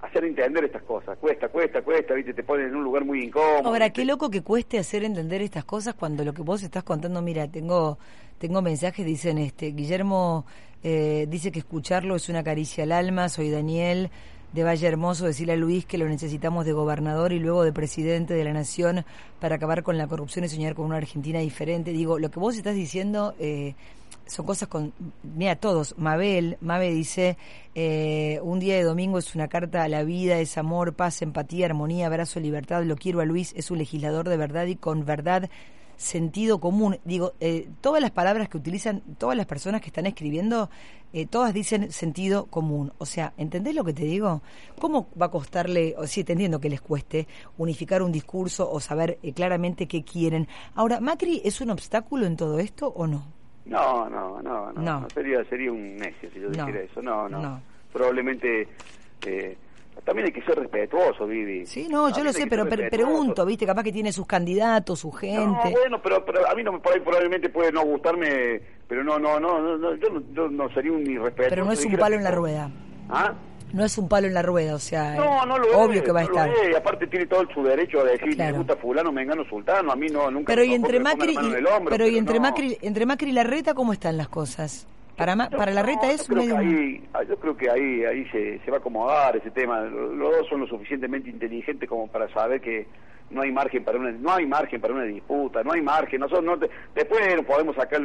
hacer 0.02 0.24
entender 0.24 0.64
estas 0.64 0.82
cosas. 0.82 1.16
Cuesta, 1.18 1.48
cuesta, 1.48 1.80
cuesta, 1.82 2.14
¿viste? 2.14 2.34
Te 2.34 2.42
ponen 2.42 2.68
en 2.68 2.76
un 2.76 2.84
lugar 2.84 3.04
muy 3.04 3.24
incómodo. 3.24 3.68
Ahora, 3.68 3.90
qué 3.90 4.04
loco 4.04 4.30
que 4.30 4.42
cueste 4.42 4.78
hacer 4.78 5.04
entender 5.04 5.40
estas 5.40 5.64
cosas 5.64 5.94
cuando 5.94 6.24
lo 6.24 6.34
que 6.34 6.42
vos 6.42 6.62
estás 6.62 6.82
contando, 6.82 7.22
mira, 7.22 7.48
tengo 7.48 7.98
tengo 8.42 8.60
mensajes, 8.60 9.06
dicen, 9.06 9.38
este 9.38 9.70
Guillermo 9.70 10.44
eh, 10.82 11.26
dice 11.28 11.52
que 11.52 11.60
escucharlo 11.60 12.16
es 12.16 12.28
una 12.28 12.42
caricia 12.42 12.82
al 12.82 12.90
alma, 12.90 13.28
soy 13.28 13.50
Daniel 13.50 14.10
de 14.52 14.64
Valle 14.64 14.88
Hermoso, 14.88 15.26
decirle 15.26 15.52
a 15.52 15.56
Luis 15.56 15.86
que 15.86 15.96
lo 15.96 16.08
necesitamos 16.08 16.66
de 16.66 16.72
gobernador 16.72 17.32
y 17.32 17.38
luego 17.38 17.62
de 17.62 17.72
presidente 17.72 18.34
de 18.34 18.42
la 18.42 18.52
nación 18.52 19.04
para 19.40 19.54
acabar 19.54 19.84
con 19.84 19.96
la 19.96 20.08
corrupción 20.08 20.44
y 20.44 20.48
soñar 20.48 20.74
con 20.74 20.86
una 20.86 20.96
Argentina 20.96 21.38
diferente. 21.38 21.92
Digo, 21.92 22.18
lo 22.18 22.32
que 22.32 22.40
vos 22.40 22.56
estás 22.56 22.74
diciendo... 22.74 23.34
Eh, 23.38 23.74
son 24.33 24.47
cosas 24.47 24.66
con, 24.66 24.95
mira, 25.23 25.57
todos, 25.57 25.95
Mabel, 25.99 26.57
Mabel 26.62 26.95
dice, 26.95 27.37
eh, 27.75 28.40
un 28.42 28.61
día 28.61 28.77
de 28.77 28.83
domingo 28.83 29.18
es 29.18 29.35
una 29.35 29.47
carta 29.47 29.83
a 29.83 29.88
la 29.88 30.05
vida, 30.05 30.38
es 30.38 30.57
amor, 30.57 30.95
paz, 30.95 31.21
empatía, 31.21 31.66
armonía, 31.66 32.07
abrazo, 32.07 32.40
libertad, 32.40 32.83
lo 32.85 32.97
quiero 32.97 33.21
a 33.21 33.27
Luis, 33.27 33.53
es 33.57 33.71
un 33.71 33.77
legislador 33.77 34.31
de 34.31 34.38
verdad 34.38 34.64
y 34.64 34.77
con 34.77 35.05
verdad 35.05 35.51
sentido 35.99 36.61
común. 36.61 36.99
Digo, 37.05 37.35
eh, 37.40 37.68
todas 37.83 38.01
las 38.01 38.11
palabras 38.11 38.49
que 38.49 38.57
utilizan 38.57 39.03
todas 39.18 39.37
las 39.37 39.45
personas 39.45 39.83
que 39.83 39.88
están 39.88 40.07
escribiendo, 40.07 40.71
eh, 41.12 41.27
todas 41.27 41.53
dicen 41.53 41.92
sentido 41.92 42.47
común. 42.47 42.90
O 42.97 43.05
sea, 43.05 43.35
¿entendés 43.37 43.75
lo 43.75 43.85
que 43.85 43.92
te 43.92 44.05
digo? 44.05 44.40
¿Cómo 44.81 45.09
va 45.21 45.27
a 45.27 45.31
costarle, 45.31 45.95
o 45.99 46.07
sí, 46.07 46.21
entendiendo 46.21 46.59
que 46.59 46.71
les 46.71 46.81
cueste, 46.81 47.29
unificar 47.59 48.03
un 48.03 48.12
discurso 48.12 48.71
o 48.73 48.81
saber 48.81 49.18
claramente 49.35 49.87
qué 49.87 50.03
quieren? 50.03 50.49
Ahora, 50.75 51.01
¿Macri 51.01 51.42
es 51.45 51.61
un 51.61 51.68
obstáculo 51.68 52.25
en 52.25 52.38
todo 52.38 52.59
esto 52.59 52.88
o 52.88 53.07
no? 53.07 53.41
No, 53.66 54.09
no, 54.09 54.42
no, 54.42 54.72
no. 54.72 55.09
Sería, 55.11 55.44
sería 55.44 55.72
un 55.72 55.96
necio 55.96 56.31
si 56.33 56.40
yo 56.40 56.48
dijera 56.51 56.81
eso. 56.81 57.03
No, 57.03 57.29
no. 57.29 57.61
Probablemente. 57.92 58.68
Eh, 59.27 59.57
también 60.05 60.27
hay 60.27 60.33
que 60.33 60.42
ser 60.42 60.59
respetuoso, 60.59 61.27
Vivi. 61.27 61.66
Sí, 61.66 61.87
no, 61.88 62.09
yo 62.11 62.25
lo 62.25 62.33
sé, 62.33 62.46
pero 62.46 62.66
pregunto, 62.66 63.44
¿viste? 63.44 63.66
Capaz 63.66 63.85
que 63.85 63.92
tiene 63.92 64.11
sus 64.11 64.27
candidatos, 64.27 65.01
su 65.01 65.12
gente. 65.12 65.70
No, 65.70 65.70
bueno, 65.70 66.03
pero, 66.03 66.25
pero 66.25 66.48
a 66.48 66.55
mí 66.55 66.62
no, 66.64 66.81
por 66.81 66.94
ahí 66.94 67.01
probablemente 67.01 67.51
puede 67.51 67.70
no 67.70 67.85
gustarme, 67.85 68.61
pero 68.88 69.05
no, 69.05 69.18
no, 69.18 69.38
no, 69.38 69.77
no 69.77 69.94
yo, 69.96 70.09
no, 70.11 70.22
yo 70.33 70.48
no 70.48 70.68
sería 70.70 70.92
un 70.92 71.09
irrespetuoso. 71.09 71.51
Pero 71.51 71.64
no 71.64 71.72
es 71.72 71.85
un 71.85 71.96
palo 71.96 72.16
en 72.16 72.25
la 72.25 72.31
rueda. 72.31 72.70
¿Ah? 73.11 73.35
No 73.72 73.85
es 73.85 73.98
un 73.98 74.08
palo 74.08 74.26
en 74.26 74.35
la 74.35 74.42
rueda, 74.42 74.74
o 74.74 74.78
sea, 74.78 75.14
no, 75.14 75.46
no 75.46 75.58
lo 75.58 75.78
obvio 75.78 76.02
que 76.02 76.12
va 76.12 76.20
a 76.20 76.24
estar. 76.24 76.50
y 76.70 76.74
aparte 76.74 77.06
tiene 77.06 77.26
todo 77.26 77.46
su 77.52 77.62
derecho 77.62 78.00
a 78.00 78.04
decir, 78.04 78.37
me 78.37 78.52
gusta 78.52 78.76
fulano, 78.76 79.12
mengano, 79.12 79.44
sultano, 79.44 79.92
a 79.92 79.96
mí 79.96 80.08
no, 80.08 80.30
nunca 80.30 80.52
Pero 80.52 80.64
y 80.64 80.74
entre 80.74 81.00
Macri 81.00 81.32
y, 81.32 81.64
pero, 81.88 82.06
y 82.06 82.18
entre 82.18 82.40
Macri, 82.40 82.78
entre 82.82 83.06
Macri 83.06 83.30
y 83.30 83.32
Larreta, 83.32 83.74
¿cómo 83.74 83.92
están 83.92 84.16
las 84.16 84.28
cosas? 84.28 84.87
Para, 85.16 85.37
ma, 85.37 85.50
para 85.50 85.72
Larreta 85.72 86.11
es 86.11 86.26
yo 86.26 86.35
creo, 86.35 86.56
ahí, 86.56 87.04
ah, 87.12 87.22
yo 87.22 87.37
creo 87.37 87.56
que 87.56 87.70
ahí, 87.70 88.04
ahí 88.04 88.24
se, 88.32 88.58
se 88.64 88.70
va 88.70 88.78
a 88.78 88.80
acomodar 88.80 89.37
ese 89.37 89.50
tema. 89.50 89.82
Los 89.82 90.37
dos 90.37 90.48
son 90.48 90.61
lo 90.61 90.66
suficientemente 90.66 91.28
inteligentes 91.28 91.88
como 91.88 92.08
para 92.08 92.32
saber 92.32 92.61
que 92.61 92.87
no 93.30 93.42
hay 93.42 93.52
margen 93.52 93.85
para 93.85 93.98
una 93.98 94.11
no 94.12 94.32
hay 94.32 94.46
margen 94.46 94.80
para 94.80 94.94
una 94.94 95.04
disputa, 95.04 95.62
no 95.62 95.72
hay 95.72 95.82
margen. 95.82 96.20
Nosotros 96.20 96.44
no 96.44 96.56
después 96.94 97.20
podemos 97.46 97.76
sacar 97.76 98.00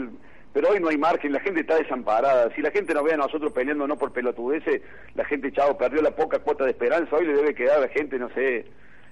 pero 0.58 0.72
hoy 0.72 0.80
no 0.80 0.90
hay 0.90 0.98
margen, 0.98 1.34
la 1.34 1.40
gente 1.40 1.62
está 1.62 1.76
desamparada. 1.76 2.50
Si 2.56 2.64
la 2.64 2.72
gente 2.72 2.92
nos 2.92 3.04
ve 3.04 3.14
a 3.14 3.18
nosotros 3.18 3.52
peleando 3.52 3.86
no 3.86 3.96
por 3.96 4.12
pelotudeces, 4.12 4.82
la 5.14 5.24
gente, 5.24 5.52
chavo, 5.52 5.78
perdió 5.78 6.02
la 6.02 6.16
poca 6.16 6.40
cuota 6.40 6.64
de 6.64 6.72
esperanza. 6.72 7.16
Hoy 7.16 7.28
le 7.28 7.36
debe 7.36 7.54
quedar 7.54 7.78
a 7.78 7.82
la 7.82 7.90
gente, 7.90 8.18
no 8.18 8.28
sé, 8.30 8.66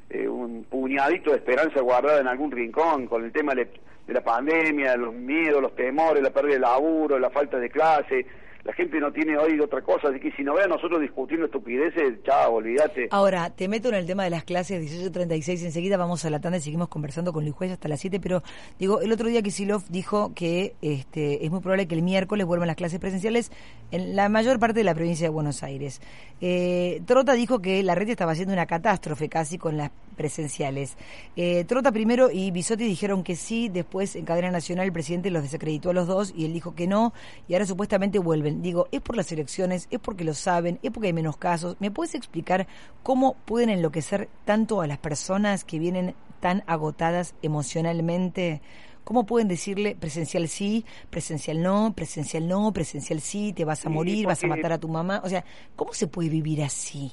eh, 0.09 0.27
un 0.27 0.63
puñadito 0.63 1.29
de 1.29 1.37
esperanza 1.37 1.81
guardada 1.81 2.19
en 2.19 2.27
algún 2.27 2.49
rincón 2.49 3.05
con 3.05 3.23
el 3.23 3.31
tema 3.31 3.53
de, 3.53 3.69
de 4.07 4.13
la 4.15 4.23
pandemia, 4.23 4.97
los 4.97 5.13
miedos, 5.13 5.61
los 5.61 5.75
temores, 5.75 6.23
la 6.23 6.31
pérdida 6.31 6.55
de 6.55 6.61
laburo, 6.61 7.19
la 7.19 7.29
falta 7.29 7.59
de 7.59 7.69
clase 7.69 8.25
la 8.65 8.73
gente 8.73 8.99
no 8.99 9.11
tiene 9.11 9.37
hoy 9.37 9.59
otra 9.59 9.83
cosa, 9.83 10.09
así 10.09 10.19
que 10.19 10.31
si 10.31 10.43
no 10.43 10.55
ve 10.55 10.63
a 10.63 10.67
nosotros 10.67 10.99
discutiendo 10.99 11.45
estupideces, 11.45 12.23
chao, 12.23 12.55
olvídate. 12.55 13.07
Ahora, 13.11 13.51
te 13.51 13.67
meto 13.67 13.89
en 13.89 13.95
el 13.95 14.07
tema 14.07 14.23
de 14.23 14.31
las 14.31 14.43
clases 14.43 14.81
18.36, 14.81 15.65
enseguida 15.65 15.97
vamos 15.97 16.25
a 16.25 16.31
la 16.31 16.41
tanda 16.41 16.57
y 16.57 16.61
seguimos 16.61 16.87
conversando 16.87 17.31
con 17.31 17.43
Luis 17.43 17.55
Juez 17.55 17.71
hasta 17.71 17.87
las 17.87 17.99
7, 17.99 18.19
pero 18.19 18.41
digo, 18.79 19.01
el 19.01 19.11
otro 19.11 19.27
día 19.29 19.43
Kisilov 19.43 19.83
dijo 19.89 20.33
que 20.33 20.73
este, 20.81 21.45
es 21.45 21.51
muy 21.51 21.59
probable 21.59 21.87
que 21.87 21.93
el 21.93 22.01
miércoles 22.01 22.47
vuelvan 22.47 22.65
las 22.65 22.75
clases 22.75 22.99
presenciales 22.99 23.51
en 23.91 24.15
la 24.15 24.29
mayor 24.29 24.59
parte 24.59 24.79
de 24.79 24.83
la 24.83 24.95
provincia 24.95 25.27
de 25.27 25.29
Buenos 25.29 25.61
Aires. 25.61 26.01
Eh, 26.41 27.03
Trota 27.05 27.33
dijo 27.33 27.61
que 27.61 27.83
la 27.83 27.93
red 27.93 28.09
estaba 28.09 28.31
haciendo 28.31 28.53
una 28.53 28.65
catástrofe 28.65 29.29
casi 29.29 29.59
con 29.59 29.77
las 29.77 29.91
presenciales. 30.15 30.97
Eh, 31.35 31.63
Trota 31.65 31.91
primero 31.91 32.31
y 32.31 32.51
Bisotti 32.51 32.85
dijeron 32.85 33.23
que 33.23 33.35
sí, 33.35 33.69
después 33.69 34.15
en 34.15 34.25
cadena 34.25 34.51
nacional 34.51 34.85
el 34.85 34.93
presidente 34.93 35.29
los 35.29 35.43
desacreditó 35.43 35.91
a 35.91 35.93
los 35.93 36.07
dos 36.07 36.33
y 36.35 36.45
él 36.45 36.53
dijo 36.53 36.75
que 36.75 36.87
no, 36.87 37.13
y 37.47 37.53
ahora 37.53 37.65
supuestamente 37.65 38.19
vuelven. 38.19 38.61
Digo, 38.61 38.87
¿es 38.91 39.01
por 39.01 39.15
las 39.15 39.31
elecciones? 39.31 39.87
¿Es 39.91 39.99
porque 39.99 40.23
lo 40.23 40.33
saben? 40.33 40.79
¿Es 40.81 40.91
porque 40.91 41.07
hay 41.07 41.13
menos 41.13 41.37
casos? 41.37 41.75
¿Me 41.79 41.91
puedes 41.91 42.15
explicar 42.15 42.67
cómo 43.03 43.35
pueden 43.45 43.69
enloquecer 43.69 44.29
tanto 44.45 44.81
a 44.81 44.87
las 44.87 44.97
personas 44.97 45.63
que 45.63 45.79
vienen 45.79 46.15
tan 46.39 46.63
agotadas 46.67 47.35
emocionalmente? 47.41 48.61
¿Cómo 49.03 49.27
pueden 49.27 49.47
decirle 49.47 49.95
presencial 49.95 50.47
sí, 50.47 50.83
presencial 51.11 51.61
no, 51.61 51.93
presencial 51.95 52.47
no, 52.47 52.73
presencial 52.73 53.21
sí, 53.21 53.53
te 53.53 53.63
vas 53.63 53.85
a 53.85 53.89
morir, 53.89 54.25
vas 54.25 54.43
a 54.43 54.47
matar 54.47 54.73
a 54.73 54.79
tu 54.79 54.87
mamá? 54.87 55.21
O 55.23 55.29
sea, 55.29 55.45
¿cómo 55.75 55.93
se 55.93 56.07
puede 56.07 56.29
vivir 56.29 56.63
así? 56.63 57.11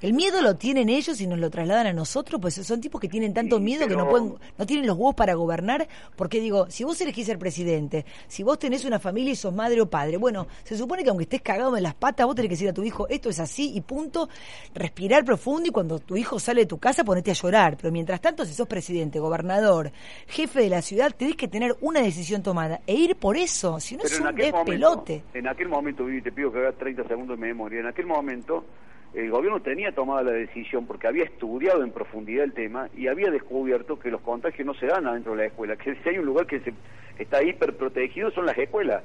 El 0.00 0.12
miedo 0.12 0.42
lo 0.42 0.56
tienen 0.56 0.88
ellos 0.88 1.20
y 1.20 1.26
nos 1.26 1.38
lo 1.38 1.50
trasladan 1.50 1.86
a 1.86 1.92
nosotros, 1.92 2.40
pues 2.40 2.54
son 2.54 2.80
tipos 2.80 3.00
que 3.00 3.08
tienen 3.08 3.34
tanto 3.34 3.60
miedo 3.60 3.86
que 3.86 3.96
no 3.96 4.08
pueden, 4.08 4.34
no 4.58 4.66
tienen 4.66 4.86
los 4.86 4.96
huevos 4.96 5.14
para 5.14 5.34
gobernar, 5.34 5.88
porque 6.16 6.40
digo, 6.40 6.70
si 6.70 6.84
vos 6.84 7.00
elegís 7.00 7.26
ser 7.26 7.38
presidente, 7.38 8.04
si 8.26 8.42
vos 8.42 8.58
tenés 8.58 8.84
una 8.84 8.98
familia 8.98 9.32
y 9.32 9.36
sos 9.36 9.54
madre 9.54 9.80
o 9.80 9.88
padre, 9.88 10.16
bueno, 10.16 10.46
se 10.64 10.76
supone 10.76 11.02
que 11.02 11.10
aunque 11.10 11.24
estés 11.24 11.42
cagado 11.42 11.76
en 11.76 11.82
las 11.82 11.94
patas, 11.94 12.26
vos 12.26 12.34
tenés 12.34 12.48
que 12.48 12.54
decir 12.54 12.68
a 12.68 12.72
tu 12.72 12.82
hijo, 12.82 13.08
esto 13.08 13.28
es 13.30 13.40
así 13.40 13.72
y 13.74 13.80
punto, 13.80 14.28
respirar 14.74 15.24
profundo 15.24 15.68
y 15.68 15.70
cuando 15.70 15.98
tu 15.98 16.16
hijo 16.16 16.38
sale 16.38 16.62
de 16.62 16.66
tu 16.66 16.78
casa 16.78 17.04
ponete 17.04 17.30
a 17.30 17.34
llorar, 17.34 17.76
pero 17.76 17.92
mientras 17.92 18.20
tanto 18.20 18.44
si 18.44 18.54
sos 18.54 18.68
presidente, 18.68 19.18
gobernador, 19.18 19.92
jefe 20.26 20.60
de 20.60 20.68
la 20.68 20.82
ciudad, 20.82 21.14
tenés 21.16 21.36
que 21.36 21.48
tener 21.48 21.76
una 21.80 22.00
decisión 22.00 22.42
tomada 22.42 22.80
e 22.86 22.94
ir 22.94 23.16
por 23.16 23.36
eso, 23.36 23.80
si 23.80 23.96
no 23.96 24.04
es 24.04 24.18
un 24.18 24.34
despelote. 24.34 25.22
En 25.34 25.48
aquel 25.48 25.68
momento, 25.68 26.04
Vivi, 26.04 26.22
te 26.22 26.32
pido 26.32 26.52
que 26.52 26.58
hagas 26.58 26.76
30 26.76 27.06
segundos 27.08 27.38
de 27.38 27.46
memoria, 27.46 27.80
en 27.80 27.86
aquel 27.86 28.06
momento 28.06 28.64
el 29.14 29.30
gobierno 29.30 29.60
tenía 29.60 29.92
tomada 29.92 30.22
la 30.22 30.32
decisión 30.32 30.86
porque 30.86 31.08
había 31.08 31.24
estudiado 31.24 31.82
en 31.82 31.90
profundidad 31.90 32.44
el 32.44 32.52
tema 32.52 32.88
y 32.96 33.08
había 33.08 33.30
descubierto 33.30 33.98
que 33.98 34.10
los 34.10 34.20
contagios 34.20 34.64
no 34.66 34.74
se 34.74 34.86
dan 34.86 35.06
adentro 35.06 35.32
de 35.32 35.38
la 35.38 35.44
escuela, 35.46 35.76
que 35.76 35.96
si 35.96 36.08
hay 36.08 36.18
un 36.18 36.26
lugar 36.26 36.46
que 36.46 36.60
se, 36.60 36.72
está 37.18 37.42
hiperprotegido 37.42 38.30
son 38.30 38.46
las 38.46 38.56
escuelas, 38.56 39.02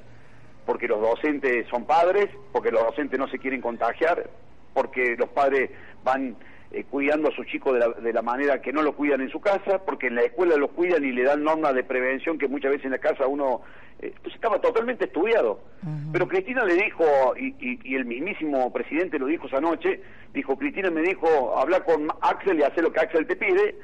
porque 0.66 0.88
los 0.88 1.02
docentes 1.02 1.68
son 1.68 1.86
padres, 1.86 2.30
porque 2.52 2.72
los 2.72 2.84
docentes 2.84 3.20
no 3.20 3.28
se 3.28 3.40
quieren 3.40 3.62
contagiar, 3.62 4.30
porque 4.74 5.16
los 5.18 5.30
padres 5.30 5.72
van 6.04 6.36
eh, 6.76 6.84
cuidando 6.90 7.30
a 7.30 7.32
sus 7.32 7.46
chicos 7.48 7.74
de 7.74 7.80
la, 7.80 7.88
de 7.88 8.12
la 8.12 8.22
manera 8.22 8.62
que 8.62 8.74
no 8.74 8.82
lo 8.82 8.98
cuidan 8.98 9.22
en 9.22 9.30
su 9.30 9.40
casa, 9.40 9.80
porque 9.86 10.08
en 10.08 10.16
la 10.16 10.24
escuela 10.24 10.58
lo 10.58 10.68
cuidan 10.68 11.06
y 11.06 11.14
le 11.14 11.24
dan 11.24 11.42
normas 11.42 11.74
de 11.74 11.86
prevención 11.86 12.38
que 12.38 12.50
muchas 12.50 12.72
veces 12.72 12.86
en 12.86 12.92
la 12.92 12.98
casa 12.98 13.28
uno 13.28 13.62
eh, 14.00 14.14
pues 14.22 14.36
estaba 14.36 14.60
totalmente 14.60 15.06
estudiado. 15.06 15.62
Pero 16.12 16.28
Cristina 16.28 16.66
le 16.66 16.76
dijo, 16.76 17.06
y, 17.40 17.56
y, 17.82 17.96
el 17.96 18.04
mismísimo 18.04 18.74
presidente 18.74 19.18
lo 19.18 19.28
dijo 19.28 19.48
esa 19.48 19.62
noche, 19.62 20.02
dijo, 20.34 20.58
Cristina 20.58 20.90
me 20.90 21.02
dijo, 21.02 21.58
habla 21.58 21.80
con 21.82 22.10
Axel 22.20 22.60
y 22.60 22.64
hace 22.64 22.82
lo 22.82 22.92
que 22.92 23.00
Axel 23.00 23.26
te 23.26 23.38
pide, 23.38 23.76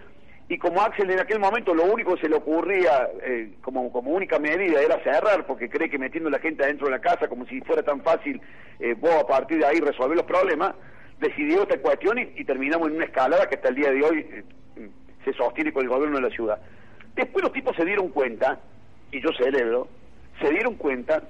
y 0.50 0.58
como 0.58 0.82
Axel 0.82 1.10
en 1.10 1.22
aquel 1.22 1.40
momento 1.40 1.74
lo 1.74 1.86
único 1.86 2.16
que 2.16 2.24
se 2.24 2.30
le 2.30 2.36
ocurría 2.36 3.08
eh, 3.24 3.54
como, 3.62 3.90
como 3.90 4.12
única 4.12 4.38
medida 4.38 4.82
era 4.82 5.02
cerrar, 5.02 5.46
porque 5.46 5.70
cree 5.70 5.90
que 5.90 5.98
metiendo 5.98 6.28
a 6.28 6.34
la 6.34 6.40
gente 6.40 6.64
adentro 6.66 6.88
de 6.88 6.92
la 6.92 7.00
casa 7.00 7.30
como 7.30 7.46
si 7.46 7.62
fuera 7.62 7.84
tan 7.84 8.02
fácil 8.02 8.42
eh, 8.82 8.96
vos 9.00 9.16
a 9.16 9.26
partir 9.26 9.60
de 9.60 9.66
ahí 9.66 9.80
resolver 9.80 10.18
los 10.18 10.26
problemas, 10.26 10.74
decidió 11.22 11.64
esta 11.64 11.78
cuestión 11.78 12.18
y, 12.20 12.44
terminamos 12.44 12.90
en 12.90 12.96
una 12.98 13.06
escalada 13.06 13.48
que 13.48 13.56
hasta 13.56 13.70
el 13.70 13.76
día 13.76 13.92
de 13.92 14.04
hoy 14.04 14.44
se 15.24 15.34
sostiene 15.34 15.72
con 15.72 15.84
el 15.84 15.90
gobierno 15.90 16.18
de 16.18 16.24
la 16.24 16.36
ciudad. 16.36 16.60
Después 17.16 17.44
los 17.44 17.54
tipos 17.54 17.76
se 17.76 17.86
dieron 17.86 18.10
cuenta, 18.10 18.60
y 19.12 19.22
yo 19.22 19.30
celebro, 19.38 19.88
se 20.42 20.50
dieron 20.50 20.76
cuenta 20.76 21.24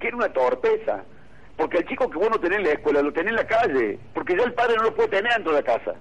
que 0.00 0.08
era 0.08 0.16
una 0.16 0.32
torpeza. 0.32 1.04
Porque 1.56 1.78
el 1.78 1.86
chico 1.86 2.10
que 2.10 2.18
vos 2.18 2.28
no 2.28 2.38
tenés 2.38 2.58
en 2.58 2.64
la 2.64 2.72
escuela 2.72 3.00
lo 3.00 3.12
tenés 3.14 3.30
en 3.30 3.36
la 3.36 3.46
calle, 3.46 3.98
porque 4.12 4.36
ya 4.36 4.44
el 4.44 4.52
padre 4.52 4.76
no 4.76 4.84
lo 4.84 4.94
puede 4.94 5.08
tener 5.08 5.32
dentro 5.32 5.52
de 5.52 5.62
la 5.62 5.64
casa. 5.64 5.94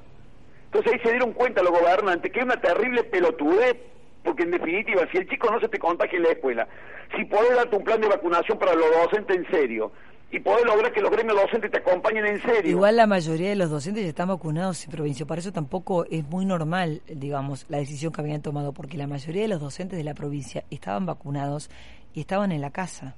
Entonces 0.66 0.94
ahí 0.94 1.00
se 1.00 1.12
dieron 1.12 1.32
cuenta 1.32 1.64
los 1.64 1.72
gobernantes 1.72 2.30
que 2.30 2.40
es 2.40 2.46
una 2.46 2.60
terrible 2.60 3.06
pelotudez 3.06 3.78
porque 4.26 4.44
en 4.44 4.52
definitiva, 4.52 5.08
si 5.12 5.20
el 5.20 5.30
chico 5.30 5.50
no 5.52 5.60
se 5.60 5.70
te 5.70 5.78
contagia 5.78 6.18
en 6.18 6.24
la 6.24 6.32
escuela, 6.32 6.68
si 7.16 7.24
podés 7.26 7.56
darte 7.56 7.76
un 7.78 7.84
plan 7.84 8.02
de 8.02 8.08
vacunación 8.08 8.58
para 8.58 8.74
los 8.74 8.90
docentes 8.92 9.38
en 9.38 9.50
serio, 9.52 9.92
y 10.32 10.40
poder 10.40 10.66
lograr 10.66 10.92
que 10.92 11.02
los 11.02 11.12
gremios 11.12 11.38
docentes 11.38 11.72
te 11.72 11.78
acompañen 11.78 12.26
en 12.26 12.42
serio. 12.42 12.70
Igual 12.70 12.98
la 12.98 13.08
mayoría 13.08 13.50
de 13.50 13.56
los 13.56 13.70
docentes 13.70 14.04
ya 14.04 14.10
están 14.10 14.28
vacunados 14.28 14.84
en 14.86 14.92
provincia, 14.92 15.26
para 15.26 15.40
eso 15.40 15.52
tampoco 15.52 16.06
es 16.10 16.28
muy 16.28 16.46
normal, 16.46 17.02
digamos, 17.08 17.66
la 17.70 17.78
decisión 17.78 18.12
que 18.12 18.22
habían 18.22 18.42
tomado, 18.42 18.74
porque 18.74 18.98
la 18.98 19.08
mayoría 19.08 19.44
de 19.44 19.48
los 19.48 19.62
docentes 19.62 19.98
de 19.98 20.04
la 20.04 20.14
provincia 20.14 20.64
estaban 20.70 21.06
vacunados 21.06 21.70
y 22.14 22.22
estaban 22.22 22.52
en 22.52 22.62
la 22.62 22.72
casa. 22.72 23.16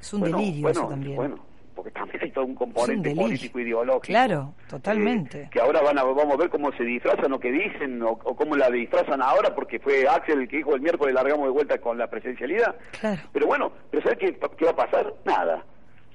Es 0.00 0.12
un 0.12 0.22
delirio 0.22 0.68
eso 0.68 0.86
también. 0.86 1.16
Bueno, 1.16 1.36
porque 1.74 1.90
también 1.90 2.22
hay 2.22 2.30
todo 2.30 2.44
un 2.44 2.54
componente 2.54 3.14
político 3.14 3.58
ideológico. 3.58 4.06
Claro, 4.06 4.54
totalmente. 4.68 5.48
que 5.50 5.60
ahora 5.60 5.80
van 5.82 5.98
a, 5.98 6.04
vamos 6.04 6.34
a 6.34 6.36
ver 6.36 6.48
cómo 6.48 6.70
se 6.72 6.84
disfrazan 6.84 7.32
o 7.32 7.40
qué 7.40 7.50
dicen 7.50 8.02
o, 8.02 8.16
cómo 8.18 8.56
la 8.56 8.70
disfrazan 8.70 9.20
ahora, 9.20 9.54
porque 9.54 9.78
fue 9.78 10.06
Axel 10.06 10.42
el 10.42 10.48
que 10.48 10.58
dijo 10.58 10.74
el 10.74 10.80
miércoles 10.80 11.14
largamos 11.14 11.46
de 11.46 11.52
vuelta 11.52 11.78
con 11.78 11.98
la 11.98 12.08
presencialidad. 12.08 12.76
Claro. 13.00 13.22
Pero 13.32 13.46
bueno, 13.46 13.72
pero 13.90 14.02
¿sabes 14.02 14.18
qué, 14.18 14.38
qué 14.56 14.64
va 14.64 14.70
a 14.70 14.76
pasar? 14.76 15.12
Nada 15.24 15.64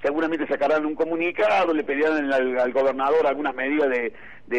seguramente 0.02 0.46
sacarán 0.48 0.84
un 0.84 0.96
comunicado, 0.96 1.72
le 1.72 1.84
pedirán 1.84 2.32
al, 2.32 2.72
gobernador 2.72 3.26
algunas 3.26 3.54
medidas 3.54 3.88
de, 3.88 4.12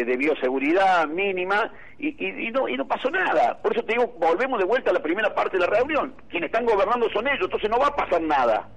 de, 0.04 0.16
bioseguridad 0.16 1.06
mínima 1.06 1.70
y, 1.98 2.46
y, 2.46 2.50
no, 2.50 2.66
y 2.68 2.76
no 2.76 2.88
pasó 2.88 3.10
nada. 3.10 3.58
Por 3.62 3.72
eso 3.76 3.84
te 3.84 3.92
digo, 3.92 4.14
volvemos 4.18 4.58
de 4.58 4.64
vuelta 4.64 4.90
a 4.90 4.94
la 4.94 5.02
primera 5.02 5.34
parte 5.34 5.58
de 5.58 5.66
la 5.66 5.70
reunión. 5.70 6.14
Quienes 6.30 6.48
están 6.48 6.64
gobernando 6.64 7.08
son 7.10 7.28
ellos, 7.28 7.44
entonces 7.44 7.70
no 7.70 7.78
va 7.78 7.88
a 7.88 7.96
pasar 7.96 8.22
nada. 8.22 8.68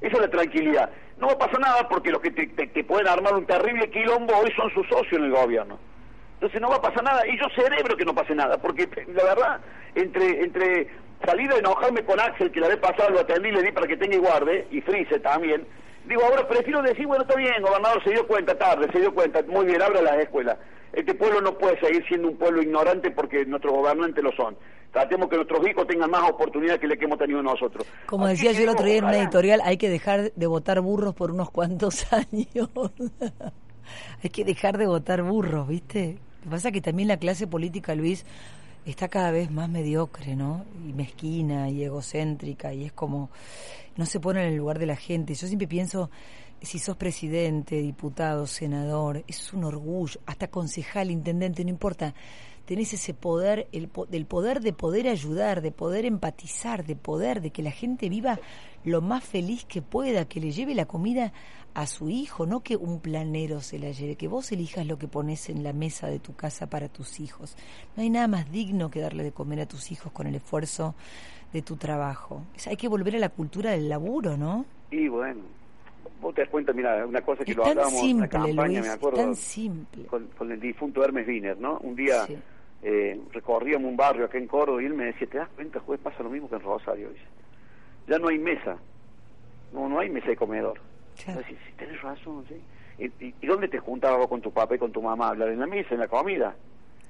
Esa 0.00 0.16
es 0.16 0.22
la 0.22 0.30
tranquilidad. 0.30 0.90
No 1.18 1.28
va 1.28 1.34
a 1.34 1.38
pasar 1.38 1.60
nada 1.60 1.88
porque 1.88 2.10
los 2.10 2.20
que 2.20 2.30
te, 2.30 2.84
pueden 2.84 3.06
armar 3.06 3.34
un 3.34 3.46
terrible 3.46 3.88
quilombo 3.90 4.34
hoy 4.36 4.50
son 4.56 4.70
sus 4.74 4.88
socios 4.88 5.12
en 5.12 5.24
el 5.24 5.30
gobierno. 5.30 5.78
Entonces 6.34 6.60
no 6.60 6.70
va 6.70 6.76
a 6.76 6.82
pasar 6.82 7.04
nada 7.04 7.26
y 7.28 7.38
yo 7.38 7.44
cerebro 7.54 7.96
que 7.96 8.04
no 8.04 8.14
pase 8.14 8.34
nada, 8.34 8.56
porque 8.56 8.88
la 9.08 9.24
verdad, 9.24 9.60
entre 9.94 10.42
entre 10.42 10.88
salir 11.24 11.52
a 11.52 11.58
enojarme 11.58 12.02
con 12.02 12.18
Axel, 12.18 12.50
que 12.50 12.60
la 12.60 12.68
vez 12.68 12.78
pasada 12.78 13.10
lo 13.10 13.20
atendí 13.20 13.52
le 13.52 13.62
di 13.62 13.72
para 13.72 13.86
que 13.86 13.98
tenga 13.98 14.16
y 14.16 14.18
guarde, 14.18 14.66
y 14.70 14.80
Frise 14.80 15.20
también, 15.20 15.66
Digo, 16.10 16.24
ahora 16.24 16.46
prefiero 16.48 16.82
decir, 16.82 17.06
bueno, 17.06 17.22
está 17.22 17.36
bien, 17.36 17.62
gobernador, 17.62 18.02
se 18.02 18.10
dio 18.10 18.26
cuenta 18.26 18.58
tarde, 18.58 18.88
se 18.92 18.98
dio 18.98 19.14
cuenta, 19.14 19.44
muy 19.46 19.64
bien, 19.64 19.80
abra 19.80 20.02
las 20.02 20.18
escuelas. 20.18 20.58
Este 20.92 21.14
pueblo 21.14 21.40
no 21.40 21.56
puede 21.56 21.78
seguir 21.78 22.04
siendo 22.08 22.26
un 22.26 22.36
pueblo 22.36 22.60
ignorante 22.60 23.12
porque 23.12 23.44
nuestros 23.46 23.72
gobernantes 23.72 24.24
lo 24.24 24.32
son. 24.32 24.56
Tratemos 24.92 25.28
que 25.28 25.36
nuestros 25.36 25.64
hijos 25.68 25.86
tengan 25.86 26.10
más 26.10 26.28
oportunidades 26.28 26.80
que 26.80 26.88
la 26.88 26.96
que 26.96 27.04
hemos 27.04 27.16
tenido 27.16 27.40
nosotros. 27.44 27.86
Como 28.06 28.26
decía 28.26 28.50
yo 28.50 28.64
el 28.64 28.70
otro 28.70 28.86
día 28.86 28.96
en 28.96 29.04
una 29.04 29.18
editorial, 29.18 29.60
hay 29.62 29.76
que 29.76 29.88
dejar 29.88 30.32
de 30.32 30.46
votar 30.48 30.80
burros 30.80 31.14
por 31.14 31.30
unos 31.30 31.48
cuantos 31.52 32.04
años. 32.12 32.70
hay 34.24 34.30
que 34.30 34.44
dejar 34.44 34.78
de 34.78 34.86
votar 34.88 35.22
burros, 35.22 35.68
¿viste? 35.68 36.18
Lo 36.38 36.44
que 36.44 36.50
pasa 36.50 36.68
es 36.70 36.74
que 36.74 36.80
también 36.80 37.06
la 37.06 37.18
clase 37.18 37.46
política, 37.46 37.94
Luis, 37.94 38.26
está 38.84 39.08
cada 39.08 39.30
vez 39.30 39.50
más 39.50 39.68
mediocre, 39.68 40.36
¿no? 40.36 40.64
Y 40.86 40.92
mezquina 40.92 41.68
y 41.68 41.82
egocéntrica 41.82 42.72
y 42.72 42.84
es 42.84 42.92
como 42.92 43.30
no 43.96 44.06
se 44.06 44.20
pone 44.20 44.42
en 44.42 44.52
el 44.52 44.56
lugar 44.56 44.78
de 44.78 44.86
la 44.86 44.96
gente. 44.96 45.34
Yo 45.34 45.46
siempre 45.46 45.68
pienso 45.68 46.10
si 46.62 46.78
sos 46.78 46.96
presidente, 46.96 47.76
diputado, 47.76 48.46
senador, 48.46 49.24
es 49.26 49.52
un 49.52 49.64
orgullo, 49.64 50.20
hasta 50.26 50.48
concejal, 50.48 51.10
intendente, 51.10 51.64
no 51.64 51.70
importa. 51.70 52.14
Tenés 52.64 52.92
ese 52.92 53.14
poder, 53.14 53.66
el 53.72 53.90
del 54.10 54.26
poder 54.26 54.60
de 54.60 54.72
poder 54.72 55.08
ayudar, 55.08 55.60
de 55.60 55.72
poder 55.72 56.04
empatizar, 56.04 56.84
de 56.84 56.94
poder 56.94 57.40
de 57.40 57.50
que 57.50 57.62
la 57.62 57.72
gente 57.72 58.08
viva 58.08 58.38
lo 58.84 59.00
más 59.00 59.24
feliz 59.24 59.64
que 59.64 59.82
pueda, 59.82 60.26
que 60.26 60.40
le 60.40 60.52
lleve 60.52 60.74
la 60.74 60.86
comida 60.86 61.32
a 61.74 61.86
su 61.86 62.10
hijo, 62.10 62.46
no 62.46 62.60
que 62.60 62.76
un 62.76 63.00
planero 63.00 63.60
se 63.60 63.78
la 63.78 63.90
lleve, 63.90 64.16
que 64.16 64.28
vos 64.28 64.50
elijas 64.52 64.86
lo 64.86 64.98
que 64.98 65.08
pones 65.08 65.48
en 65.48 65.62
la 65.62 65.72
mesa 65.72 66.08
de 66.08 66.18
tu 66.18 66.34
casa 66.34 66.68
para 66.68 66.88
tus 66.88 67.20
hijos. 67.20 67.56
No 67.96 68.02
hay 68.02 68.10
nada 68.10 68.28
más 68.28 68.50
digno 68.50 68.90
que 68.90 69.00
darle 69.00 69.22
de 69.22 69.32
comer 69.32 69.60
a 69.60 69.66
tus 69.66 69.92
hijos 69.92 70.12
con 70.12 70.26
el 70.26 70.34
esfuerzo 70.34 70.94
de 71.52 71.62
tu 71.62 71.76
trabajo. 71.76 72.42
hay 72.66 72.76
que 72.76 72.88
volver 72.88 73.16
a 73.16 73.18
la 73.18 73.28
cultura 73.28 73.72
del 73.72 73.88
laburo, 73.88 74.36
¿no? 74.36 74.64
Y 74.90 75.08
bueno, 75.08 75.42
vos 76.20 76.34
te 76.34 76.42
das 76.42 76.50
cuenta, 76.50 76.72
mira, 76.72 77.04
una 77.06 77.20
cosa 77.22 77.44
que 77.44 77.54
lo 77.54 77.64
hablábamos 77.64 78.02
en 78.02 78.20
la 78.20 78.28
campaña, 78.28 78.82
me 78.82 78.88
acuerdo, 78.88 79.18
tan 79.18 79.34
simple. 79.34 80.04
Con, 80.06 80.52
el 80.52 80.60
difunto 80.60 81.04
Hermes 81.04 81.26
Wiener, 81.26 81.58
¿no? 81.58 81.78
Un 81.78 81.96
día 81.96 82.26
eh, 82.82 83.20
recorríamos 83.32 83.88
un 83.88 83.96
barrio 83.96 84.24
acá 84.24 84.38
en 84.38 84.46
Córdoba 84.46 84.82
y 84.82 84.86
él 84.86 84.94
me 84.94 85.06
decía, 85.06 85.28
¿te 85.28 85.38
das 85.38 85.48
cuenta, 85.50 85.80
juez, 85.80 86.00
pasa 86.00 86.22
lo 86.22 86.30
mismo 86.30 86.48
que 86.48 86.56
en 86.56 86.62
Rosario? 86.62 87.10
Dice, 87.10 87.24
ya 88.08 88.18
no 88.18 88.28
hay 88.28 88.38
mesa, 88.38 88.76
no, 89.72 89.88
no 89.88 89.98
hay 90.00 90.10
mesa 90.10 90.28
de 90.28 90.36
comedor. 90.36 90.80
Claro. 91.24 91.42
Si, 91.48 91.54
tenés 91.76 92.00
razón, 92.02 92.44
¿sí? 92.48 92.60
¿Y, 92.98 93.34
y, 93.40 93.46
dónde 93.46 93.68
te 93.68 93.78
juntabas 93.78 94.18
vos 94.18 94.28
con 94.28 94.40
tu 94.40 94.52
papá 94.52 94.74
y 94.74 94.78
con 94.78 94.92
tu 94.92 95.00
mamá 95.00 95.26
a 95.26 95.30
hablar? 95.30 95.48
¿En 95.48 95.60
la 95.60 95.66
mesa, 95.66 95.94
en 95.94 96.00
la 96.00 96.08
comida? 96.08 96.54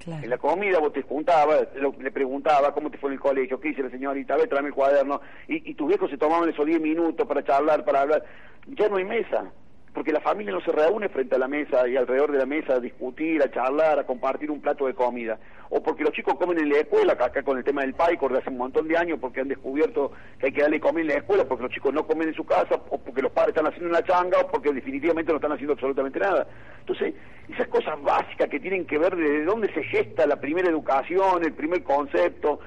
En 0.07 0.31
la 0.31 0.39
comida 0.39 0.79
vos 0.79 0.95
te 0.95 1.03
juntabas, 1.03 1.69
le 1.99 2.11
preguntaba 2.11 2.73
cómo 2.73 2.91
te 2.91 2.97
fue 2.97 3.11
en 3.11 3.15
el 3.15 3.21
colegio, 3.21 3.61
qué 3.61 3.69
dice 3.69 3.83
la 3.83 3.91
señorita, 3.91 4.33
a 4.33 4.39
ver, 4.39 4.49
tráeme 4.49 4.69
el 4.69 4.75
cuaderno, 4.75 5.21
y, 5.47 5.71
y 5.71 5.75
tus 5.75 5.89
viejos 5.89 6.11
se 6.11 6.17
tomaban 6.17 6.49
esos 6.49 6.65
10 6.65 6.81
minutos 6.81 7.27
para 7.27 7.45
charlar, 7.45 7.85
para 7.85 8.01
hablar. 8.01 8.25
Ya 8.67 8.89
no 8.89 8.97
hay 8.97 9.05
mesa 9.05 9.53
porque 9.93 10.13
la 10.13 10.21
familia 10.21 10.53
no 10.53 10.61
se 10.61 10.71
reúne 10.71 11.09
frente 11.09 11.35
a 11.35 11.39
la 11.39 11.49
mesa 11.49 11.87
y 11.89 11.97
alrededor 11.97 12.31
de 12.31 12.39
la 12.39 12.47
mesa 12.47 12.75
a 12.75 12.81
discutir, 12.81 13.43
a 13.43 13.51
charlar, 13.51 13.99
a 13.99 14.05
compartir 14.05 14.51
un 14.51 14.61
plato 14.61 14.87
de 14.87 14.95
comida, 14.95 15.39
o 15.69 15.83
porque 15.83 16.05
los 16.05 16.13
chicos 16.13 16.35
comen 16.37 16.59
en 16.59 16.69
la 16.69 16.79
escuela, 16.79 17.15
acá 17.15 17.43
con 17.43 17.59
el 17.59 17.65
tema 17.65 17.83
del 17.83 17.95
PAICOR 17.95 18.33
de 18.33 18.39
hace 18.39 18.51
un 18.51 18.59
montón 18.59 18.87
de 18.87 18.97
años, 18.97 19.19
porque 19.21 19.41
han 19.41 19.49
descubierto 19.49 20.13
que 20.39 20.47
hay 20.47 20.53
que 20.53 20.63
darle 20.63 20.81
comer 20.81 21.03
en 21.03 21.09
la 21.09 21.15
escuela, 21.15 21.45
porque 21.45 21.65
los 21.65 21.73
chicos 21.73 21.93
no 21.93 22.07
comen 22.07 22.29
en 22.29 22.35
su 22.35 22.45
casa, 22.45 22.77
o 22.89 22.99
porque 22.99 23.23
los 23.23 23.33
padres 23.33 23.55
están 23.55 23.67
haciendo 23.67 23.91
una 23.91 24.03
changa, 24.05 24.39
o 24.39 24.49
porque 24.49 24.73
definitivamente 24.73 25.33
no 25.33 25.37
están 25.37 25.53
haciendo 25.53 25.73
absolutamente 25.73 26.21
nada. 26.21 26.47
Entonces, 26.81 27.15
esas 27.49 27.69
cosas 27.69 28.01
básicas 28.03 28.49
que 28.49 28.61
tienen 28.61 28.87
que 28.87 28.99
ver 28.99 29.17
desde 29.17 29.45
dónde 29.45 29.73
se 29.73 29.83
gesta 29.85 30.27
la 30.27 30.41
primera 30.41 30.69
educación, 30.69 31.45
el 31.45 31.53
primer 31.53 31.83
concepto, 31.83 32.61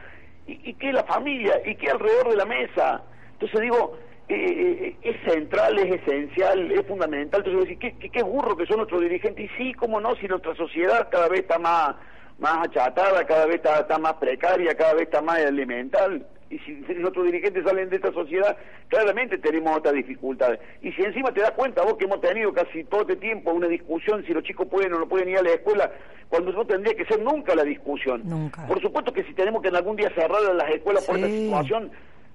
y, 0.45 0.69
y 0.69 0.73
qué 0.73 0.89
es 0.89 0.93
la 0.93 1.03
familia, 1.05 1.61
y 1.65 1.75
qué 1.75 1.89
alrededor 1.89 2.31
de 2.31 2.37
la 2.37 2.45
mesa. 2.45 3.03
Entonces 3.33 3.61
digo, 3.61 3.97
eh, 4.29 4.95
es 5.01 5.15
central, 5.31 5.77
es 5.79 6.01
esencial, 6.01 6.71
es 6.71 6.85
fundamental. 6.87 7.43
Entonces, 7.45 7.77
¿qué, 7.77 7.93
qué, 8.09 8.23
burro 8.23 8.55
que 8.55 8.65
son 8.65 8.77
nuestros 8.77 9.01
dirigentes. 9.01 9.45
Y 9.45 9.57
sí, 9.57 9.73
cómo 9.73 9.99
no, 9.99 10.15
si 10.15 10.27
nuestra 10.27 10.55
sociedad 10.55 11.09
cada 11.11 11.27
vez 11.27 11.41
está 11.41 11.59
más, 11.59 11.95
más 12.39 12.67
achatada, 12.67 13.25
cada 13.25 13.45
vez 13.45 13.55
está, 13.63 13.97
más 13.97 14.13
precaria, 14.13 14.75
cada 14.75 14.93
vez 14.93 15.03
está 15.03 15.21
más 15.21 15.39
elemental. 15.39 16.25
Y 16.49 16.59
si, 16.59 16.71
nuestros 16.95 17.25
dirigentes 17.25 17.63
salen 17.65 17.89
de 17.89 17.95
esta 17.95 18.13
sociedad, 18.13 18.55
claramente 18.87 19.37
tenemos 19.39 19.77
otras 19.77 19.93
dificultades. 19.95 20.59
Y 20.81 20.91
si 20.93 21.01
encima 21.01 21.33
te 21.33 21.41
das 21.41 21.51
cuenta 21.51 21.83
vos 21.83 21.95
que 21.95 22.05
hemos 22.05 22.21
tenido 22.21 22.53
casi 22.53 22.83
todo 22.85 23.01
este 23.01 23.15
tiempo 23.15 23.51
una 23.51 23.67
discusión 23.67 24.23
si 24.25 24.33
los 24.33 24.43
chicos 24.43 24.67
pueden 24.67 24.93
o 24.93 24.99
no 24.99 25.07
pueden 25.07 25.29
ir 25.29 25.39
a 25.39 25.41
la 25.41 25.51
escuela, 25.51 25.91
cuando 26.29 26.51
no 26.51 26.65
tendría 26.65 26.95
que 26.95 27.05
ser 27.05 27.21
nunca 27.21 27.55
la 27.55 27.63
discusión. 27.63 28.21
Nunca. 28.23 28.65
Por 28.67 28.79
supuesto 28.81 29.11
que 29.11 29.23
si 29.23 29.33
tenemos 29.33 29.61
que 29.61 29.69
en 29.69 29.75
algún 29.75 29.95
día 29.95 30.11
cerrar 30.15 30.41
las 30.55 30.69
escuelas 30.69 31.05
por 31.05 31.17
esta 31.17 31.27
situación, 31.27 31.91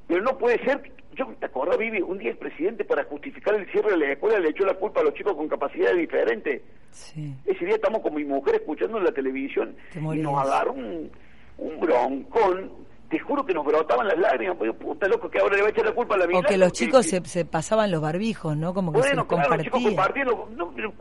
pero 0.09 0.23
no 0.23 0.37
puede 0.37 0.59
ser 0.65 0.83
yo 1.19 1.27
te 1.41 1.47
acuerdas, 1.47 1.79
Vivi, 1.79 2.01
un 2.01 2.19
día 2.19 2.31
el 2.31 2.37
presidente 2.37 2.85
para 2.85 3.03
justificar 3.05 3.55
el 3.57 3.69
cierre 3.73 3.91
de 3.91 3.97
la 3.97 4.13
escuela 4.13 4.39
le 4.39 4.51
echó 4.51 4.65
la 4.65 4.75
culpa 4.75 5.01
a 5.01 5.03
los 5.03 5.15
chicos 5.15 5.35
con 5.35 5.49
capacidades 5.49 5.97
diferentes. 5.97 6.63
Sí. 6.93 7.35
Ese 7.45 7.65
día 7.65 7.75
estamos 7.75 8.03
con 8.03 8.15
mi 8.15 8.25
mujer 8.25 8.55
escuchando 8.55 8.99
en 8.99 9.05
la 9.05 9.13
televisión 9.13 9.75
y 9.95 10.19
nos 10.19 10.39
agarró 10.41 10.75
un, 10.75 11.11
un 11.59 11.81
broncón 11.81 12.71
te 13.09 13.19
juro 13.19 13.45
que 13.45 13.55
nos 13.55 13.65
brotaban 13.65 14.07
las 14.07 14.19
lágrimas, 14.19 14.57
porque 14.59 14.73
puta 14.75 15.09
loco, 15.09 15.31
que 15.31 15.39
ahora 15.39 15.57
le 15.57 15.63
va 15.63 15.69
a 15.69 15.71
echar 15.71 15.87
la 15.87 15.95
culpa 15.95 16.15
a 16.15 16.19
la 16.19 16.27
vida. 16.27 16.39
O 16.41 16.43
que 16.43 16.59
los 16.59 16.73
chicos 16.73 17.07
se, 17.07 17.25
se, 17.25 17.47
pasaban 17.47 17.91
los 17.91 18.03
barbijos, 18.03 18.55
¿no? 18.55 18.75
Como 18.75 18.93
que 18.93 19.03
se 19.03 19.15
los 19.15 19.25
compartían. 19.25 20.27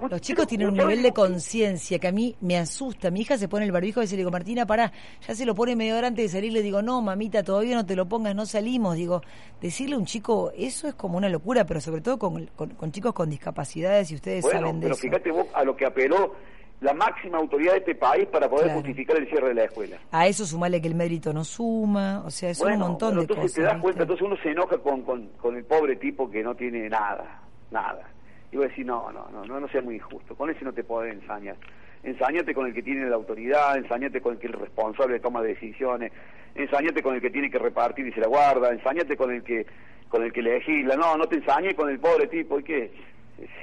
Los 0.09 0.21
chicos, 0.21 0.47
tienen 0.47 0.69
un 0.69 0.75
nivel 0.75 1.03
de 1.03 1.11
conciencia 1.11 1.99
que 1.99 2.07
a 2.07 2.11
mí 2.13 2.35
me 2.39 2.57
asusta. 2.57 3.11
Mi 3.11 3.21
hija 3.21 3.37
se 3.37 3.49
pone 3.49 3.65
el 3.65 3.73
barbijo 3.73 3.99
y 3.99 4.03
dice, 4.03 4.15
le 4.15 4.21
digo, 4.21 4.31
Martina, 4.31 4.65
para, 4.65 4.93
ya 5.27 5.35
se 5.35 5.45
lo 5.45 5.53
pone 5.53 5.75
medio 5.75 5.97
hora 5.97 6.07
antes 6.07 6.25
de 6.25 6.37
salir, 6.37 6.53
le 6.53 6.61
digo, 6.61 6.81
no, 6.81 7.01
mamita, 7.01 7.43
todavía 7.43 7.75
no 7.75 7.85
te 7.85 7.95
lo 7.95 8.07
pongas, 8.07 8.33
no 8.33 8.45
salimos. 8.45 8.95
Digo, 8.95 9.21
decirle 9.59 9.95
a 9.95 9.97
un 9.97 10.05
chico, 10.05 10.51
eso 10.55 10.87
es 10.87 10.95
como 10.95 11.17
una 11.17 11.27
locura, 11.27 11.65
pero 11.65 11.81
sobre 11.81 11.99
todo 11.99 12.17
con, 12.17 12.45
con, 12.55 12.91
chicos 12.91 13.13
con 13.13 13.29
discapacidades, 13.29 14.11
y 14.11 14.15
ustedes 14.15 14.45
saben 14.45 14.79
de 14.79 14.87
pero 14.87 14.95
fíjate 14.95 15.31
vos 15.31 15.47
a 15.53 15.63
lo 15.65 15.75
que 15.75 15.85
apeló 15.85 16.33
la 16.81 16.93
máxima 16.93 17.39
autoridad 17.39 17.73
de 17.73 17.79
este 17.79 17.95
país 17.95 18.27
para 18.27 18.49
poder 18.49 18.71
justificar 18.71 19.17
el 19.17 19.27
cierre 19.27 19.49
de 19.49 19.53
la 19.55 19.63
escuela. 19.63 19.97
A 20.11 20.27
eso 20.27 20.45
sumale 20.45 20.79
que 20.79 20.87
el 20.87 20.95
mérito 20.95 21.33
no 21.33 21.43
suma, 21.43 22.21
o 22.23 22.29
sea, 22.29 22.51
es 22.51 22.61
un 22.61 22.77
montón 22.77 23.15
de 23.15 23.21
entonces 23.21 23.43
cosas. 23.43 23.55
te 23.55 23.61
das 23.63 23.81
cuenta, 23.81 24.01
entonces 24.03 24.25
uno 24.25 24.37
se 24.37 24.51
enoja 24.51 24.77
con, 24.77 25.01
con, 25.01 25.27
con, 25.37 25.55
el 25.55 25.63
pobre 25.63 25.95
tipo 25.95 26.29
que 26.29 26.43
no 26.43 26.55
tiene 26.55 26.87
nada, 26.87 27.41
nada. 27.71 28.07
Y 28.51 28.57
voy 28.57 28.65
a 28.65 28.69
decir, 28.69 28.85
no, 28.85 29.11
no, 29.11 29.27
no, 29.31 29.45
no, 29.45 29.59
no 29.59 29.67
sea 29.69 29.81
muy 29.81 29.95
injusto, 29.95 30.35
con 30.35 30.49
ese 30.49 30.63
no 30.63 30.71
te 30.71 30.83
podés 30.83 31.13
ensañar. 31.13 31.55
Ensañate 32.03 32.53
con 32.53 32.67
el 32.67 32.73
que 32.73 32.83
tiene 32.83 33.09
la 33.09 33.15
autoridad, 33.15 33.75
ensañate 33.75 34.21
con 34.21 34.33
el 34.33 34.39
que 34.39 34.47
es 34.47 34.53
el 34.53 34.59
responsable 34.59 35.15
de 35.15 35.19
toma 35.19 35.41
de 35.41 35.49
decisiones, 35.49 36.11
ensañate 36.53 37.01
con 37.01 37.15
el 37.15 37.21
que 37.21 37.31
tiene 37.31 37.49
que 37.49 37.57
repartir 37.57 38.05
y 38.05 38.13
se 38.13 38.21
la 38.21 38.27
guarda, 38.27 38.69
ensañate 38.69 39.17
con 39.17 39.31
el 39.31 39.43
que 39.43 39.65
con 40.09 40.23
el 40.23 40.31
que 40.31 40.41
legisla, 40.41 40.95
no, 40.95 41.17
no 41.17 41.25
te 41.25 41.35
ensañes 41.35 41.75
con 41.75 41.89
el 41.89 41.99
pobre 41.99 42.27
tipo, 42.27 42.57
¿y 42.59 42.63
qué? 42.63 42.91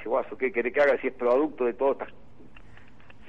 Guaso, 0.05 0.37
¿qué 0.37 0.51
querés 0.51 0.73
que 0.73 0.81
haga 0.81 1.01
si 1.01 1.07
es 1.07 1.13
producto 1.13 1.65
de 1.65 1.73
todas 1.73 1.93
estas 1.93 2.24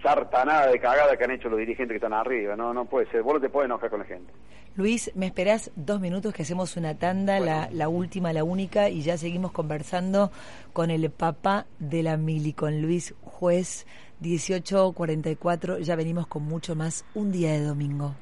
sartanada 0.02 0.68
de 0.68 0.78
cagada 0.78 1.16
que 1.16 1.24
han 1.24 1.30
hecho 1.32 1.48
los 1.48 1.58
dirigentes 1.58 1.94
que 1.94 1.96
están 1.96 2.12
arriba. 2.12 2.56
No, 2.56 2.72
no 2.72 2.84
puede 2.84 3.10
ser. 3.10 3.22
Vos 3.22 3.34
no 3.34 3.40
te 3.40 3.48
puedes 3.48 3.66
enojar 3.66 3.90
con 3.90 4.00
la 4.00 4.06
gente. 4.06 4.32
Luis, 4.76 5.10
¿me 5.14 5.26
esperás 5.26 5.70
dos 5.74 6.00
minutos 6.00 6.34
que 6.34 6.42
hacemos 6.42 6.76
una 6.76 6.94
tanda, 6.98 7.40
la, 7.40 7.68
la, 7.72 7.88
última, 7.88 8.32
la 8.34 8.44
única, 8.44 8.90
y 8.90 9.00
ya 9.00 9.16
seguimos 9.16 9.52
conversando 9.52 10.30
con 10.74 10.90
el 10.90 11.10
papá 11.10 11.66
de 11.78 12.02
la 12.02 12.18
Mili, 12.18 12.52
con 12.52 12.82
Luis 12.82 13.14
Juez, 13.22 13.86
1844. 14.20 15.78
Ya 15.78 15.96
venimos 15.96 16.26
con 16.26 16.42
mucho 16.42 16.74
más 16.74 17.06
un 17.14 17.32
día 17.32 17.52
de 17.52 17.62
domingo. 17.62 18.14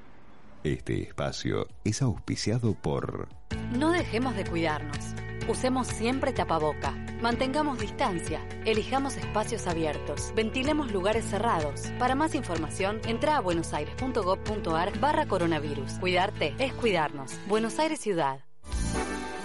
Este 0.62 1.02
espacio 1.02 1.66
es 1.84 2.00
auspiciado 2.02 2.74
por... 2.74 3.28
No 3.76 3.90
dejemos 3.90 4.36
de 4.36 4.44
cuidarnos. 4.44 5.14
Usemos 5.46 5.88
siempre 5.88 6.32
tapaboca. 6.32 6.92
Mantengamos 7.20 7.78
distancia. 7.78 8.40
Elijamos 8.64 9.16
espacios 9.16 9.66
abiertos. 9.66 10.32
Ventilemos 10.34 10.90
lugares 10.90 11.26
cerrados. 11.26 11.82
Para 11.98 12.14
más 12.14 12.34
información, 12.34 13.00
entra 13.06 13.36
a 13.36 13.40
buenosaires.gov.ar 13.40 14.98
barra 15.00 15.26
coronavirus. 15.26 15.98
Cuidarte 16.00 16.54
es 16.58 16.72
cuidarnos. 16.72 17.38
Buenos 17.46 17.78
Aires 17.78 18.00
Ciudad. 18.00 18.40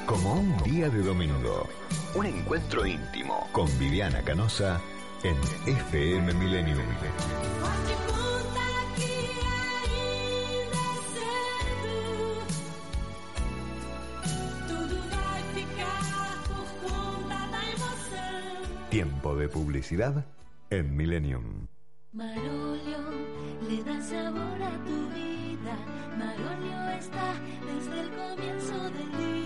Como 0.05 0.33
un 0.33 0.57
día 0.63 0.89
de 0.89 1.01
domingo. 1.01 1.67
Un 2.15 2.25
encuentro 2.25 2.85
íntimo 2.85 3.47
con 3.51 3.67
Viviana 3.77 4.21
Canosa 4.21 4.81
en 5.23 5.35
FM 5.67 6.33
Millennium. 6.33 6.79
Tiempo 18.89 19.35
de 19.35 19.47
publicidad 19.47 20.25
en 20.71 20.97
Millennium. 20.97 21.67
Marolio 22.11 22.97
le 23.69 23.83
da 23.83 24.01
sabor 24.01 24.63
a 24.63 24.71
tu 24.83 25.09
vida. 25.13 25.77
Marolio 26.17 26.89
está 26.97 27.35
desde 27.67 28.01
el 28.01 28.09
comienzo 28.09 28.83
del 28.89 29.11
día. 29.17 29.38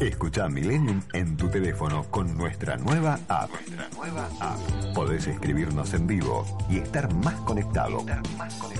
Escucha 0.00 0.46
Millennium 0.48 1.00
en 1.14 1.38
tu 1.38 1.48
teléfono 1.48 2.04
con 2.10 2.36
nuestra 2.36 2.76
nueva 2.76 3.18
app. 3.28 3.50
Podés 4.94 5.26
escribirnos 5.26 5.94
en 5.94 6.06
vivo 6.06 6.44
y 6.68 6.78
estar 6.78 7.12
más 7.14 7.34
conectado, 7.40 8.04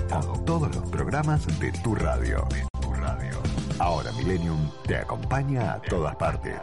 con 0.09 0.45
todos 0.45 0.75
los 0.75 0.87
programas 0.89 1.47
de 1.59 1.71
tu 1.83 1.95
radio. 1.95 2.47
Ahora 3.79 4.11
Millennium 4.11 4.69
te 4.85 4.97
acompaña 4.97 5.73
a 5.73 5.81
todas 5.81 6.15
partes. 6.15 6.59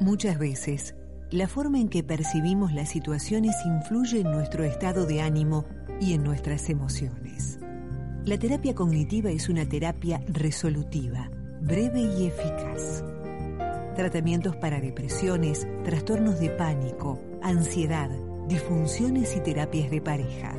Muchas 0.00 0.38
veces, 0.38 0.96
la 1.30 1.46
forma 1.46 1.78
en 1.78 1.88
que 1.88 2.02
percibimos 2.02 2.72
las 2.72 2.88
situaciones 2.88 3.54
influye 3.64 4.20
en 4.20 4.32
nuestro 4.32 4.64
estado 4.64 5.06
de 5.06 5.22
ánimo 5.22 5.64
y 6.00 6.14
en 6.14 6.24
nuestras 6.24 6.68
emociones. 6.68 7.60
La 8.24 8.38
terapia 8.38 8.74
cognitiva 8.74 9.30
es 9.30 9.48
una 9.50 9.68
terapia 9.68 10.24
resolutiva, 10.26 11.30
breve 11.60 12.00
y 12.00 12.26
eficaz. 12.26 13.04
Tratamientos 13.96 14.56
para 14.56 14.80
depresiones, 14.80 15.68
trastornos 15.84 16.40
de 16.40 16.48
pánico, 16.48 17.20
ansiedad, 17.42 18.08
disfunciones 18.48 19.36
y 19.36 19.40
terapias 19.40 19.90
de 19.90 20.00
pareja. 20.00 20.56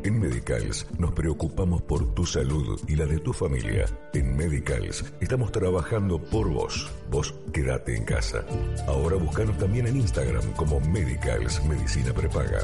En 0.02 0.18
Medicals 0.18 0.86
nos 0.98 1.12
preocupamos 1.12 1.82
por 1.82 2.14
tu 2.14 2.24
salud 2.24 2.80
y 2.88 2.96
la 2.96 3.04
de 3.04 3.18
tu 3.18 3.34
familia. 3.34 3.84
En 4.14 4.34
Medicals 4.34 5.04
estamos 5.20 5.52
trabajando 5.52 6.18
por 6.18 6.48
vos. 6.50 6.90
Vos 7.10 7.34
quédate 7.52 7.94
en 7.94 8.04
casa. 8.04 8.46
Ahora 8.86 9.16
búscanos 9.16 9.58
también 9.58 9.86
en 9.86 9.98
Instagram 9.98 10.54
como 10.54 10.80
Medicals 10.80 11.62
Medicina 11.66 12.14
Prepaga. 12.14 12.62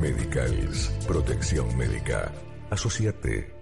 Medicals 0.00 0.92
Protección 1.08 1.76
Médica. 1.76 2.30
Asociate. 2.70 3.55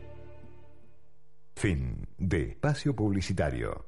Fin 1.56 2.06
de 2.18 2.50
espacio 2.50 2.94
publicitario. 2.94 3.86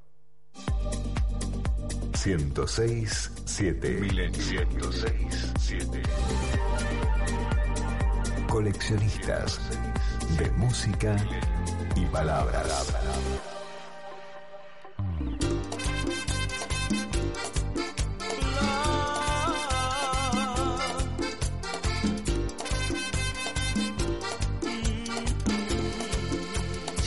106 2.14 3.32
7 3.44 4.32
106 4.32 5.52
7 5.60 6.02
Coleccionistas 8.48 9.60
de 10.38 10.50
música 10.52 11.16
y 11.94 12.04
palabras. 12.06 13.55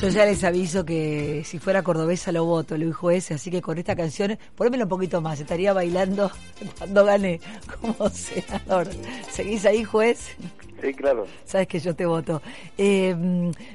Yo 0.02 0.08
ya 0.08 0.24
les 0.24 0.46
aviso 0.46 0.86
que 0.86 1.44
si 1.44 1.60
fuera 1.60 1.84
cordobesa 1.84 2.32
lo 2.32 2.46
voto, 2.46 2.78
Luis 2.78 2.96
Juez, 2.96 3.32
así 3.32 3.52
que 3.52 3.62
con 3.62 3.78
esta 3.78 3.98
canción, 3.98 4.38
ponémelo 4.56 4.86
un 4.86 4.90
poquito 4.90 5.20
más, 5.20 5.42
estaría 5.42 5.74
bailando 5.74 6.32
cuando 6.78 7.04
gane 7.04 7.42
como 7.82 8.10
senador. 8.10 8.88
¿Seguís 9.30 9.66
ahí, 9.66 9.84
juez? 9.84 10.38
Sí, 10.82 10.94
claro. 10.94 11.26
Sabes 11.44 11.68
que 11.68 11.80
yo 11.80 11.98
te 11.98 12.06
voto. 12.06 12.42
Eh, 12.78 13.14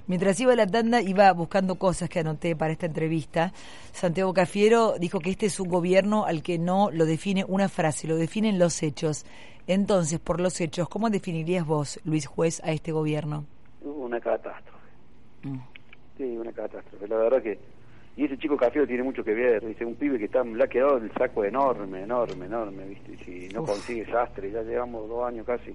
mientras 0.07 0.41
iba 0.41 0.55
a 0.55 0.57
la 0.57 0.67
tanda, 0.67 1.03
iba 1.03 1.31
buscando 1.33 1.75
cosas 1.75 2.09
que 2.09 2.21
anoté 2.21 2.57
para 2.57 2.73
esta 2.73 2.87
entrevista. 2.87 3.53
Santiago 3.93 4.33
Cafiero 4.33 4.95
dijo 4.99 5.21
que 5.21 5.29
este 5.29 5.45
es 5.45 5.61
un 5.61 5.69
gobierno 5.69 6.25
al 6.25 6.43
que 6.43 6.59
no 6.59 6.91
lo 6.91 7.05
define 7.05 7.45
una 7.47 7.69
frase, 7.69 8.09
lo 8.09 8.17
definen 8.17 8.59
los 8.59 8.83
hechos. 8.83 9.27
Entonces, 9.67 10.21
por 10.21 10.41
los 10.41 10.59
hechos, 10.63 10.89
¿cómo 10.89 11.11
definirías 11.11 11.67
vos, 11.67 12.01
Luis 12.05 12.27
Juez, 12.27 12.63
a 12.65 12.73
este 12.73 12.93
gobierno? 12.93 13.45
Una 13.83 14.19
catástrofe. 14.19 14.89
Sí, 16.17 16.37
una 16.37 16.53
catástrofe. 16.53 17.09
La 17.09 17.17
verdad 17.17 17.43
que. 17.43 17.59
Y 18.17 18.27
ese 18.27 18.39
chico 18.39 18.57
Cafiero 18.57 18.87
tiene 18.87 19.03
mucho 19.03 19.25
que 19.25 19.35
ver. 19.35 19.67
Dice, 19.67 19.85
un 19.85 19.97
pibe 19.97 20.19
que 20.19 20.27
está, 20.27 20.45
le 20.45 20.63
ha 20.63 20.69
quedado 20.69 20.99
el 20.99 21.11
saco 21.15 21.45
enorme, 21.45 22.03
enorme, 22.03 22.47
enorme. 22.47 22.85
¿viste? 22.85 23.13
Y 23.13 23.17
si 23.17 23.49
no 23.55 23.63
Uf. 23.63 23.71
consigue 23.71 24.07
sastre, 24.07 24.53
ya 24.53 24.63
llevamos 24.63 25.09
dos 25.09 25.27
años 25.27 25.45
casi. 25.45 25.75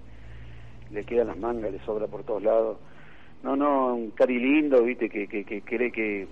Le 0.91 1.03
quedan 1.03 1.27
las 1.27 1.37
mangas, 1.37 1.71
le 1.71 1.79
sobra 1.79 2.07
por 2.07 2.23
todos 2.23 2.41
lados. 2.43 2.77
No, 3.43 3.55
no, 3.55 3.95
un 3.95 4.11
cari 4.11 4.39
lindo, 4.39 4.83
¿viste? 4.83 5.09
Que, 5.09 5.27
que, 5.27 5.43
que 5.43 5.61
cree 5.61 5.91
que. 5.91 6.27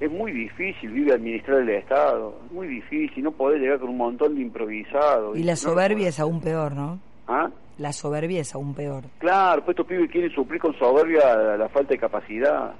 Es 0.00 0.10
muy 0.10 0.32
difícil, 0.32 0.90
vive 0.90 1.14
administrar 1.14 1.60
el 1.60 1.70
Estado. 1.70 2.34
Muy 2.50 2.66
difícil, 2.66 3.22
no 3.22 3.30
podés 3.32 3.60
llegar 3.60 3.78
con 3.78 3.88
un 3.90 3.96
montón 3.98 4.34
de 4.34 4.42
improvisados. 4.42 5.38
Y 5.38 5.44
la 5.44 5.56
soberbia 5.56 6.08
es 6.08 6.18
aún 6.18 6.40
peor, 6.40 6.74
¿no? 6.74 6.98
¿Ah? 7.28 7.48
La 7.78 7.92
soberbia 7.92 8.40
es 8.40 8.54
aún 8.54 8.74
peor. 8.74 9.04
Claro, 9.18 9.64
pues 9.64 9.76
estos 9.76 9.86
pibes 9.86 10.10
quieren 10.10 10.30
suplir 10.32 10.60
con 10.60 10.76
soberbia 10.76 11.36
la, 11.36 11.56
la 11.56 11.68
falta 11.68 11.90
de 11.90 11.98
capacidad. 11.98 12.74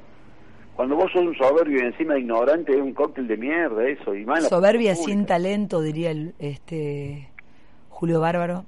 Cuando 0.76 0.96
vos 0.96 1.10
sos 1.12 1.22
un 1.22 1.34
soberbio 1.36 1.78
y 1.82 1.86
encima 1.86 2.18
ignorante, 2.18 2.72
es 2.72 2.78
un 2.80 2.92
cóctel 2.94 3.28
de 3.28 3.36
mierda 3.36 3.86
eso. 3.86 4.14
Y 4.14 4.24
más 4.24 4.38
en 4.38 4.42
la 4.44 4.48
Soberbia 4.48 4.94
sin 4.94 5.26
talento, 5.26 5.80
diría 5.82 6.10
el, 6.10 6.34
este 6.38 7.28
Julio 7.90 8.20
Bárbaro. 8.20 8.64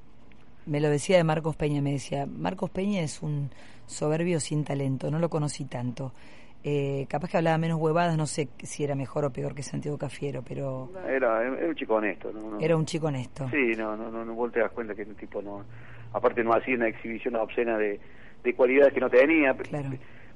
Me 0.66 0.80
lo 0.80 0.88
decía 0.88 1.16
de 1.16 1.24
Marcos 1.24 1.56
Peña, 1.56 1.82
me 1.82 1.92
decía, 1.92 2.26
Marcos 2.26 2.70
Peña 2.70 3.00
es 3.02 3.22
un 3.22 3.50
soberbio 3.86 4.40
sin 4.40 4.64
talento, 4.64 5.10
no 5.10 5.18
lo 5.18 5.28
conocí 5.28 5.64
tanto. 5.66 6.12
Eh, 6.62 7.04
capaz 7.10 7.30
que 7.30 7.36
hablaba 7.36 7.58
menos 7.58 7.78
huevadas, 7.78 8.16
no 8.16 8.24
sé 8.26 8.48
si 8.62 8.82
era 8.84 8.94
mejor 8.94 9.26
o 9.26 9.30
peor 9.30 9.54
que 9.54 9.62
Santiago 9.62 9.98
Cafiero, 9.98 10.42
pero 10.42 10.90
Era, 11.06 11.42
era 11.42 11.68
un 11.68 11.74
chico 11.74 11.94
honesto. 11.96 12.32
¿no? 12.32 12.52
No- 12.52 12.60
era 12.60 12.74
un 12.76 12.86
chico 12.86 13.08
honesto. 13.08 13.46
Sí, 13.50 13.72
no, 13.76 13.94
no, 13.96 14.10
no, 14.10 14.24
no, 14.24 14.32
vos 14.34 14.50
te 14.52 14.60
das 14.60 14.72
cuenta 14.72 14.94
que 14.94 15.02
el 15.02 15.14
tipo 15.16 15.42
no... 15.42 15.62
Aparte 16.14 16.42
no 16.42 16.54
hacía 16.54 16.76
una 16.76 16.88
exhibición 16.88 17.36
obscena 17.36 17.76
de, 17.76 18.00
de 18.42 18.54
cualidades 18.54 18.94
que 18.94 19.00
no 19.00 19.10
tenía. 19.10 19.52
Claro. 19.54 19.90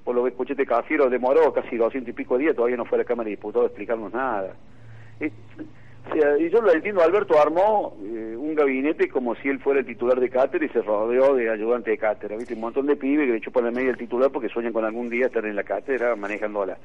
Por 0.08 0.14
lo 0.16 0.22
que 0.22 0.30
escuché, 0.30 0.56
Cafiero 0.64 1.10
demoró 1.10 1.52
casi 1.52 1.76
doscientos 1.76 2.08
y 2.08 2.12
pico 2.14 2.38
días, 2.38 2.56
todavía 2.56 2.78
no 2.78 2.86
fue 2.86 2.96
a 2.96 3.00
la 3.00 3.04
Cámara 3.04 3.26
de 3.26 3.32
Diputados 3.32 3.66
a 3.66 3.68
explicarnos 3.68 4.10
nada. 4.10 4.54
Y 5.20 6.48
yo 6.48 6.62
lo 6.62 6.72
entiendo, 6.72 7.02
Alberto 7.02 7.38
armó 7.38 7.94
eh, 8.02 8.34
un 8.34 8.54
gabinete 8.54 9.10
como 9.10 9.34
si 9.34 9.50
él 9.50 9.58
fuera 9.58 9.80
el 9.80 9.84
titular 9.84 10.18
de 10.18 10.30
cátedra 10.30 10.64
y 10.64 10.70
se 10.70 10.80
rodeó 10.80 11.34
de 11.34 11.50
ayudante 11.50 11.90
de 11.90 11.98
cátedra, 11.98 12.38
¿viste? 12.38 12.54
Un 12.54 12.60
montón 12.62 12.86
de 12.86 12.96
pibes 12.96 13.26
que 13.26 13.34
le 13.34 13.40
chupan 13.42 13.64
la 13.64 13.70
media 13.70 13.90
el 13.90 13.98
titular 13.98 14.30
porque 14.30 14.48
sueñan 14.48 14.72
con 14.72 14.86
algún 14.86 15.10
día 15.10 15.26
estar 15.26 15.44
en 15.44 15.54
la 15.54 15.64
cátedra 15.64 16.16
manejándola. 16.16 16.78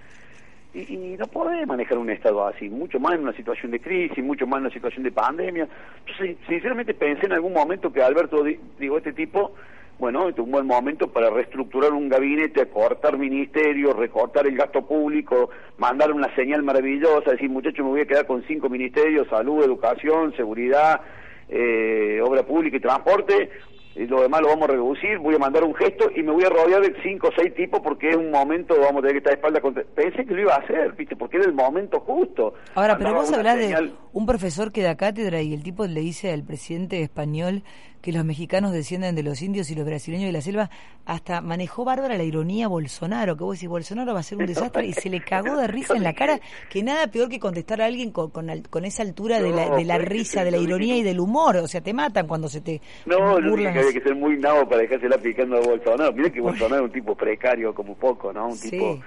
Y, 0.74 0.94
y 0.94 1.16
no 1.18 1.26
podés 1.28 1.66
manejar 1.66 2.00
un 2.00 2.10
Estado 2.10 2.46
así, 2.46 2.68
mucho 2.70 3.00
más 3.00 3.14
en 3.14 3.22
una 3.22 3.32
situación 3.32 3.72
de 3.72 3.80
crisis, 3.80 4.22
mucho 4.22 4.46
más 4.46 4.58
en 4.58 4.66
una 4.66 4.74
situación 4.74 5.04
de 5.04 5.14
pandemia. 5.14 5.66
Yo 6.08 6.26
sinceramente 6.46 6.94
pensé 6.94 7.28
en 7.28 7.32
algún 7.32 7.54
momento 7.54 7.94
que 7.94 8.02
Alberto, 8.04 8.44
di- 8.44 8.60
digo, 8.78 8.98
este 8.98 9.14
tipo, 9.14 9.54
bueno, 10.00 10.28
este 10.28 10.42
es 10.42 10.46
un 10.46 10.52
buen 10.52 10.66
momento 10.68 11.08
para 11.12 11.30
reestructurar 11.30 11.94
un 11.94 12.10
gabinete, 12.10 12.62
acortar 12.62 13.18
ministerios, 13.18 13.96
recortar 13.96 14.46
el 14.48 14.58
gasto 14.58 14.86
público, 14.86 15.50
mandar 15.78 16.12
una 16.12 16.34
señal 16.36 16.62
maravillosa, 16.64 17.32
decir, 17.32 17.50
muchachos, 17.50 17.86
me 17.86 17.92
voy 17.92 18.02
a 18.02 18.06
quedar 18.06 18.26
con 18.26 18.44
cinco 18.48 18.70
ministerios, 18.70 19.28
salud, 19.30 19.64
educación, 19.64 20.34
seguridad, 20.36 21.02
eh, 21.48 22.20
obra 22.24 22.44
pública 22.44 22.78
y 22.78 22.80
transporte, 22.82 23.50
y 23.96 24.08
lo 24.08 24.24
demás 24.24 24.42
lo 24.42 24.48
vamos 24.48 24.68
a 24.68 24.72
reducir, 24.72 25.20
voy 25.20 25.36
a 25.36 25.40
mandar 25.40 25.64
un 25.64 25.76
gesto 25.76 26.10
y 26.16 26.24
me 26.24 26.32
voy 26.32 26.44
a 26.44 26.50
rodear 26.50 26.82
de 26.82 26.96
cinco 27.04 27.28
o 27.28 27.32
seis 27.38 27.54
tipos 27.54 27.80
porque 27.82 28.10
es 28.10 28.16
un 28.16 28.32
momento, 28.32 28.76
vamos 28.80 28.98
a 29.04 29.08
tener 29.08 29.12
que 29.14 29.18
estar 29.20 29.32
de 29.34 29.36
espalda 29.36 29.62
contra... 29.62 29.84
Pensé 29.84 30.26
que 30.26 30.34
lo 30.34 30.42
iba 30.42 30.56
a 30.56 30.58
hacer, 30.58 30.94
¿viste? 30.94 31.16
Porque 31.16 31.38
era 31.38 31.46
el 31.46 31.54
momento 31.54 32.00
justo. 32.00 32.56
Ahora, 32.74 32.98
pero 32.98 33.14
vos 33.14 33.32
hablás 33.32 33.56
de 33.58 33.64
señal- 33.66 33.94
un 34.14 34.26
profesor 34.26 34.72
que 34.72 34.82
da 34.84 34.96
cátedra 34.96 35.42
y 35.42 35.54
el 35.54 35.64
tipo 35.64 35.86
le 35.86 36.00
dice 36.02 36.32
al 36.32 36.44
presidente 36.44 37.02
español 37.02 37.64
que 38.02 38.12
los 38.12 38.24
mexicanos 38.26 38.74
descienden 38.74 39.16
de 39.16 39.24
los 39.24 39.42
indios 39.42 39.72
y 39.72 39.76
los 39.76 39.86
brasileños 39.86 40.28
de 40.28 40.34
la 40.34 40.42
selva, 40.42 40.70
hasta 41.06 41.40
manejó 41.42 41.86
bárbara 41.86 42.18
la 42.18 42.24
ironía 42.24 42.68
Bolsonaro, 42.68 43.38
que 43.38 43.46
vos 43.46 43.56
decís, 43.58 43.70
Bolsonaro 43.70 44.14
va 44.14 44.20
a 44.20 44.24
ser 44.24 44.38
un 44.38 44.46
desastre, 44.46 44.86
y 44.86 44.92
se 44.94 45.10
le 45.10 45.22
cagó 45.22 45.56
de 45.56 45.68
risa 45.70 45.96
en 45.96 46.04
la 46.04 46.14
cara, 46.14 46.38
que 46.70 46.84
nada 46.84 47.08
peor 47.08 47.30
que 47.30 47.40
contestar 47.40 47.82
a 47.82 47.86
alguien 47.86 48.12
con, 48.12 48.30
con, 48.30 48.50
con 48.70 48.84
esa 48.84 49.04
altura 49.04 49.40
de 49.42 49.52
la, 49.52 49.70
de 49.70 49.98
risa, 50.00 50.44
de 50.44 50.52
la 50.52 50.58
ironía 50.58 50.98
y 50.98 51.02
del 51.04 51.22
humor, 51.22 51.56
o 51.58 51.68
sea, 51.68 51.80
te 51.82 51.94
matan 51.94 52.28
cuando 52.28 52.50
se 52.50 52.60
te 52.60 52.82
No, 53.06 53.40
yo 53.40 53.56
dije 53.56 53.72
que 53.72 53.80
había 53.80 53.94
que 53.94 54.02
ser 54.02 54.16
muy 54.16 54.38
nabo 54.38 54.68
para 54.68 54.82
dejársela 54.82 55.18
picando 55.18 55.56
a 55.56 55.62
Bolsonaro. 55.62 56.12
Mira 56.12 56.30
que 56.30 56.42
Bolsonaro 56.42 56.84
es 56.84 56.90
un 56.90 56.92
tipo 56.92 57.16
precario 57.16 57.74
como 57.74 57.96
poco, 57.96 58.34
¿no? 58.34 58.48
Un 58.48 58.58
Sí. 58.58 58.70
tipo 58.72 59.00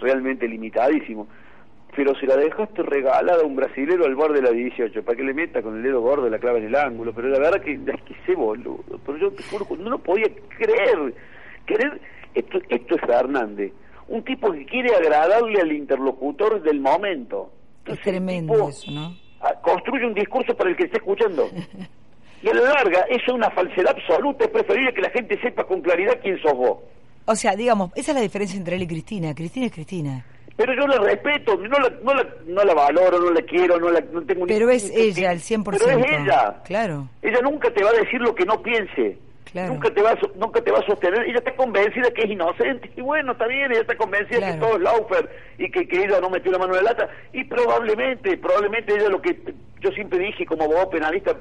realmente 0.00 0.48
limitadísimo. 0.48 1.28
Pero 1.96 2.14
se 2.14 2.26
la 2.26 2.36
dejaste 2.36 2.82
regalada 2.82 3.42
a 3.42 3.46
un 3.46 3.56
brasilero 3.56 4.04
al 4.04 4.14
borde 4.14 4.36
de 4.36 4.42
la 4.42 4.50
18, 4.50 5.02
para 5.02 5.16
que 5.16 5.24
le 5.24 5.34
meta 5.34 5.60
con 5.62 5.76
el 5.76 5.82
dedo 5.82 6.00
gordo 6.00 6.28
la 6.30 6.38
clava 6.38 6.58
en 6.58 6.66
el 6.66 6.76
ángulo. 6.76 7.12
Pero 7.12 7.28
la 7.28 7.38
verdad 7.38 7.60
que 7.60 7.72
es 7.72 8.02
que 8.02 8.14
sé 8.26 8.34
boludo. 8.34 8.84
Pero 9.04 9.18
yo 9.18 9.30
te 9.32 9.42
juro 9.44 9.66
no 9.76 9.90
lo 9.90 9.98
podía 9.98 10.28
creer. 10.56 11.14
Querer, 11.66 12.00
esto, 12.34 12.58
esto 12.68 12.94
es 12.94 13.00
Fernández. 13.00 13.72
Un 14.08 14.24
tipo 14.24 14.52
que 14.52 14.64
quiere 14.66 14.94
agradarle 14.94 15.60
al 15.60 15.72
interlocutor 15.72 16.62
del 16.62 16.80
momento. 16.80 17.52
Es 17.52 17.78
Entonces, 17.78 18.04
tremendo 18.04 18.52
tipo, 18.54 18.68
eso, 18.68 18.90
¿no? 18.90 19.16
construye 19.62 20.06
un 20.06 20.14
discurso 20.14 20.54
para 20.56 20.70
el 20.70 20.76
que 20.76 20.84
esté 20.84 20.98
escuchando. 20.98 21.48
Y 22.42 22.48
a 22.48 22.54
la 22.54 22.62
larga, 22.62 23.00
eso 23.10 23.24
es 23.26 23.32
una 23.34 23.50
falsedad 23.50 23.94
absoluta. 23.94 24.44
Es 24.44 24.50
preferible 24.50 24.94
que 24.94 25.02
la 25.02 25.10
gente 25.10 25.38
sepa 25.42 25.64
con 25.64 25.82
claridad 25.82 26.18
quién 26.22 26.40
sos 26.40 26.54
vos. 26.54 26.78
O 27.26 27.36
sea, 27.36 27.54
digamos, 27.54 27.90
esa 27.94 28.12
es 28.12 28.14
la 28.16 28.22
diferencia 28.22 28.56
entre 28.56 28.76
él 28.76 28.82
y 28.82 28.86
Cristina. 28.86 29.34
Cristina 29.34 29.66
es 29.66 29.72
Cristina. 29.72 30.24
Pero 30.60 30.74
yo 30.74 30.86
la 30.86 30.98
respeto, 30.98 31.56
no 31.56 31.78
la, 31.78 31.88
no 32.04 32.12
la, 32.12 32.26
no 32.46 32.62
la 32.64 32.74
valoro, 32.74 33.18
no 33.18 33.30
la 33.30 33.40
quiero, 33.40 33.78
no, 33.78 33.88
la, 33.90 34.00
no 34.12 34.20
tengo 34.26 34.44
Pero 34.46 34.66
ni- 34.66 34.74
es 34.74 34.90
ella, 34.94 35.30
al 35.30 35.38
100%. 35.38 35.64
Pero 35.78 35.98
es 35.98 36.06
ella. 36.20 36.60
Claro. 36.66 37.08
Ella 37.22 37.38
nunca 37.42 37.70
te 37.70 37.82
va 37.82 37.88
a 37.88 37.94
decir 37.94 38.20
lo 38.20 38.34
que 38.34 38.44
no 38.44 38.60
piense. 38.62 39.16
Claro. 39.50 39.72
Nunca 39.72 39.88
te 39.94 40.02
va 40.02 40.10
a, 40.10 40.18
nunca 40.36 40.60
te 40.60 40.70
va 40.70 40.80
a 40.80 40.86
sostener. 40.86 41.22
Ella 41.22 41.38
está 41.38 41.56
convencida 41.56 42.10
que 42.10 42.24
es 42.24 42.30
inocente. 42.30 42.90
Y 42.94 43.00
bueno, 43.00 43.32
está 43.32 43.46
bien, 43.46 43.72
ella 43.72 43.80
está 43.80 43.96
convencida 43.96 44.36
Claro. 44.36 44.52
que 44.52 44.60
todo 44.60 44.76
es 44.76 44.82
Laufer 44.82 45.30
y 45.56 45.70
que, 45.70 45.88
que 45.88 46.04
ella 46.04 46.20
no 46.20 46.28
metió 46.28 46.52
la 46.52 46.58
mano 46.58 46.76
en 46.76 46.84
la 46.84 46.90
lata. 46.92 47.08
Y 47.32 47.44
probablemente, 47.44 48.36
probablemente 48.36 48.94
ella 48.96 49.08
lo 49.08 49.22
que 49.22 49.40
yo 49.80 49.90
siempre 49.92 50.18
dije 50.18 50.44
como 50.44 50.64
abogado 50.64 50.90
penalista, 50.90 51.34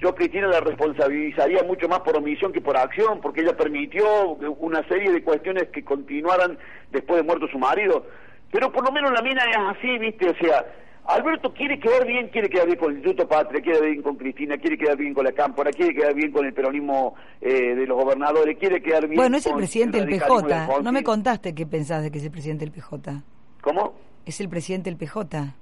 yo 0.00 0.08
a 0.08 0.14
Cristina 0.14 0.48
la 0.48 0.60
responsabilizaría 0.60 1.62
mucho 1.62 1.88
más 1.88 2.00
por 2.00 2.16
omisión 2.16 2.52
que 2.52 2.62
por 2.62 2.76
acción, 2.76 3.20
porque 3.20 3.42
ella 3.42 3.54
permitió 3.56 4.30
una 4.58 4.82
serie 4.88 5.12
de 5.12 5.22
cuestiones 5.22 5.68
que 5.68 5.84
continuaran 5.84 6.56
después 6.90 7.18
de 7.20 7.26
muerto 7.26 7.46
su 7.48 7.58
marido. 7.58 8.06
Pero 8.52 8.70
por 8.70 8.84
lo 8.84 8.92
menos 8.92 9.10
la 9.12 9.22
mina 9.22 9.42
es 9.50 9.56
así, 9.56 9.98
¿viste? 9.98 10.28
O 10.28 10.34
sea, 10.34 10.64
Alberto 11.06 11.52
quiere 11.54 11.80
quedar 11.80 12.06
bien, 12.06 12.28
quiere 12.28 12.50
quedar 12.50 12.66
bien 12.66 12.78
con 12.78 12.90
el 12.90 12.98
Instituto 12.98 13.26
Patria, 13.26 13.62
quiere 13.62 13.78
quedar 13.78 13.90
bien 13.90 14.02
con 14.02 14.16
Cristina, 14.16 14.58
quiere 14.58 14.76
quedar 14.76 14.96
bien 14.96 15.14
con 15.14 15.24
la 15.24 15.32
Cámpora, 15.32 15.70
quiere 15.70 15.94
quedar 15.94 16.14
bien 16.14 16.30
con 16.30 16.44
el 16.44 16.52
peronismo 16.52 17.14
eh, 17.40 17.74
de 17.74 17.86
los 17.86 17.96
gobernadores, 17.96 18.58
quiere 18.58 18.82
quedar 18.82 19.08
bien 19.08 19.16
Bueno, 19.16 19.38
es 19.38 19.46
el 19.46 19.54
presidente 19.54 20.04
del 20.04 20.08
PJ. 20.08 20.82
No 20.82 20.92
me 20.92 21.02
contaste 21.02 21.54
qué 21.54 21.66
pensás 21.66 22.02
de 22.02 22.10
que 22.10 22.18
es 22.18 22.24
el 22.24 22.30
presidente 22.30 22.66
del 22.66 22.72
PJ. 22.72 23.24
¿Cómo? 23.62 23.94
Es 24.26 24.40
el 24.40 24.50
presidente 24.50 24.90
del 24.90 24.98
PJ. 24.98 25.54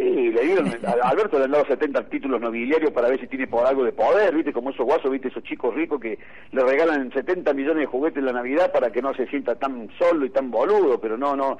Sí, 0.00 0.30
le 0.30 0.40
dieron, 0.40 0.66
Alberto 1.02 1.36
le 1.36 1.44
han 1.44 1.50
dado 1.50 1.66
70 1.66 2.08
títulos 2.08 2.40
nobiliarios 2.40 2.90
para 2.90 3.10
ver 3.10 3.20
si 3.20 3.26
tiene 3.26 3.46
por 3.46 3.66
algo 3.66 3.84
de 3.84 3.92
poder, 3.92 4.34
¿viste? 4.34 4.50
Como 4.50 4.70
esos 4.70 4.86
guasos, 4.86 5.10
¿viste? 5.10 5.28
Esos 5.28 5.42
chicos 5.42 5.74
ricos 5.74 6.00
que 6.00 6.18
le 6.52 6.62
regalan 6.62 7.12
70 7.12 7.52
millones 7.52 7.82
de 7.82 7.86
juguetes 7.86 8.16
en 8.16 8.24
la 8.24 8.32
Navidad 8.32 8.72
para 8.72 8.90
que 8.90 9.02
no 9.02 9.12
se 9.12 9.26
sienta 9.26 9.56
tan 9.56 9.90
solo 9.98 10.24
y 10.24 10.30
tan 10.30 10.50
boludo, 10.50 10.98
pero 10.98 11.18
no, 11.18 11.36
no. 11.36 11.58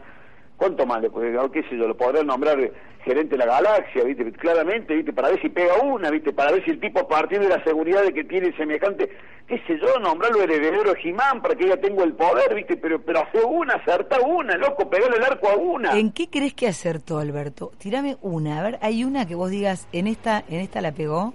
¿Cuánto 0.60 0.84
más 0.84 1.00
le 1.00 1.08
puede, 1.08 1.32
qué 1.52 1.62
sé 1.62 1.78
yo, 1.78 1.88
lo 1.88 1.96
podrán 1.96 2.26
nombrar 2.26 2.58
gerente 3.02 3.30
de 3.30 3.38
la 3.38 3.46
galaxia, 3.46 4.04
¿viste? 4.04 4.30
Claramente, 4.32 4.94
¿viste? 4.94 5.10
Para 5.10 5.30
ver 5.30 5.40
si 5.40 5.48
pega 5.48 5.80
una, 5.82 6.10
¿viste? 6.10 6.34
Para 6.34 6.52
ver 6.52 6.62
si 6.66 6.72
el 6.72 6.78
tipo 6.78 7.00
a 7.00 7.08
partir 7.08 7.40
de 7.40 7.48
la 7.48 7.64
seguridad 7.64 8.02
de 8.02 8.12
que 8.12 8.24
tiene 8.24 8.54
semejante, 8.58 9.08
qué 9.48 9.56
sé 9.66 9.78
yo, 9.78 9.98
nombrarlo 10.00 10.42
heredero 10.42 10.82
de 10.82 11.00
Jimán 11.00 11.40
para 11.40 11.54
que 11.54 11.64
ella 11.64 11.80
tenga 11.80 12.04
el 12.04 12.12
poder, 12.12 12.54
¿viste? 12.54 12.76
Pero, 12.76 13.00
pero 13.00 13.20
hace 13.20 13.42
una, 13.42 13.76
acerta 13.76 14.20
una, 14.20 14.58
loco, 14.58 14.90
pegale 14.90 15.16
el 15.16 15.24
arco 15.24 15.48
a 15.48 15.56
una. 15.56 15.98
¿En 15.98 16.12
qué 16.12 16.28
crees 16.28 16.52
que 16.52 16.68
acertó, 16.68 17.16
Alberto? 17.16 17.72
Tirame 17.78 18.18
una. 18.20 18.60
A 18.60 18.62
ver, 18.62 18.78
¿hay 18.82 19.02
una 19.02 19.26
que 19.26 19.34
vos 19.34 19.48
digas, 19.48 19.88
en 19.92 20.08
esta, 20.08 20.44
en 20.46 20.60
esta 20.60 20.82
la 20.82 20.92
pegó? 20.92 21.32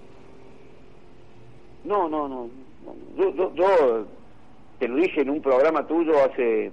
No, 1.83 2.07
no, 2.07 2.27
no. 2.27 2.47
no. 2.85 2.95
Yo, 3.17 3.33
yo, 3.33 3.55
yo 3.55 4.05
te 4.77 4.87
lo 4.87 4.97
dije 4.97 5.21
en 5.21 5.31
un 5.31 5.41
programa 5.41 5.87
tuyo 5.87 6.13
hace 6.23 6.71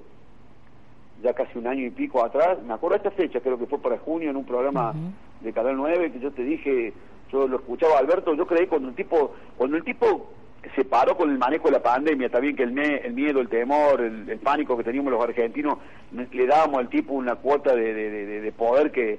ya 1.22 1.32
casi 1.32 1.58
un 1.58 1.66
año 1.66 1.86
y 1.86 1.90
pico 1.90 2.24
atrás. 2.24 2.58
Me 2.66 2.74
acuerdo 2.74 2.98
de 2.98 3.08
esta 3.08 3.22
fecha, 3.22 3.40
creo 3.40 3.58
que 3.58 3.66
fue 3.66 3.78
para 3.80 3.98
junio, 3.98 4.30
en 4.30 4.36
un 4.36 4.44
programa 4.44 4.92
de 5.40 5.52
Canal 5.52 5.76
9, 5.76 6.12
que 6.12 6.20
yo 6.20 6.30
te 6.32 6.42
dije, 6.42 6.92
yo 7.30 7.46
lo 7.48 7.56
escuchaba 7.56 7.98
Alberto, 7.98 8.34
yo 8.34 8.46
creí 8.46 8.66
cuando 8.66 8.88
el 8.88 8.94
tipo, 8.94 9.34
cuando 9.56 9.76
el 9.76 9.84
tipo 9.84 10.30
se 10.76 10.84
paró 10.84 11.16
con 11.16 11.30
el 11.30 11.38
manejo 11.38 11.64
de 11.64 11.72
la 11.72 11.82
pandemia, 11.82 12.28
también 12.28 12.54
que 12.56 12.62
el, 12.62 12.72
me- 12.72 12.96
el 12.98 13.12
miedo, 13.14 13.40
el 13.40 13.48
temor, 13.48 14.00
el, 14.00 14.28
el 14.28 14.38
pánico 14.38 14.76
que 14.76 14.84
teníamos 14.84 15.12
los 15.12 15.22
argentinos, 15.22 15.78
le 16.12 16.46
dábamos 16.46 16.78
al 16.80 16.88
tipo 16.88 17.14
una 17.14 17.36
cuota 17.36 17.74
de, 17.74 17.92
de- 17.94 18.10
de- 18.10 18.26
de- 18.26 18.40
de 18.40 18.52
poder 18.52 18.90
que... 18.92 19.18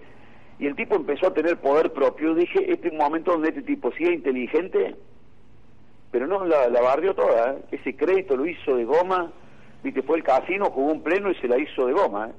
Y 0.59 0.67
el 0.67 0.75
tipo 0.75 0.95
empezó 0.95 1.27
a 1.27 1.33
tener 1.33 1.57
poder 1.57 1.91
propio. 1.91 2.35
Dije, 2.35 2.71
este 2.71 2.87
es 2.87 2.93
un 2.93 2.99
momento 2.99 3.31
donde 3.31 3.49
este 3.49 3.63
tipo 3.63 3.91
sigue 3.93 4.13
inteligente, 4.13 4.95
pero 6.11 6.27
no, 6.27 6.45
la, 6.45 6.69
la 6.69 6.79
barrió 6.81 7.13
toda, 7.15 7.53
¿eh? 7.53 7.57
ese 7.71 7.95
crédito 7.95 8.37
lo 8.37 8.45
hizo 8.45 8.75
de 8.77 8.85
goma, 8.85 9.31
viste, 9.83 10.01
fue 10.01 10.17
el 10.17 10.23
casino, 10.23 10.71
jugó 10.71 10.91
un 10.91 11.01
pleno 11.01 11.29
y 11.31 11.35
se 11.35 11.47
la 11.47 11.59
hizo 11.59 11.85
de 11.85 11.93
goma. 11.93 12.29
¿eh? 12.29 12.33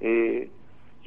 Eh, 0.00 0.50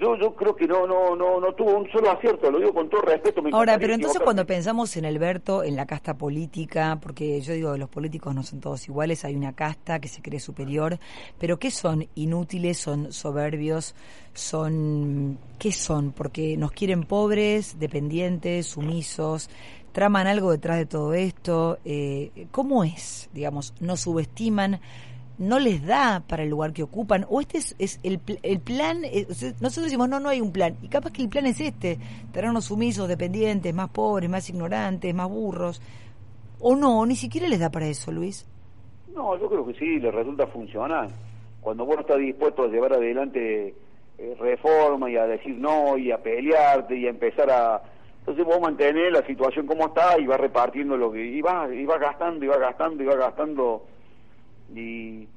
yo 0.02 0.16
yo 0.16 0.34
creo 0.34 0.56
que 0.56 0.66
no 0.66 0.88
no 0.88 1.16
no 1.16 1.40
no 1.40 1.54
tuvo 1.54 1.78
un 1.78 1.90
solo 1.92 2.10
acierto, 2.10 2.50
lo 2.50 2.58
digo 2.58 2.74
con 2.74 2.90
todo 2.90 3.02
respeto. 3.02 3.44
Ahora, 3.52 3.78
pero 3.78 3.94
entonces 3.94 4.20
cuando 4.22 4.48
pensamos 4.48 4.98
en 4.98 5.06
Alberto, 5.06 5.64
en 5.64 5.76
la 5.76 5.86
casta 5.86 6.16
política, 6.16 6.98
porque 7.02 7.40
yo 7.42 7.54
digo, 7.54 7.78
los 7.78 7.88
políticos 7.88 8.34
no 8.34 8.42
son 8.42 8.60
todos 8.60 8.88
iguales, 8.88 9.24
hay 9.26 9.36
una 9.36 9.54
casta 9.54 10.00
que 10.00 10.08
se 10.08 10.24
cree 10.24 10.40
superior, 10.40 10.98
pero 11.38 11.60
¿qué 11.60 11.70
son? 11.70 12.08
Inútiles, 12.16 12.80
son 12.80 13.14
soberbios, 13.14 13.94
son... 14.34 15.38
¿Qué 15.60 15.72
son? 15.72 16.14
Porque 16.14 16.58
nos 16.58 16.72
quieren 16.72 17.04
pobres, 17.04 17.78
dependientes, 17.78 18.66
sumisos, 18.66 19.52
traman 19.92 20.26
algo 20.26 20.52
detrás 20.52 20.78
de 20.78 20.88
todo 20.88 21.14
esto. 21.14 21.78
Eh, 21.86 22.48
¿Cómo 22.50 22.84
es? 22.84 23.30
Digamos, 23.34 23.76
nos 23.80 24.02
subestiman, 24.02 24.80
no 25.42 25.58
les 25.58 25.86
da 25.86 26.24
para 26.28 26.44
el 26.44 26.50
lugar 26.50 26.72
que 26.72 26.84
ocupan, 26.84 27.26
o 27.28 27.42
este 27.42 27.58
es, 27.58 27.76
es 27.80 28.00
el, 28.04 28.20
el 28.44 28.60
plan, 28.60 29.04
eh, 29.04 29.26
nosotros 29.60 29.86
decimos, 29.86 30.08
no, 30.08 30.20
no 30.20 30.30
hay 30.30 30.40
un 30.40 30.54
plan, 30.54 30.78
y 30.84 30.88
capaz 30.88 31.12
que 31.12 31.24
el 31.24 31.30
plan 31.30 31.48
es 31.48 31.60
este, 31.60 31.98
tenernos 32.32 32.66
sumisos, 32.66 33.08
dependientes, 33.08 33.74
más 33.74 33.90
pobres, 33.90 34.30
más 34.30 34.48
ignorantes, 34.50 35.14
más 35.16 35.28
burros, 35.28 35.82
o 36.60 36.76
no, 36.76 37.06
ni 37.08 37.16
siquiera 37.16 37.48
les 37.48 37.60
da 37.60 37.72
para 37.72 37.88
eso, 37.88 38.12
Luis. 38.12 38.48
No, 39.16 39.38
yo 39.40 39.50
creo 39.50 39.66
que 39.66 39.74
sí, 39.74 40.00
le 40.00 40.12
resulta 40.12 40.46
funcionar. 40.46 41.08
Cuando 41.60 41.86
vos 41.86 41.96
no 41.96 42.02
estás 42.02 42.20
dispuesto 42.20 42.64
a 42.64 42.68
llevar 42.68 42.94
adelante 42.94 43.74
eh, 44.20 44.36
reforma 44.40 45.10
y 45.10 45.18
a 45.18 45.26
decir 45.26 45.56
no 45.58 45.98
y 45.98 46.12
a 46.12 46.20
pelearte 46.20 46.96
y 46.96 47.08
a 47.08 47.10
empezar 47.10 47.50
a... 47.50 47.82
Entonces 48.20 48.46
vos 48.46 48.62
mantenés 48.62 49.12
la 49.12 49.26
situación 49.26 49.66
como 49.66 49.88
está 49.88 50.20
y 50.20 50.28
vas 50.28 50.40
repartiendo 50.40 50.96
lo 50.96 51.12
que... 51.12 51.26
Y 51.26 51.42
vas, 51.42 51.72
y 51.74 51.84
vas 51.86 52.00
gastando 52.00 52.46
y 52.46 52.48
vas 52.48 52.60
gastando 52.60 53.04
y 53.04 53.06
vas 53.08 53.18
gastando 53.18 53.84
y... 54.76 55.28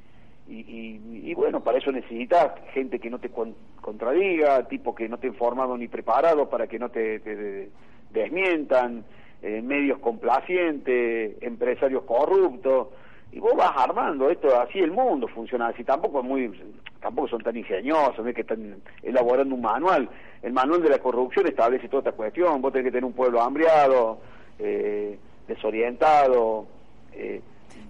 Y, 0.47 1.33
bueno, 1.33 1.65
para 1.65 1.79
eso 1.79 1.91
necesitas 1.91 2.53
gente 2.75 2.99
que 2.99 3.09
no 3.09 3.19
te 3.19 3.31
con- 3.31 3.57
contradiga, 3.81 4.69
tipo 4.69 4.95
que 4.95 5.09
no 5.09 5.17
te 5.17 5.33
formado 5.33 5.75
ni 5.79 5.89
preparado 5.89 6.51
para 6.51 6.67
que 6.67 6.79
no 6.79 6.91
te, 6.91 7.21
te- 7.21 7.71
desmientan, 8.11 9.07
eh, 9.41 9.63
medios 9.63 10.01
complacientes, 10.01 11.43
empresarios 11.43 12.03
corruptos, 12.05 12.89
y 13.33 13.41
vos 13.41 13.55
vas 13.57 13.73
armando 13.75 14.29
esto, 14.29 14.61
así 14.61 14.81
el 14.81 14.93
mundo 14.93 15.29
funciona 15.29 15.69
así, 15.69 15.83
tampoco 15.83 16.21
es 16.21 16.25
muy, 16.27 16.75
tampoco 17.01 17.29
son 17.29 17.43
tan 17.43 17.57
ingeniosos, 17.57 18.25
no 18.25 18.33
que 18.35 18.43
están 18.43 18.83
elaborando 19.03 19.55
un 19.55 19.63
manual. 19.63 20.11
El 20.43 20.53
manual 20.53 20.83
de 20.83 20.91
la 20.91 20.99
corrupción 20.99 21.47
establece 21.47 21.89
toda 21.89 22.01
esta 22.01 22.13
cuestión. 22.13 22.61
Vos 22.61 22.71
tenés 22.71 22.89
que 22.89 22.93
tener 22.93 23.05
un 23.07 23.15
pueblo 23.15 23.41
hambriado, 23.41 24.21
eh, 24.59 25.19
desorientado. 25.49 26.67
Eh, 27.13 27.41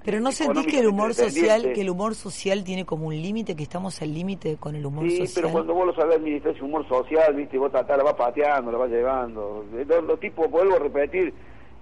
Pero 0.05 0.21
no 0.21 0.33
sentís 0.33 0.67
que 0.67 0.81
el 0.81 0.87
humor 0.87 1.15
social, 1.15 1.73
que 1.73 1.81
el 1.81 1.89
humor 1.89 2.15
social 2.15 2.63
tiene 2.63 2.85
como 2.85 3.07
un 3.07 3.15
límite, 3.15 3.57
que 3.57 3.63
estamos 3.63 4.03
al 4.03 4.13
límite 4.13 4.57
con 4.59 4.77
el 4.77 4.85
humor 4.85 5.09
sí, 5.09 5.17
social. 5.17 5.33
pero 5.35 5.53
cuando 5.53 5.73
vos 5.73 5.87
lo 5.87 5.95
sabés 5.95 6.17
administrar 6.17 6.55
ese 6.55 6.63
humor 6.63 6.87
social, 6.87 7.35
viste, 7.35 7.57
vos 7.57 7.73
tratás, 7.73 7.97
la 7.97 8.05
vas 8.05 8.15
pateando, 8.15 8.71
la 8.71 8.77
vas 8.77 8.91
llevando. 8.91 9.65
Los, 9.73 10.05
los 10.05 10.21
tipos, 10.21 10.51
vuelvo 10.51 10.77
a 10.77 10.79
repetir, 10.79 11.33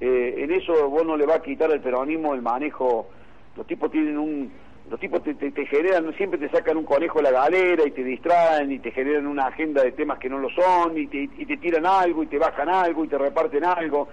eh, 0.01 0.35
en 0.39 0.53
eso 0.53 0.89
vos 0.89 1.05
no 1.05 1.17
le 1.17 1.27
vas 1.27 1.39
a 1.39 1.43
quitar 1.43 1.71
al 1.73 1.81
peronismo 1.81 2.33
el 2.35 2.43
manejo. 2.43 3.09
Los 3.57 3.67
tipos 3.67 3.91
tienen 3.91 4.19
un. 4.19 4.53
Los 4.91 5.01
tipos 5.01 5.23
te, 5.23 5.35
te, 5.35 5.51
te 5.51 5.67
generan, 5.67 6.13
siempre 6.17 6.39
te 6.39 6.49
sacan 6.49 6.77
un 6.77 6.85
conejo 6.85 7.19
de 7.19 7.25
la 7.25 7.31
galera 7.31 7.85
y 7.87 7.93
te 7.93 8.03
distraen 8.03 8.71
y 8.73 8.79
te 8.81 8.91
generan 8.91 9.27
una 9.27 9.47
agenda 9.47 9.83
de 9.83 9.93
temas 9.93 10.19
que 10.19 10.29
no 10.29 10.39
lo 10.39 10.51
son 10.51 10.99
y 10.99 11.07
te, 11.07 11.31
y 11.39 11.47
te 11.47 11.57
tiran 11.57 11.87
algo 11.87 12.25
y 12.25 12.27
te 12.27 12.37
bajan 12.37 12.69
algo 12.69 13.05
y 13.05 13.09
te 13.09 13.17
reparten 13.17 13.65
algo. 13.65 14.09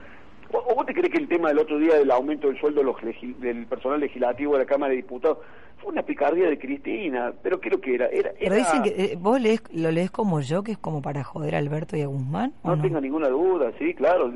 ¿O 0.51 0.73
vos 0.75 0.85
te 0.85 0.93
crees 0.93 1.11
que 1.11 1.19
el 1.19 1.27
tema 1.27 1.49
del 1.49 1.59
otro 1.59 1.77
día 1.77 1.95
del 1.95 2.09
aumento 2.11 2.47
del 2.47 2.59
sueldo 2.59 2.79
de 2.81 2.85
los 2.85 2.95
del 3.39 3.65
personal 3.67 3.99
legislativo 3.99 4.53
de 4.53 4.59
la 4.59 4.65
Cámara 4.65 4.89
de 4.91 4.97
Diputados 4.97 5.37
fue 5.77 5.91
una 5.91 6.01
picardía 6.01 6.49
de 6.49 6.57
Cristina? 6.57 7.31
Pero 7.43 7.59
creo 7.61 7.79
que 7.79 7.93
era... 7.95 8.07
era, 8.07 8.31
Pero 8.39 8.55
dicen 8.55 8.81
que 8.81 8.89
eh, 8.89 9.15
vos 9.19 9.39
lees, 9.39 9.61
lo 9.71 9.91
lees 9.91 10.09
como 10.09 10.41
yo, 10.41 10.63
que 10.63 10.71
es 10.71 10.77
como 10.79 11.01
para 11.03 11.23
joder 11.23 11.53
a 11.53 11.59
Alberto 11.59 11.95
y 11.97 12.01
a 12.01 12.07
Guzmán. 12.07 12.53
¿o 12.63 12.69
No, 12.69 12.75
no? 12.77 12.81
tenga 12.81 12.99
ninguna 12.99 13.29
duda, 13.29 13.71
sí, 13.77 13.93
claro. 13.93 14.31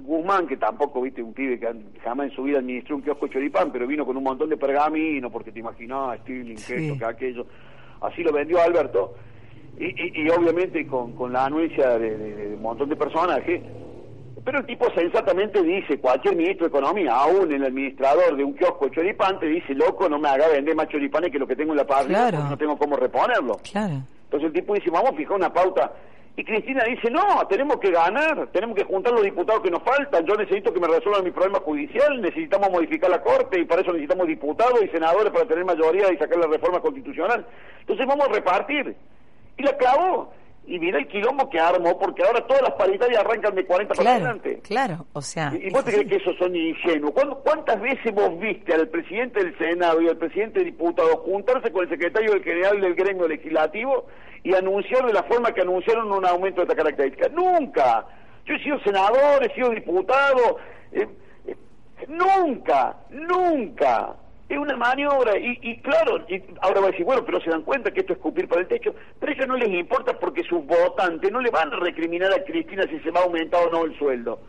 Guzmán, 0.00 0.46
que 0.46 0.56
tampoco, 0.56 1.00
viste, 1.02 1.22
un 1.22 1.32
pibe 1.32 1.58
que 1.58 1.68
jamás 2.04 2.28
en 2.30 2.36
su 2.36 2.42
vida 2.42 2.58
administró 2.58 2.96
un 2.96 3.02
kiosco 3.02 3.26
de 3.26 3.32
choripán, 3.32 3.72
pero 3.72 3.86
vino 3.86 4.04
con 4.06 4.16
un 4.16 4.22
montón 4.24 4.48
de 4.50 4.56
pergamino, 4.56 5.30
porque 5.30 5.50
te 5.50 5.60
imaginás, 5.60 6.18
Stirling, 6.20 6.58
Sí. 6.58 6.74
que 6.74 6.86
esto, 6.86 6.98
que 6.98 7.04
aquello. 7.04 7.46
Así 8.00 8.22
lo 8.22 8.32
vendió 8.32 8.60
Alberto. 8.60 9.14
Y, 9.78 9.86
y- 9.86 10.22
y 10.26 10.30
obviamente 10.30 10.86
con, 10.86 11.12
con 11.12 11.32
la 11.32 11.46
anuencia 11.46 11.98
de, 11.98 12.16
de- 12.16 12.34
de 12.48 12.54
un 12.56 12.62
montón 12.62 12.88
de 12.88 12.96
personajes. 12.96 13.62
Pero 14.44 14.58
el 14.58 14.66
tipo 14.66 14.90
sensatamente 14.94 15.62
dice, 15.62 15.98
cualquier 16.00 16.36
ministro 16.36 16.68
de 16.68 16.78
Economía, 16.78 17.14
aún 17.14 17.52
el 17.52 17.64
administrador 17.64 18.36
de 18.36 18.44
un 18.44 18.54
kiosco 18.54 18.86
de 18.86 18.90
choripán, 18.92 19.38
te 19.40 19.46
dice, 19.46 19.74
loco, 19.74 20.08
no 20.08 20.18
me 20.18 20.28
haga 20.28 20.48
vender 20.48 20.74
más 20.74 20.88
choripanes 20.88 21.30
que 21.30 21.38
lo 21.38 21.46
que 21.46 21.56
tengo 21.56 21.72
en 21.72 21.78
la 21.78 21.86
parrilla, 21.86 22.28
Claro. 22.30 22.44
no 22.50 22.56
tengo 22.56 22.78
cómo 22.78 22.96
reponerlo. 22.96 23.56
Claro. 23.70 23.94
Entonces 24.24 24.46
el 24.48 24.52
tipo 24.52 24.74
dice, 24.74 24.90
vamos 24.90 25.10
a 25.10 25.14
fijar 25.16 25.36
una 25.36 25.52
pauta. 25.52 25.92
Y 26.36 26.44
Cristina 26.44 26.84
dice, 26.84 27.10
no, 27.10 27.24
tenemos 27.48 27.78
que 27.78 27.90
ganar, 27.90 28.46
tenemos 28.52 28.76
que 28.76 28.84
juntar 28.84 29.12
los 29.12 29.22
diputados 29.24 29.60
que 29.60 29.70
nos 29.72 29.82
faltan, 29.82 30.24
yo 30.24 30.36
necesito 30.36 30.72
que 30.72 30.78
me 30.78 30.86
resuelvan 30.86 31.24
mi 31.24 31.32
problema 31.32 31.58
judicial, 31.58 32.20
necesitamos 32.22 32.70
modificar 32.70 33.10
la 33.10 33.20
Corte 33.20 33.60
y 33.60 33.64
para 33.64 33.80
eso 33.82 33.90
necesitamos 33.92 34.28
diputados 34.28 34.80
y 34.84 34.88
senadores 34.88 35.32
para 35.32 35.46
tener 35.46 35.64
mayoría 35.64 36.12
y 36.12 36.16
sacar 36.16 36.38
la 36.38 36.46
reforma 36.46 36.80
constitucional. 36.80 37.44
Entonces 37.80 38.06
vamos 38.06 38.28
a 38.28 38.32
repartir. 38.32 38.94
Y 39.56 39.62
la 39.64 39.76
clavó. 39.76 40.32
Y 40.70 40.78
mira 40.78 40.98
el 40.98 41.08
quilombo 41.08 41.48
que 41.48 41.58
armó, 41.58 41.98
porque 41.98 42.22
ahora 42.22 42.46
todas 42.46 42.60
las 42.60 42.72
paritarias 42.72 43.20
arrancan 43.24 43.54
de 43.54 43.64
40 43.64 43.94
para 43.94 44.02
Claro, 44.02 44.16
adelante. 44.26 44.60
claro, 44.62 45.06
o 45.14 45.22
sea... 45.22 45.50
¿Y 45.54 45.68
y 45.68 45.70
vos 45.70 45.82
te 45.82 45.90
es 45.92 45.96
crees 45.96 46.10
que 46.10 46.16
esos 46.16 46.36
son 46.36 46.54
ingenuos? 46.54 47.12
¿Cuándo- 47.14 47.38
¿Cuántas 47.42 47.80
veces 47.80 48.14
vos 48.14 48.38
viste 48.38 48.74
al 48.74 48.86
presidente 48.88 49.42
del 49.42 49.56
Senado 49.56 50.02
y 50.02 50.08
al 50.08 50.18
presidente 50.18 50.58
de 50.58 50.66
diputados 50.66 51.20
juntarse 51.24 51.72
con 51.72 51.84
el 51.84 51.88
secretario 51.88 52.32
del 52.32 52.44
general 52.44 52.80
del 52.82 52.94
gremio 52.94 53.26
legislativo 53.26 54.06
y 54.42 54.54
anunciar 54.54 55.06
de 55.06 55.14
la 55.14 55.22
forma 55.22 55.52
que 55.52 55.62
anunciaron 55.62 56.12
un 56.12 56.26
aumento 56.26 56.60
de 56.60 56.64
esta 56.64 56.76
característica? 56.76 57.28
Nunca. 57.30 58.04
Yo 58.44 58.54
he 58.54 58.62
sido 58.62 58.78
senador, 58.80 59.42
he 59.44 59.54
sido 59.54 59.70
diputado. 59.70 60.58
eh, 60.92 61.08
eh, 61.46 61.56
nunca, 62.08 62.94
nunca. 63.10 64.14
Es 64.48 64.56
una 64.56 64.76
maniobra 64.76 65.38
y, 65.38 65.58
y 65.60 65.76
claro, 65.80 66.24
y 66.26 66.42
ahora 66.62 66.80
va 66.80 66.88
a 66.88 66.90
decir, 66.90 67.04
bueno, 67.04 67.22
pero 67.24 67.40
se 67.40 67.50
dan 67.50 67.62
cuenta 67.62 67.90
que 67.90 68.00
esto 68.00 68.14
es 68.14 68.18
escupir 68.18 68.48
para 68.48 68.62
el 68.62 68.68
techo, 68.68 68.94
pero 69.20 69.32
ellos 69.32 69.46
no 69.46 69.56
les 69.56 69.68
importa 69.68 70.18
porque 70.18 70.42
sus 70.44 70.64
votantes 70.64 71.30
no 71.30 71.40
le 71.40 71.50
van 71.50 71.72
a 71.72 71.76
recriminar 71.76 72.32
a 72.32 72.42
Cristina 72.44 72.84
si 72.88 72.98
se 73.00 73.10
va 73.10 73.20
a 73.20 73.24
aumentar 73.24 73.68
o 73.68 73.70
no 73.70 73.84
el 73.84 73.98
sueldo. 73.98 74.40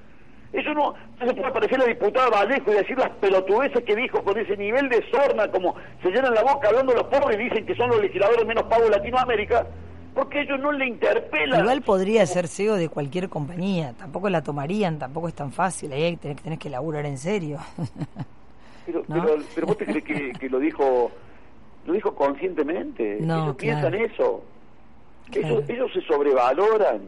Eso 0.51 0.73
no, 0.73 0.95
no 1.19 1.27
se 1.27 1.33
puede 1.33 1.47
aparecer 1.47 1.77
la 1.77 1.85
diputada 1.85 2.29
Vallejo 2.29 2.71
y 2.71 2.75
decir 2.75 2.97
las 2.97 3.09
pelotudeces 3.11 3.83
que 3.83 3.95
dijo 3.95 4.23
con 4.23 4.37
ese 4.37 4.57
nivel 4.57 4.89
de 4.89 5.03
sorna, 5.11 5.47
como 5.51 5.75
se 6.01 6.09
llenan 6.09 6.33
la 6.33 6.41
boca 6.41 6.69
hablando 6.69 6.93
los 6.93 7.03
pobres 7.03 7.39
y 7.39 7.43
dicen 7.43 7.65
que 7.65 7.75
son 7.75 7.89
los 7.89 8.01
legisladores 8.01 8.45
menos 8.47 8.63
pagos 8.63 8.89
de 8.89 8.97
Latinoamérica, 8.97 9.67
porque 10.15 10.41
ellos 10.41 10.59
no 10.59 10.71
le 10.71 10.87
interpelan. 10.87 11.59
Igual 11.59 11.81
podría 11.81 12.25
ser 12.25 12.47
CEO 12.47 12.75
de 12.75 12.89
cualquier 12.89 13.29
compañía, 13.29 13.93
tampoco 13.93 14.29
la 14.29 14.41
tomarían, 14.41 14.97
tampoco 14.97 15.27
es 15.27 15.35
tan 15.35 15.51
fácil, 15.51 15.91
ahí 15.91 16.17
tenés, 16.17 16.41
tenés 16.41 16.57
que 16.57 16.69
laburar 16.69 17.05
en 17.05 17.17
serio. 17.17 17.59
Pero, 18.91 19.05
¿no? 19.07 19.25
pero, 19.25 19.43
pero 19.55 19.67
vos 19.67 19.77
te 19.77 19.85
crees 19.85 20.03
que, 20.03 20.31
que 20.33 20.49
lo 20.49 20.59
dijo 20.59 21.11
lo 21.85 21.93
dijo 21.93 22.15
conscientemente. 22.15 23.17
No, 23.21 23.43
ellos 23.43 23.55
claro. 23.55 23.57
piensan 23.57 23.93
eso. 23.95 24.43
Claro. 25.31 25.47
Ellos, 25.47 25.69
ellos 25.69 25.93
se 25.93 26.01
sobrevaloran. 26.01 27.01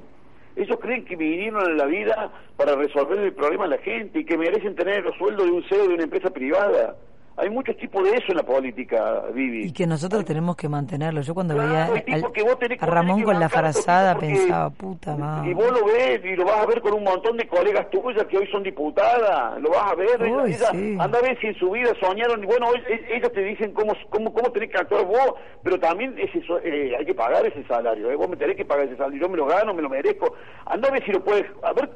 Ellos 0.56 0.78
creen 0.82 1.06
que 1.06 1.16
vinieron 1.16 1.62
a 1.62 1.70
la 1.70 1.86
vida 1.86 2.32
para 2.58 2.76
resolver 2.76 3.20
el 3.20 3.34
problema 3.34 3.66
a 3.66 3.68
la 3.68 3.78
gente 3.78 4.20
y 4.20 4.26
que 4.26 4.38
merecen 4.38 4.76
tener 4.76 5.04
los 5.04 5.16
sueldos 5.18 5.46
de 5.46 5.52
un 5.52 5.64
CEO 5.64 5.88
de 5.88 5.94
una 5.94 6.04
empresa 6.04 6.30
privada. 6.30 6.96
Hay 7.38 7.50
muchos 7.50 7.76
tipos 7.78 8.04
de 8.04 8.12
eso 8.18 8.26
en 8.30 8.38
la 8.38 8.44
política, 8.44 9.22
Vivi. 9.34 9.66
Y 9.68 9.72
que 9.72 9.88
nosotros 9.88 10.26
tenemos 10.26 10.56
que 10.58 10.68
mantenerlo. 10.68 11.22
Yo 11.22 11.34
cuando 11.34 11.54
Claro, 11.56 11.70
veía 11.70 11.86
hay 11.86 11.92
al- 11.92 12.04
tipos 12.04 12.32
que 12.34 12.44
vos 12.44 12.60
tenés 12.60 12.78
que- 12.78 12.86
a 12.86 12.88
Ramón 12.88 13.16
tenés 13.16 13.22
que 13.22 13.32
con 13.32 13.40
la 13.40 13.50
frazada 13.50 14.16
pensaba, 14.20 14.70
puta 14.70 15.16
Y 15.16 15.18
madre. 15.18 15.54
vos 15.54 15.72
lo 15.72 15.86
ves 15.86 16.22
y 16.26 16.36
lo 16.36 16.44
vas 16.46 16.58
a 16.60 16.66
ver 16.66 16.82
con 16.82 16.94
un 16.94 17.04
montón 17.04 17.38
de 17.38 17.48
colegas 17.48 17.90
tuyas 17.90 18.26
que 18.26 18.38
hoy 18.38 18.48
son 18.48 18.64
diputadas, 18.64 19.60
lo 19.62 19.70
vas 19.70 19.92
a 19.92 19.96
ver. 19.96 20.22
Uy, 20.22 20.52
ella- 20.54 20.72
sí. 20.72 20.98
Anda 21.00 21.20
a 21.20 21.22
ver 21.22 21.40
si 21.40 21.48
en 21.48 21.56
su 21.56 21.72
vida 21.72 21.92
soñaron, 22.02 22.44
y 22.44 22.46
bueno, 22.46 22.68
e- 22.76 23.16
ellos 23.16 23.32
te 23.32 23.42
dicen 23.44 23.72
cómo, 23.74 23.94
cómo, 24.10 24.34
cómo 24.34 24.52
tenés 24.52 24.70
que 24.70 24.78
actuar 24.78 25.06
vos, 25.06 25.34
pero 25.64 25.80
también 25.80 26.14
ese, 26.20 26.44
eh, 26.64 26.96
hay 27.00 27.06
que 27.06 27.14
pagar 27.16 27.46
ese 27.46 27.64
salario, 27.64 28.12
¿eh? 28.12 28.16
vos 28.18 28.30
me 28.30 28.36
tenés 28.36 28.58
que 28.58 28.66
pagar 28.66 28.86
ese 28.88 28.98
salario, 28.98 29.22
yo 29.22 29.30
me 29.30 29.38
lo 29.38 29.46
gano, 29.46 29.74
me 29.74 29.82
lo 29.82 29.90
merezco. 29.90 30.36
Anda 30.66 30.90
a 30.90 30.92
ver 30.92 31.04
si 31.06 31.12
lo 31.14 31.24
puedes, 31.24 31.46
a 31.64 31.72
ver, 31.74 31.90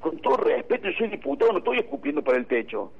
con 0.00 0.16
todo 0.18 0.36
respeto, 0.36 0.88
yo 0.88 0.96
soy 0.98 1.08
diputado, 1.08 1.52
no 1.52 1.58
estoy 1.58 1.78
escupiendo 1.78 2.22
para 2.22 2.38
el 2.38 2.46
techo. 2.46 2.92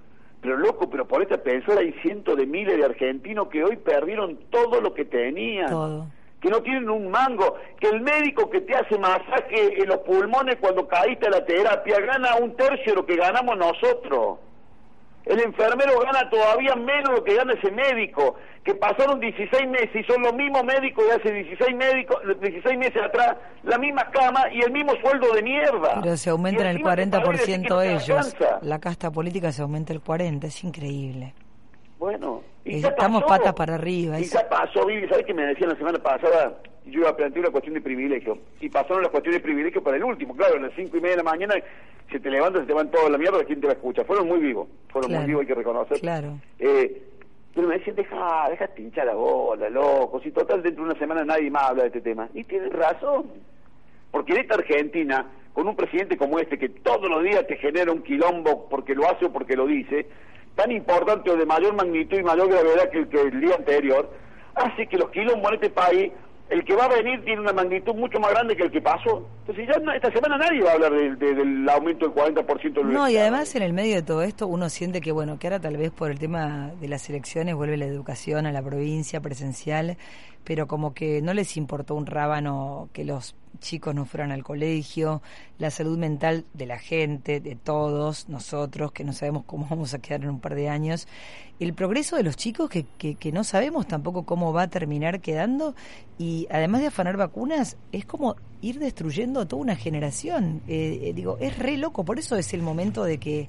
Pero 0.47 0.59
loco, 0.59 0.89
pero 0.89 1.09
por 1.09 1.23
esta 1.23 1.39
pensar 1.39 1.77
hay 1.77 1.93
cientos 2.03 2.37
de 2.37 2.47
miles 2.47 2.77
de 2.77 2.85
argentinos 2.85 3.49
que 3.49 3.65
hoy 3.65 3.75
perdieron 3.75 4.39
todo 4.49 4.81
lo 4.81 4.95
que 4.95 5.05
tenían 5.05 5.69
Todo. 5.69 6.07
que 6.41 6.49
no 6.49 6.63
tienen 6.63 6.89
un 6.89 7.11
mango, 7.11 7.57
que 7.81 7.89
el 7.89 8.01
médico 8.01 8.49
que 8.49 8.61
te 8.61 8.77
hace 8.77 8.97
masaje 8.97 9.83
en 9.83 9.89
los 9.89 9.99
pulmones 9.99 10.59
cuando 10.61 10.87
caíste 10.87 11.27
a 11.27 11.31
la 11.31 11.45
terapia 11.45 11.99
gana 11.99 12.37
un 12.37 12.55
tercio 12.55 12.93
de 12.93 12.95
lo 12.95 13.05
que 13.05 13.17
ganamos 13.17 13.59
nosotros. 13.59 14.39
El 15.27 15.41
enfermero 15.41 15.99
gana 16.01 16.31
todavía 16.31 16.77
menos 16.77 17.11
lo 17.11 17.25
que 17.25 17.35
gana 17.35 17.53
ese 17.55 17.71
médico, 17.73 18.37
que 18.63 18.75
pasaron 18.77 19.19
16 19.19 19.69
meses 19.69 19.91
y 19.95 20.05
son 20.05 20.23
los 20.23 20.33
mismos 20.35 20.63
médicos 20.63 21.05
de 21.05 21.13
hace 21.15 21.33
16, 21.33 21.75
médicos, 21.77 22.17
16 22.41 22.79
meses 22.79 23.03
atrás, 23.03 23.37
la 23.65 23.77
misma 23.77 24.09
cama 24.13 24.45
y 24.53 24.61
el 24.63 24.71
mismo 24.71 24.93
sueldo 25.03 25.33
de 25.33 25.43
mierda. 25.43 26.01
Pero 26.01 26.17
se 26.17 26.31
aumentan 26.31 26.67
el 26.69 26.77
encima 26.77 26.95
te 26.97 27.11
parece 27.21 27.53
40% 27.59 27.63
que 27.63 27.69
no 27.69 27.79
te 27.81 27.93
ellos. 27.93 28.37
La 28.63 28.79
casta 28.79 29.11
política 29.11 29.51
se 29.51 29.63
aumenta 29.63 29.93
el 29.93 30.01
40%, 30.03 30.45
es 30.47 30.63
increíble. 30.63 31.35
Bueno, 31.99 32.43
y 32.65 32.81
ya 32.81 32.89
estamos 32.89 33.23
pasó. 33.23 33.35
patas 33.37 33.55
para 33.55 33.75
arriba, 33.75 34.21
Y 34.21 34.23
es- 34.23 34.33
ya 34.33 34.49
pasó, 34.49 34.87
Vivi, 34.87 35.09
¿sabes 35.09 35.25
qué 35.27 35.35
me 35.35 35.43
decían 35.47 35.71
la 35.71 35.77
semana 35.77 35.99
pasada? 35.99 36.55
Yo 36.87 37.01
iba 37.01 37.11
a 37.11 37.17
plantear 37.17 37.41
una 37.45 37.51
cuestión 37.53 37.75
de 37.75 37.81
privilegio. 37.81 38.39
Y 38.61 38.69
pasaron 38.69 39.03
las 39.03 39.11
cuestiones 39.11 39.41
de 39.41 39.45
privilegio 39.45 39.83
para 39.83 39.97
el 39.97 40.05
último. 40.05 40.35
Claro, 40.37 40.57
a 40.57 40.61
las 40.61 40.73
cinco 40.75 40.97
y 40.97 41.01
media 41.01 41.17
de 41.17 41.23
la 41.25 41.31
mañana 41.31 41.55
se 42.11 42.21
te 42.21 42.31
levantas, 42.31 42.63
se 42.63 42.67
te 42.69 42.73
van 42.73 42.91
toda 42.91 43.11
la 43.11 43.19
mierda, 43.19 43.43
¿quién 43.45 43.61
te 43.61 43.67
va 43.67 43.73
a 43.73 43.77
escuchar? 43.77 44.07
Fueron 44.07 44.29
muy 44.29 44.39
vivos, 44.39 44.69
fueron 44.89 45.11
Claro. 45.11 45.23
muy 45.23 45.29
vivos, 45.29 45.41
hay 45.43 45.47
que 45.49 45.55
reconocer. 45.55 46.01
Claro. 46.01 46.39
Eh, 46.61 47.03
pero 47.55 47.69
me 47.69 47.79
decían, 47.79 47.97
deja, 47.97 48.49
deja 48.51 48.71
hinchar 48.77 49.07
la 49.07 49.15
bola, 49.15 49.69
loco. 49.69 50.21
Si 50.21 50.31
total 50.31 50.63
dentro 50.63 50.85
de 50.85 50.91
una 50.91 50.99
semana 50.99 51.25
nadie 51.25 51.51
más 51.51 51.65
habla 51.71 51.83
de 51.83 51.89
este 51.89 52.01
tema. 52.03 52.29
Y 52.35 52.45
tienes 52.45 52.73
razón. 52.73 53.27
Porque 54.13 54.33
en 54.35 54.41
esta 54.41 54.55
Argentina, 54.55 55.27
con 55.53 55.67
un 55.67 55.75
presidente 55.75 56.17
como 56.17 56.39
este, 56.39 56.59
que 56.59 56.69
todos 56.69 57.09
los 57.11 57.23
días 57.25 57.47
te 57.47 57.57
genera 57.57 57.91
un 57.93 58.03
quilombo 58.03 58.69
porque 58.69 58.95
lo 58.95 59.11
hace 59.11 59.25
o 59.27 59.33
porque 59.33 59.57
lo 59.57 59.67
dice, 59.67 60.07
tan 60.55 60.71
importante 60.71 61.31
o 61.31 61.37
de 61.37 61.45
mayor 61.47 61.75
magnitud 61.75 62.19
y 62.19 62.23
mayor 62.23 62.49
gravedad 62.49 62.89
que 62.91 62.99
el, 62.99 63.09
que 63.09 63.21
el 63.23 63.41
día 63.41 63.57
anterior, 63.57 64.09
hace 64.55 64.87
que 64.87 64.97
los 64.97 65.11
quilombos 65.11 65.49
en 65.49 65.55
este 65.55 65.71
país, 65.71 66.13
el 66.51 66.65
que 66.65 66.75
va 66.77 66.85
a 66.85 66.89
venir 66.89 67.25
tiene 67.25 67.41
una 67.41 67.53
magnitud 67.53 67.95
mucho 67.95 68.19
más 68.21 68.31
grande 68.31 68.57
que 68.57 68.65
el 68.65 68.71
que 68.71 68.81
pasó. 68.81 69.27
Entonces 69.41 69.67
ya 69.69 69.79
no- 69.81 69.93
esta 69.93 70.11
semana 70.13 70.39
nadie 70.39 70.63
va 70.63 70.71
a 70.71 70.75
hablar 70.75 70.93
del- 70.93 71.19
de- 71.19 71.35
del 71.35 71.69
aumento 71.69 72.07
del 72.07 72.15
40% 72.15 72.81
del 72.83 72.93
No, 72.93 73.09
y 73.09 73.17
además 73.17 73.55
en 73.57 73.63
el 73.63 73.73
medio 73.73 73.97
de 73.97 74.03
todo 74.03 74.23
esto 74.23 74.47
uno 74.47 74.69
siente 74.69 75.01
que, 75.01 75.11
bueno, 75.13 75.39
que 75.39 75.49
ahora 75.49 75.61
tal 75.61 75.77
vez 75.77 75.91
por 75.91 76.11
el 76.11 76.19
tema 76.19 76.71
de 76.81 76.89
las 76.89 77.09
elecciones 77.11 77.55
vuelve 77.55 77.77
la 77.77 77.87
educación 77.87 78.47
a 78.47 78.53
la 78.53 78.63
provincia 78.63 79.21
presencial, 79.21 79.97
pero 80.45 80.67
como 80.69 80.95
que 80.95 81.21
no 81.23 81.35
les 81.35 81.57
importó 81.57 81.95
un 81.97 82.07
rábano 82.07 82.89
que 82.93 83.05
los 83.05 83.35
chicos 83.59 83.95
no 83.95 84.05
fueran 84.05 84.33
al 84.33 84.43
colegio, 84.43 85.23
la 85.59 85.71
salud 85.71 85.99
mental 85.99 86.45
de 86.55 86.67
la 86.67 86.79
gente, 86.79 87.41
de 87.41 87.57
todos 87.57 88.29
nosotros, 88.29 88.93
que 88.93 89.05
no 89.05 89.13
sabemos 89.13 89.45
cómo 89.47 89.67
vamos 89.71 89.95
a 89.95 89.99
quedar 89.99 90.23
en 90.23 90.31
un 90.31 90.41
par 90.41 90.55
de 90.55 90.69
años, 90.69 91.09
el 91.59 91.73
progreso 91.73 92.17
de 92.17 92.23
los 92.23 92.37
chicos 92.37 92.69
que, 92.69 92.85
que, 92.99 93.15
que 93.15 93.33
no 93.33 93.43
sabemos 93.43 93.87
tampoco 93.87 94.25
cómo 94.25 94.53
va 94.53 94.63
a 94.63 94.69
terminar 94.69 95.21
quedando 95.21 95.75
y 96.19 96.47
además 96.51 96.83
de 96.83 96.89
afanar 96.89 97.17
vacunas, 97.17 97.77
es 97.93 98.05
como 98.05 98.37
ir 98.63 98.79
destruyendo 98.79 99.41
a 99.41 99.47
toda 99.47 99.63
una 99.63 99.77
generación. 99.77 100.63
Eh, 100.67 101.01
eh, 101.03 101.13
digo, 101.15 101.39
es 101.41 101.59
re 101.59 101.77
loco, 101.77 102.05
por 102.05 102.19
eso 102.19 102.37
es 102.37 102.53
el 102.55 102.63
momento 102.63 103.05
de 103.05 103.19
que 103.19 103.49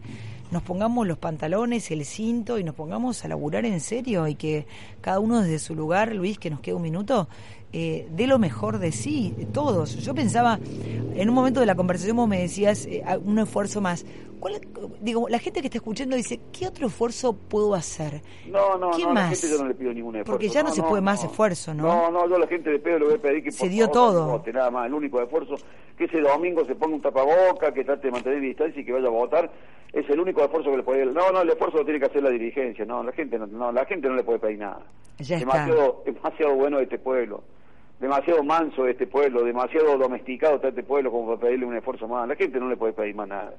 nos 0.51 0.63
pongamos 0.63 1.05
los 1.05 1.17
pantalones, 1.17 1.91
el 1.91 2.05
cinto 2.05 2.57
y 2.57 2.63
nos 2.63 2.75
pongamos 2.75 3.23
a 3.23 3.27
laburar 3.27 3.65
en 3.65 3.81
serio 3.81 4.27
y 4.27 4.35
que 4.35 4.65
cada 5.01 5.19
uno 5.19 5.41
desde 5.41 5.59
su 5.59 5.75
lugar, 5.75 6.15
Luis, 6.15 6.39
que 6.39 6.49
nos 6.49 6.61
queda 6.61 6.75
un 6.75 6.83
minuto, 6.83 7.27
eh, 7.73 8.07
dé 8.15 8.27
lo 8.27 8.39
mejor 8.39 8.79
de 8.79 8.91
sí, 8.91 9.35
todos. 9.53 9.97
Yo 9.97 10.15
pensaba, 10.15 10.59
en 11.15 11.29
un 11.29 11.35
momento 11.35 11.59
de 11.59 11.65
la 11.65 11.75
conversación 11.75 12.17
vos 12.17 12.27
me 12.27 12.39
decías 12.39 12.85
eh, 12.85 13.03
un 13.23 13.39
esfuerzo 13.39 13.81
más. 13.81 14.05
¿Cuál- 14.39 14.61
digo, 15.01 15.27
la 15.29 15.39
gente 15.39 15.61
que 15.61 15.67
está 15.67 15.77
escuchando 15.79 16.15
dice, 16.15 16.39
¿qué 16.51 16.67
otro 16.67 16.87
esfuerzo 16.87 17.33
puedo 17.33 17.73
hacer? 17.73 18.21
No, 18.47 18.77
no, 18.77 18.91
¿Qué 18.91 19.03
no, 19.03 19.09
a 19.09 19.13
más? 19.13 19.23
la 19.31 19.35
gente 19.35 19.49
yo 19.49 19.61
no 19.63 19.67
le 19.69 19.73
pido 19.75 19.93
ningún 19.93 20.15
esfuerzo. 20.15 20.31
Porque 20.31 20.49
ya 20.49 20.63
no 20.63 20.71
se 20.71 20.83
puede 20.83 21.01
más 21.01 21.23
esfuerzo, 21.23 21.73
¿no? 21.73 21.83
No, 21.83 22.11
no, 22.11 22.29
yo 22.29 22.35
a 22.35 22.39
la 22.39 22.47
gente 22.47 22.69
de 22.69 22.79
pedo 22.79 22.99
le 22.99 23.05
voy 23.05 23.13
a 23.15 23.21
pedir 23.21 23.43
que 23.43 23.51
Se 23.51 23.59
por 23.59 23.69
dio 23.69 23.85
favor, 23.87 23.93
todo. 23.93 24.27
vote, 24.27 24.53
nada 24.53 24.69
más, 24.71 24.85
el 24.87 24.93
único 24.93 25.21
esfuerzo, 25.21 25.55
que 25.97 26.05
ese 26.05 26.21
domingo 26.21 26.63
se 26.65 26.75
ponga 26.75 26.95
un 26.95 27.01
tapaboca, 27.01 27.73
que 27.73 27.83
trate 27.83 28.07
de 28.07 28.11
mantener 28.11 28.41
distancia 28.41 28.81
y 28.81 28.85
que 28.85 28.91
vaya 28.93 29.07
a 29.07 29.11
votar, 29.11 29.51
es 29.93 30.07
el 30.09 30.19
único 30.19 30.43
esfuerzo 30.43 30.69
que 30.71 30.77
le 30.77 30.83
puede... 30.83 31.05
No, 31.05 31.31
no, 31.31 31.41
el 31.41 31.49
esfuerzo 31.49 31.77
lo 31.77 31.83
tiene 31.85 31.99
que 31.99 32.05
hacer 32.05 32.21
la 32.21 32.29
dirigencia, 32.29 32.85
no, 32.85 33.01
la 33.03 33.11
gente 33.13 33.39
no, 33.39 33.47
no 33.47 33.71
la 33.71 33.85
gente 33.85 34.07
no 34.07 34.15
le 34.15 34.23
puede 34.23 34.39
pedir 34.39 34.59
nada. 34.59 34.81
Ya 35.19 35.37
está. 35.37 35.65
demasiado, 35.65 36.03
demasiado 36.05 36.55
bueno 36.55 36.79
este 36.79 36.99
pueblo, 36.99 37.43
demasiado 37.99 38.43
manso 38.43 38.87
este 38.87 39.07
pueblo, 39.07 39.43
demasiado 39.43 39.97
domesticado 39.97 40.55
está 40.55 40.67
este 40.69 40.83
pueblo 40.83 41.11
como 41.11 41.27
para 41.27 41.39
pedirle 41.47 41.65
un 41.65 41.75
esfuerzo 41.75 42.07
más. 42.07 42.27
La 42.27 42.35
gente 42.35 42.59
no 42.59 42.69
le 42.69 42.77
puede 42.77 42.93
pedir 42.93 43.15
más 43.15 43.27
nada. 43.27 43.53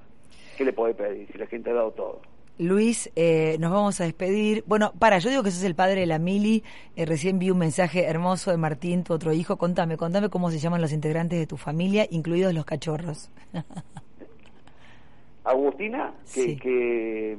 ¿Qué 0.56 0.64
le 0.64 0.72
puede 0.72 0.94
pedir 0.94 1.28
si 1.30 1.38
la 1.38 1.46
gente 1.46 1.70
ha 1.70 1.74
dado 1.74 1.90
todo? 1.92 2.20
Luis, 2.60 3.08
eh, 3.14 3.56
nos 3.60 3.70
vamos 3.70 4.00
a 4.00 4.04
despedir. 4.04 4.64
Bueno, 4.66 4.92
para, 4.98 5.18
yo 5.18 5.30
digo 5.30 5.44
que 5.44 5.52
sos 5.52 5.62
el 5.62 5.76
padre 5.76 6.00
de 6.00 6.06
la 6.06 6.18
Mili. 6.18 6.64
Eh, 6.96 7.04
recién 7.06 7.38
vi 7.38 7.50
un 7.50 7.58
mensaje 7.58 8.04
hermoso 8.04 8.50
de 8.50 8.56
Martín, 8.56 9.04
tu 9.04 9.12
otro 9.14 9.32
hijo. 9.32 9.56
Contame, 9.56 9.96
contame 9.96 10.28
cómo 10.28 10.50
se 10.50 10.58
llaman 10.58 10.80
los 10.80 10.92
integrantes 10.92 11.38
de 11.38 11.46
tu 11.46 11.56
familia, 11.56 12.06
incluidos 12.10 12.52
los 12.54 12.64
cachorros. 12.64 13.30
Agustina, 15.44 16.12
que, 16.34 16.40
Sí. 16.42 16.56
que, 16.56 17.38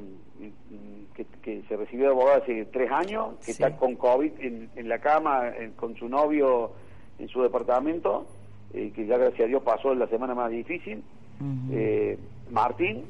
que, 1.14 1.26
que 1.42 1.62
se 1.68 1.76
recibió 1.76 2.06
de 2.06 2.10
abogada 2.12 2.38
hace 2.38 2.64
tres 2.66 2.90
años, 2.90 3.34
que 3.40 3.44
Sí. 3.46 3.50
está 3.52 3.76
con 3.76 3.94
COVID 3.96 4.32
en, 4.40 4.70
en 4.74 4.88
la 4.88 4.98
cama, 5.00 5.48
en- 5.56 5.72
con 5.72 5.94
su 5.96 6.08
novio 6.08 6.72
en 7.20 7.28
su 7.28 7.42
departamento, 7.42 8.26
eh, 8.72 8.92
que 8.94 9.06
ya 9.06 9.18
gracias 9.18 9.42
a 9.42 9.48
Dios 9.48 9.62
pasó 9.62 9.94
la 9.94 10.06
semana 10.08 10.34
más 10.34 10.50
difícil. 10.50 11.04
Eh, 11.70 12.18
Martín, 12.50 13.04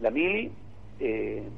la 0.00 0.10
Mili, 0.10 0.52
eh, 0.98 1.48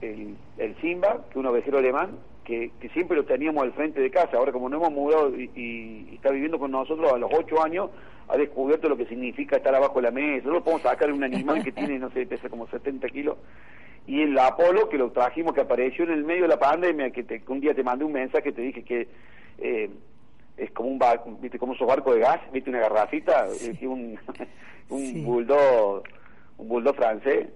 el, 0.00 0.36
el 0.58 0.76
Simba, 0.80 1.24
que 1.24 1.30
es 1.30 1.36
un 1.36 1.46
ovejero 1.46 1.78
alemán, 1.78 2.18
que, 2.44 2.72
que 2.80 2.88
siempre 2.90 3.16
lo 3.16 3.24
teníamos 3.24 3.62
al 3.62 3.72
frente 3.72 4.00
de 4.00 4.10
casa. 4.10 4.36
Ahora, 4.36 4.52
como 4.52 4.68
no 4.68 4.76
hemos 4.76 4.92
mudado 4.92 5.34
y, 5.38 5.50
y- 5.54 6.08
y 6.10 6.14
está 6.14 6.30
viviendo 6.30 6.58
con 6.58 6.70
nosotros 6.70 7.12
a 7.12 7.18
los 7.18 7.30
ocho 7.32 7.62
años, 7.62 7.90
ha 8.28 8.36
descubierto 8.36 8.88
lo 8.88 8.96
que 8.96 9.06
significa 9.06 9.56
estar 9.56 9.74
abajo 9.74 9.96
de 9.96 10.02
la 10.02 10.10
mesa. 10.10 10.46
No 10.46 10.54
lo 10.54 10.62
podemos 10.64 10.82
sacar 10.82 11.10
un 11.12 11.24
animal 11.24 11.62
que 11.64 11.72
tiene, 11.72 11.98
no 11.98 12.10
sé, 12.10 12.26
pesa 12.26 12.48
como 12.48 12.66
70 12.68 13.08
kilos. 13.08 13.36
Y 14.06 14.22
el 14.22 14.38
Apolo, 14.38 14.88
que 14.88 14.96
lo 14.96 15.10
trajimos, 15.12 15.52
que 15.54 15.60
apareció 15.60 16.04
en 16.04 16.12
el 16.12 16.24
medio 16.24 16.42
de 16.42 16.48
la 16.48 16.58
pandemia, 16.58 17.10
que, 17.10 17.24
te- 17.24 17.42
que 17.42 17.52
un 17.52 17.60
día 17.60 17.74
te 17.74 17.82
mandé 17.82 18.04
un 18.04 18.12
mensaje, 18.12 18.52
te 18.52 18.62
dije 18.62 18.82
que 18.82 19.08
eh, 19.58 19.90
es 20.58 20.70
como 20.72 20.88
un 20.90 20.98
barco, 20.98 21.30
viste, 21.40 21.58
como 21.58 21.74
esos 21.74 21.86
barcos 21.86 22.14
de 22.14 22.20
gas, 22.20 22.40
viste, 22.52 22.70
una 22.70 22.80
garrafita, 22.80 23.46
un, 23.82 24.18
un 24.90 24.98
Sí. 25.00 25.22
bulldog, 25.22 26.02
un 26.58 26.68
bulldog 26.68 26.96
francés, 26.96 27.48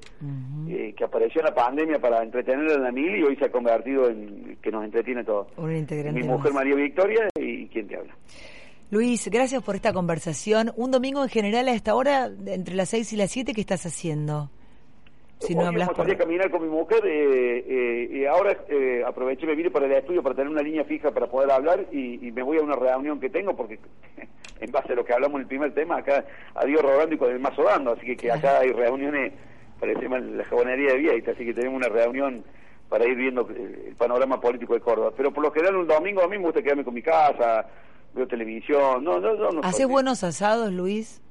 eh, 0.69 0.95
que 0.97 1.05
apareció 1.05 1.41
en 1.41 1.47
la 1.47 1.55
pandemia 1.55 1.99
para 2.01 2.23
entretener 2.23 2.71
a 2.71 2.79
la 2.79 2.93
mil 2.93 3.17
y 3.17 3.23
hoy 3.23 3.37
se 3.37 3.47
ha 3.47 3.51
convertido 3.53 4.09
en 4.09 4.57
que 4.63 4.71
nos 4.71 4.85
entretiene 4.85 5.25
todo. 5.25 5.49
Un 5.57 5.75
integrante 5.75 6.21
Mi 6.21 6.27
mujer 6.27 6.53
más. 6.53 6.63
María 6.65 6.77
Victoria 6.77 7.29
y 7.41 7.67
quién 7.69 7.89
te 7.89 7.97
habla. 7.97 8.15
Luis, 8.91 9.29
gracias 9.31 9.63
por 9.63 9.75
esta 9.75 9.93
conversación. 9.95 10.71
Un 10.77 10.91
domingo 10.91 11.23
en 11.23 11.31
general 11.31 11.67
a 11.69 11.73
esta 11.73 11.95
hora, 11.95 12.31
entre 12.47 12.75
las 12.75 12.91
6 12.91 13.13
y 13.15 13.17
las 13.17 13.31
7, 13.31 13.55
¿qué 13.55 13.61
estás 13.63 13.87
haciendo? 13.87 14.51
Si 15.47 15.55
no 15.55 15.66
hablas 15.66 15.88
por... 15.90 16.11
a 16.11 16.16
caminar 16.16 16.51
con 16.51 16.62
mi 16.62 16.68
mujer 16.68 17.03
eh, 17.05 17.64
eh, 17.66 18.09
y 18.12 18.24
ahora 18.26 18.57
eh, 18.68 19.03
aproveché, 19.07 19.47
me 19.47 19.55
vine 19.55 19.70
para 19.70 19.86
el 19.86 19.93
estudio 19.93 20.22
para 20.22 20.34
tener 20.34 20.51
una 20.51 20.62
línea 20.62 20.84
fija 20.84 21.11
para 21.11 21.26
poder 21.26 21.51
hablar 21.51 21.86
y, 21.93 22.26
y 22.26 22.32
me 22.32 22.43
voy 22.43 22.59
a 22.59 22.62
una 22.62 22.76
reunión 22.76 23.20
que 23.20 23.30
tengo 23.30 23.55
porque 23.57 23.78
en 24.61 24.70
base 24.72 24.93
a 24.93 24.97
lo 24.97 25.05
que 25.05 25.12
hablamos 25.12 25.36
en 25.36 25.43
el 25.43 25.47
primer 25.49 25.74
tema, 25.74 25.97
acá 25.99 26.24
a 26.55 26.64
Dios 26.64 26.82
rogando 26.82 27.14
y 27.14 27.18
con 27.18 27.30
el 27.30 27.38
mazo 27.40 27.62
dando, 27.64 27.93
así 27.93 28.07
que, 28.07 28.16
que 28.16 28.30
acá 28.32 28.61
hay 28.61 28.70
reuniones 28.70 29.32
para 29.80 29.93
el 29.93 29.99
tema 29.99 30.20
de 30.20 30.36
la 30.36 30.45
jabonería 30.45 30.93
de 30.93 30.99
Vieita, 30.99 31.32
así 31.32 31.45
que 31.45 31.55
tenemos 31.55 31.76
una 31.76 31.88
reunión 31.88 32.45
para 32.88 33.07
ir 33.07 33.16
viendo 33.16 33.49
eh, 33.51 33.86
el 33.88 33.97
panorama 33.97 34.38
político 34.40 34.74
de 34.74 34.80
Córdoba. 34.80 35.12
Pero 35.16 35.32
por 35.32 35.43
lo 35.43 35.51
general 35.51 35.76
un 35.76 35.86
domingo 35.88 36.22
a 36.22 36.28
mí 36.28 36.36
me 36.38 36.45
gusta 36.45 36.62
quedarme 36.62 36.84
con 36.84 36.93
mi 36.95 37.03
casa, 37.03 37.66
veo 38.14 38.28
televisión, 38.28 39.03
no, 39.03 39.18
no, 39.18 39.34
no. 39.34 39.51
no 39.51 39.61
¿Haces 39.62 39.82
soy- 39.84 39.90
buenos 39.90 40.22
asados, 40.22 40.70
Luis? 40.72 41.22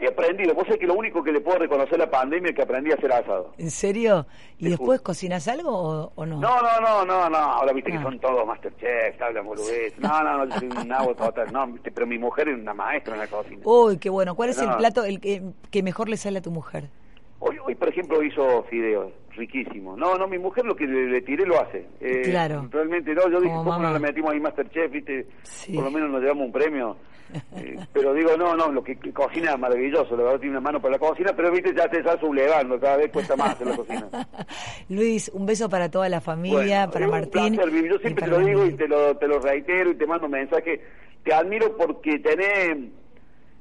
He 0.00 0.08
aprendido, 0.08 0.52
vos 0.54 0.64
sabés 0.64 0.80
que 0.80 0.86
lo 0.86 0.94
único 0.94 1.22
que 1.22 1.32
le 1.32 1.40
puedo 1.40 1.58
reconocer 1.58 1.94
a 1.94 2.04
la 2.04 2.10
pandemia 2.10 2.50
es 2.50 2.56
que 2.56 2.62
aprendí 2.62 2.90
a 2.90 2.94
hacer 2.94 3.12
asado. 3.12 3.52
¿En 3.56 3.70
serio? 3.70 4.26
¿Y 4.58 4.64
Te 4.64 4.70
después 4.70 4.98
juro. 4.98 5.04
cocinas 5.04 5.46
algo 5.48 5.70
o, 5.70 6.12
o 6.14 6.26
no? 6.26 6.40
No, 6.40 6.60
no, 6.60 6.80
no, 6.80 7.04
no, 7.04 7.30
no. 7.30 7.36
Ahora 7.36 7.72
viste 7.72 7.92
Ah. 7.92 7.96
que 7.98 8.02
son 8.02 8.18
todos 8.18 8.46
Masterchef, 8.46 9.20
hablan 9.22 9.46
boludez. 9.46 9.98
No, 9.98 10.22
no, 10.22 10.38
no, 10.38 10.44
yo 10.46 10.58
soy 10.58 10.68
un 10.68 10.88
nabo 10.88 11.14
total. 11.14 11.52
No, 11.52 11.66
viste, 11.68 11.90
pero 11.92 12.06
mi 12.06 12.18
mujer 12.18 12.48
es 12.48 12.58
una 12.58 12.74
maestra 12.74 13.14
en 13.14 13.20
la 13.20 13.26
cocina. 13.28 13.60
Uy, 13.64 13.98
qué 13.98 14.10
bueno. 14.10 14.34
¿Cuál 14.34 14.50
es 14.50 14.58
el 14.58 14.70
plato 14.76 15.04
el 15.04 15.20
que, 15.20 15.42
que 15.70 15.82
mejor 15.82 16.08
le 16.08 16.16
sale 16.16 16.38
a 16.38 16.42
tu 16.42 16.50
mujer? 16.50 16.88
Hoy, 17.38 17.56
hoy, 17.64 17.74
por 17.74 17.88
ejemplo, 17.88 18.22
hizo 18.22 18.64
fideos 18.64 19.12
riquísimos. 19.36 19.96
No, 19.98 20.16
no, 20.16 20.26
mi 20.26 20.38
mujer 20.38 20.64
lo 20.64 20.74
que 20.76 20.86
le, 20.86 21.06
le 21.08 21.20
tiré 21.22 21.44
lo 21.46 21.60
hace. 21.60 21.86
Eh, 22.00 22.22
Claro. 22.24 22.66
Realmente 22.70 23.14
no, 23.14 23.22
yo 23.30 23.40
dije, 23.40 23.52
Como 23.54 23.70
¿cómo 23.72 23.82
no 23.82 23.92
le 23.92 23.98
metimos 24.00 24.32
ahí 24.32 24.40
Masterchef, 24.40 24.90
viste? 24.90 25.26
Sí. 25.42 25.74
Por 25.74 25.84
lo 25.84 25.90
menos 25.90 26.10
nos 26.10 26.20
llevamos 26.22 26.46
un 26.46 26.52
premio. 26.52 26.96
Eh, 27.56 27.76
pero 27.92 28.14
digo, 28.14 28.36
no, 28.36 28.54
no, 28.54 28.70
lo 28.70 28.84
que, 28.84 28.94
que 29.00 29.12
cocina 29.12 29.56
maravilloso, 29.56 30.16
la 30.16 30.22
verdad 30.22 30.38
tiene 30.38 30.52
una 30.52 30.60
mano 30.60 30.80
para 30.80 30.92
la 30.92 30.98
cocina, 31.00 31.32
pero 31.36 31.50
viste, 31.50 31.74
ya 31.76 31.88
te 31.90 31.98
está 31.98 32.16
sublevando, 32.20 32.78
cada 32.78 32.98
vez 32.98 33.10
cuesta 33.10 33.34
más 33.34 33.50
hacer 33.54 33.66
la 33.66 33.76
cocina. 33.76 34.08
Luis, 34.88 35.28
un 35.34 35.44
beso 35.44 35.68
para 35.68 35.90
toda 35.90 36.08
la 36.08 36.20
familia, 36.20 36.86
Bueno, 36.86 36.92
para 36.92 37.04
es 37.06 37.10
Martín. 37.10 37.56
placer. 37.56 37.84
Yo 37.90 37.98
siempre 37.98 38.24
te 38.26 38.30
lo 38.30 38.38
digo 38.38 38.64
y 38.66 38.74
te 38.74 38.86
lo, 38.86 39.16
te 39.16 39.26
lo 39.26 39.40
reitero 39.40 39.90
y 39.90 39.96
te 39.96 40.06
mando 40.06 40.28
mensaje. 40.28 40.80
Te 41.24 41.34
admiro 41.34 41.76
porque 41.76 42.20
tenés, 42.20 42.90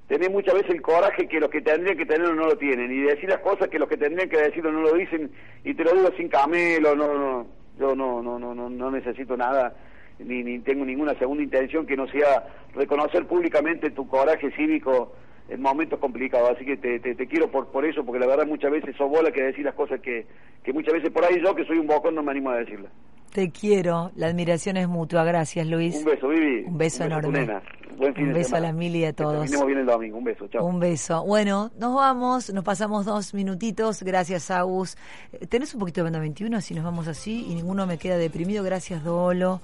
tenés 0.07 0.31
muchas 0.31 0.53
veces 0.53 0.71
el 0.71 0.81
coraje 0.81 1.27
que 1.27 1.39
los 1.39 1.49
que 1.49 1.61
tendrían 1.61 1.97
que 1.97 2.05
tenerlo 2.05 2.35
no 2.35 2.45
lo 2.45 2.57
tienen. 2.57 2.91
Y 2.91 3.01
decir 3.01 3.29
las 3.29 3.39
cosas 3.39 3.69
que 3.69 3.79
los 3.79 3.89
que 3.89 3.97
tendrían 3.97 4.29
que 4.29 4.37
decirlo 4.37 4.71
no 4.71 4.81
lo 4.81 4.93
dicen. 4.93 5.31
Y 5.63 5.73
te 5.73 5.83
lo 5.83 5.93
digo 5.93 6.09
sin 6.17 6.29
camelo, 6.29 6.95
no, 6.95 7.13
no. 7.13 7.47
Yo 7.79 7.95
no, 7.95 8.21
no, 8.21 8.39
no, 8.39 8.55
no, 8.55 8.69
no 8.69 8.91
necesito 8.91 9.35
nada. 9.35 9.75
Ni, 10.19 10.43
ni 10.43 10.59
tengo 10.59 10.85
ninguna 10.85 11.13
segunda 11.15 11.43
intención 11.43 11.85
que 11.85 11.97
no 11.97 12.07
sea 12.07 12.47
reconocer 12.73 13.25
públicamente 13.25 13.91
tu 13.91 14.07
coraje 14.07 14.49
cívico 14.51 15.13
en 15.49 15.61
momentos 15.61 15.99
complicados. 15.99 16.51
Así 16.51 16.65
que 16.65 16.77
te, 16.77 16.99
te, 16.99 17.15
te 17.15 17.27
quiero 17.27 17.51
por, 17.51 17.67
por 17.67 17.85
eso, 17.85 18.05
porque 18.05 18.19
la 18.19 18.27
verdad 18.27 18.47
muchas 18.47 18.71
veces 18.71 18.95
sos 18.95 19.09
bola 19.09 19.31
que 19.31 19.43
decir 19.43 19.65
las 19.65 19.75
cosas 19.75 19.99
que, 19.99 20.25
que 20.63 20.71
muchas 20.71 20.93
veces 20.93 21.11
por 21.11 21.25
ahí 21.25 21.41
yo, 21.43 21.53
que 21.53 21.65
soy 21.65 21.79
un 21.79 21.87
bocón, 21.87 22.15
no 22.15 22.23
me 22.23 22.31
animo 22.31 22.51
a 22.51 22.57
decirlas. 22.57 22.91
Te 23.33 23.51
quiero, 23.51 24.11
la 24.15 24.27
admiración 24.27 24.77
es 24.77 24.87
mutua. 24.87 25.25
Gracias, 25.25 25.67
Luis. 25.67 25.97
Un 25.97 26.05
beso, 26.05 26.29
Vivi. 26.29 26.63
Un 26.65 26.77
beso 26.77 27.03
a 27.03 27.07
tu 27.07 27.27
enorme. 27.27 27.61
Nena. 27.95 27.99
Buen 27.99 28.13
fin 28.15 28.23
Un 28.25 28.29
de 28.33 28.39
beso 28.39 28.47
a 28.55 28.57
semana. 28.57 28.67
la 28.67 28.73
Mili 28.77 28.99
y 28.99 29.03
a 29.05 29.07
Que 29.07 29.13
todos. 29.13 29.33
terminemos 29.33 29.67
bien 29.67 29.79
el 29.79 29.85
domingo. 29.85 30.17
Un 30.17 30.23
beso, 30.23 30.47
chao. 30.47 30.65
Un 30.65 30.79
beso. 30.79 31.23
Bueno, 31.25 31.71
nos 31.79 31.95
vamos, 31.95 32.53
nos 32.53 32.63
pasamos 32.63 33.05
dos 33.05 33.33
minutitos. 33.33 34.03
Gracias, 34.03 34.51
Agus. 34.51 34.97
Eh, 35.33 35.47
¿Tenés 35.47 35.73
un 35.73 35.79
poquito 35.79 36.01
de 36.01 36.03
banda 36.03 36.19
21? 36.19 36.61
Si 36.61 36.73
nos 36.73 36.83
vamos 36.83 37.07
así 37.07 37.45
y 37.49 37.55
ninguno 37.55 37.85
me 37.87 37.97
queda 37.97 38.17
deprimido. 38.17 38.63
Gracias, 38.63 39.03
Dolo. 39.03 39.61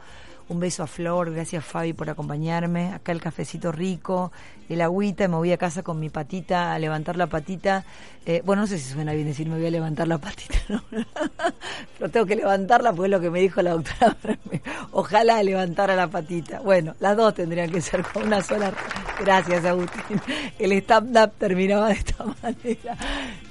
Un 0.52 0.60
beso 0.60 0.84
a 0.84 0.88
Flor, 0.88 1.32
gracias 1.32 1.64
Fabi 1.64 1.94
por 1.94 2.10
acompañarme. 2.10 2.92
Acá 2.92 3.14
el 3.14 3.22
cafecito 3.22 3.72
rico, 3.72 4.34
el 4.68 4.82
agüita, 4.82 5.30
me 5.30 5.38
voy 5.38 5.54
a 5.54 5.58
casa 5.58 5.82
con 5.82 5.98
mi 5.98 6.10
patita 6.10 6.74
a 6.74 6.78
levantar 6.78 7.16
la 7.16 7.28
patita. 7.28 7.86
Eh, 8.26 8.42
bueno, 8.44 8.64
no 8.64 8.68
sé 8.68 8.78
si 8.78 8.92
suena 8.92 9.14
bien 9.14 9.28
decir 9.28 9.48
me 9.48 9.56
voy 9.56 9.68
a 9.68 9.72
levantar 9.72 10.10
la 10.10 10.18
patita, 10.18 10.56
¿no? 10.68 10.84
pero 11.98 12.12
tengo 12.12 12.26
que 12.26 12.36
levantarla 12.36 12.92
porque 12.92 13.06
es 13.06 13.12
lo 13.12 13.22
que 13.22 13.30
me 13.30 13.40
dijo 13.40 13.62
la 13.62 13.72
doctora. 13.72 14.18
Ojalá 14.92 15.42
levantara 15.42 15.96
la 15.96 16.10
patita. 16.10 16.60
Bueno, 16.60 16.96
las 17.00 17.16
dos 17.16 17.34
tendrían 17.34 17.72
que 17.72 17.80
ser 17.80 18.04
con 18.04 18.24
una 18.24 18.42
sola. 18.42 18.74
Gracias, 19.22 19.64
Agustín. 19.64 20.20
El 20.60 20.74
stand-up 20.74 21.32
terminaba 21.38 21.88
de 21.88 21.94
esta 21.94 22.26
manera. 22.44 22.98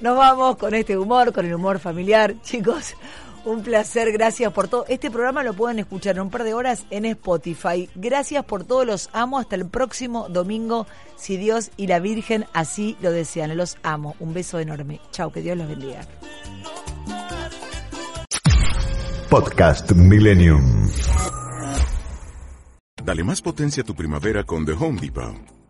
Nos 0.01 0.15
vamos 0.15 0.55
con 0.55 0.75
este 0.75 0.95
humor, 0.95 1.33
con 1.33 1.47
el 1.47 1.55
humor 1.55 1.79
familiar. 1.79 2.35
Chicos, 2.43 2.93
un 3.45 3.63
placer, 3.63 4.11
gracias 4.11 4.51
por 4.53 4.67
todo. 4.67 4.85
Este 4.87 5.11
programa 5.11 5.43
lo 5.43 5.53
pueden 5.53 5.79
escuchar 5.79 6.15
en 6.15 6.23
un 6.23 6.29
par 6.29 6.43
de 6.43 6.53
horas 6.53 6.85
en 6.89 7.05
Spotify. 7.05 7.89
Gracias 7.95 8.43
por 8.45 8.63
todo, 8.63 8.85
los 8.85 9.09
amo. 9.13 9.39
Hasta 9.39 9.55
el 9.55 9.67
próximo 9.67 10.27
domingo, 10.29 10.87
si 11.15 11.37
Dios 11.37 11.71
y 11.77 11.87
la 11.87 11.99
Virgen 11.99 12.45
así 12.53 12.97
lo 13.01 13.11
desean. 13.11 13.55
Los 13.55 13.77
amo. 13.83 14.15
Un 14.19 14.33
beso 14.33 14.59
enorme. 14.59 14.99
Chao, 15.11 15.31
que 15.31 15.41
Dios 15.41 15.57
los 15.57 15.67
bendiga. 15.67 16.01
Podcast 19.29 19.91
Millennium. 19.93 20.89
Dale 23.03 23.23
más 23.23 23.41
potencia 23.41 23.81
a 23.81 23.85
tu 23.85 23.95
primavera 23.95 24.43
con 24.43 24.65
The 24.65 24.73
Home 24.73 24.99
Depot. 24.99 25.60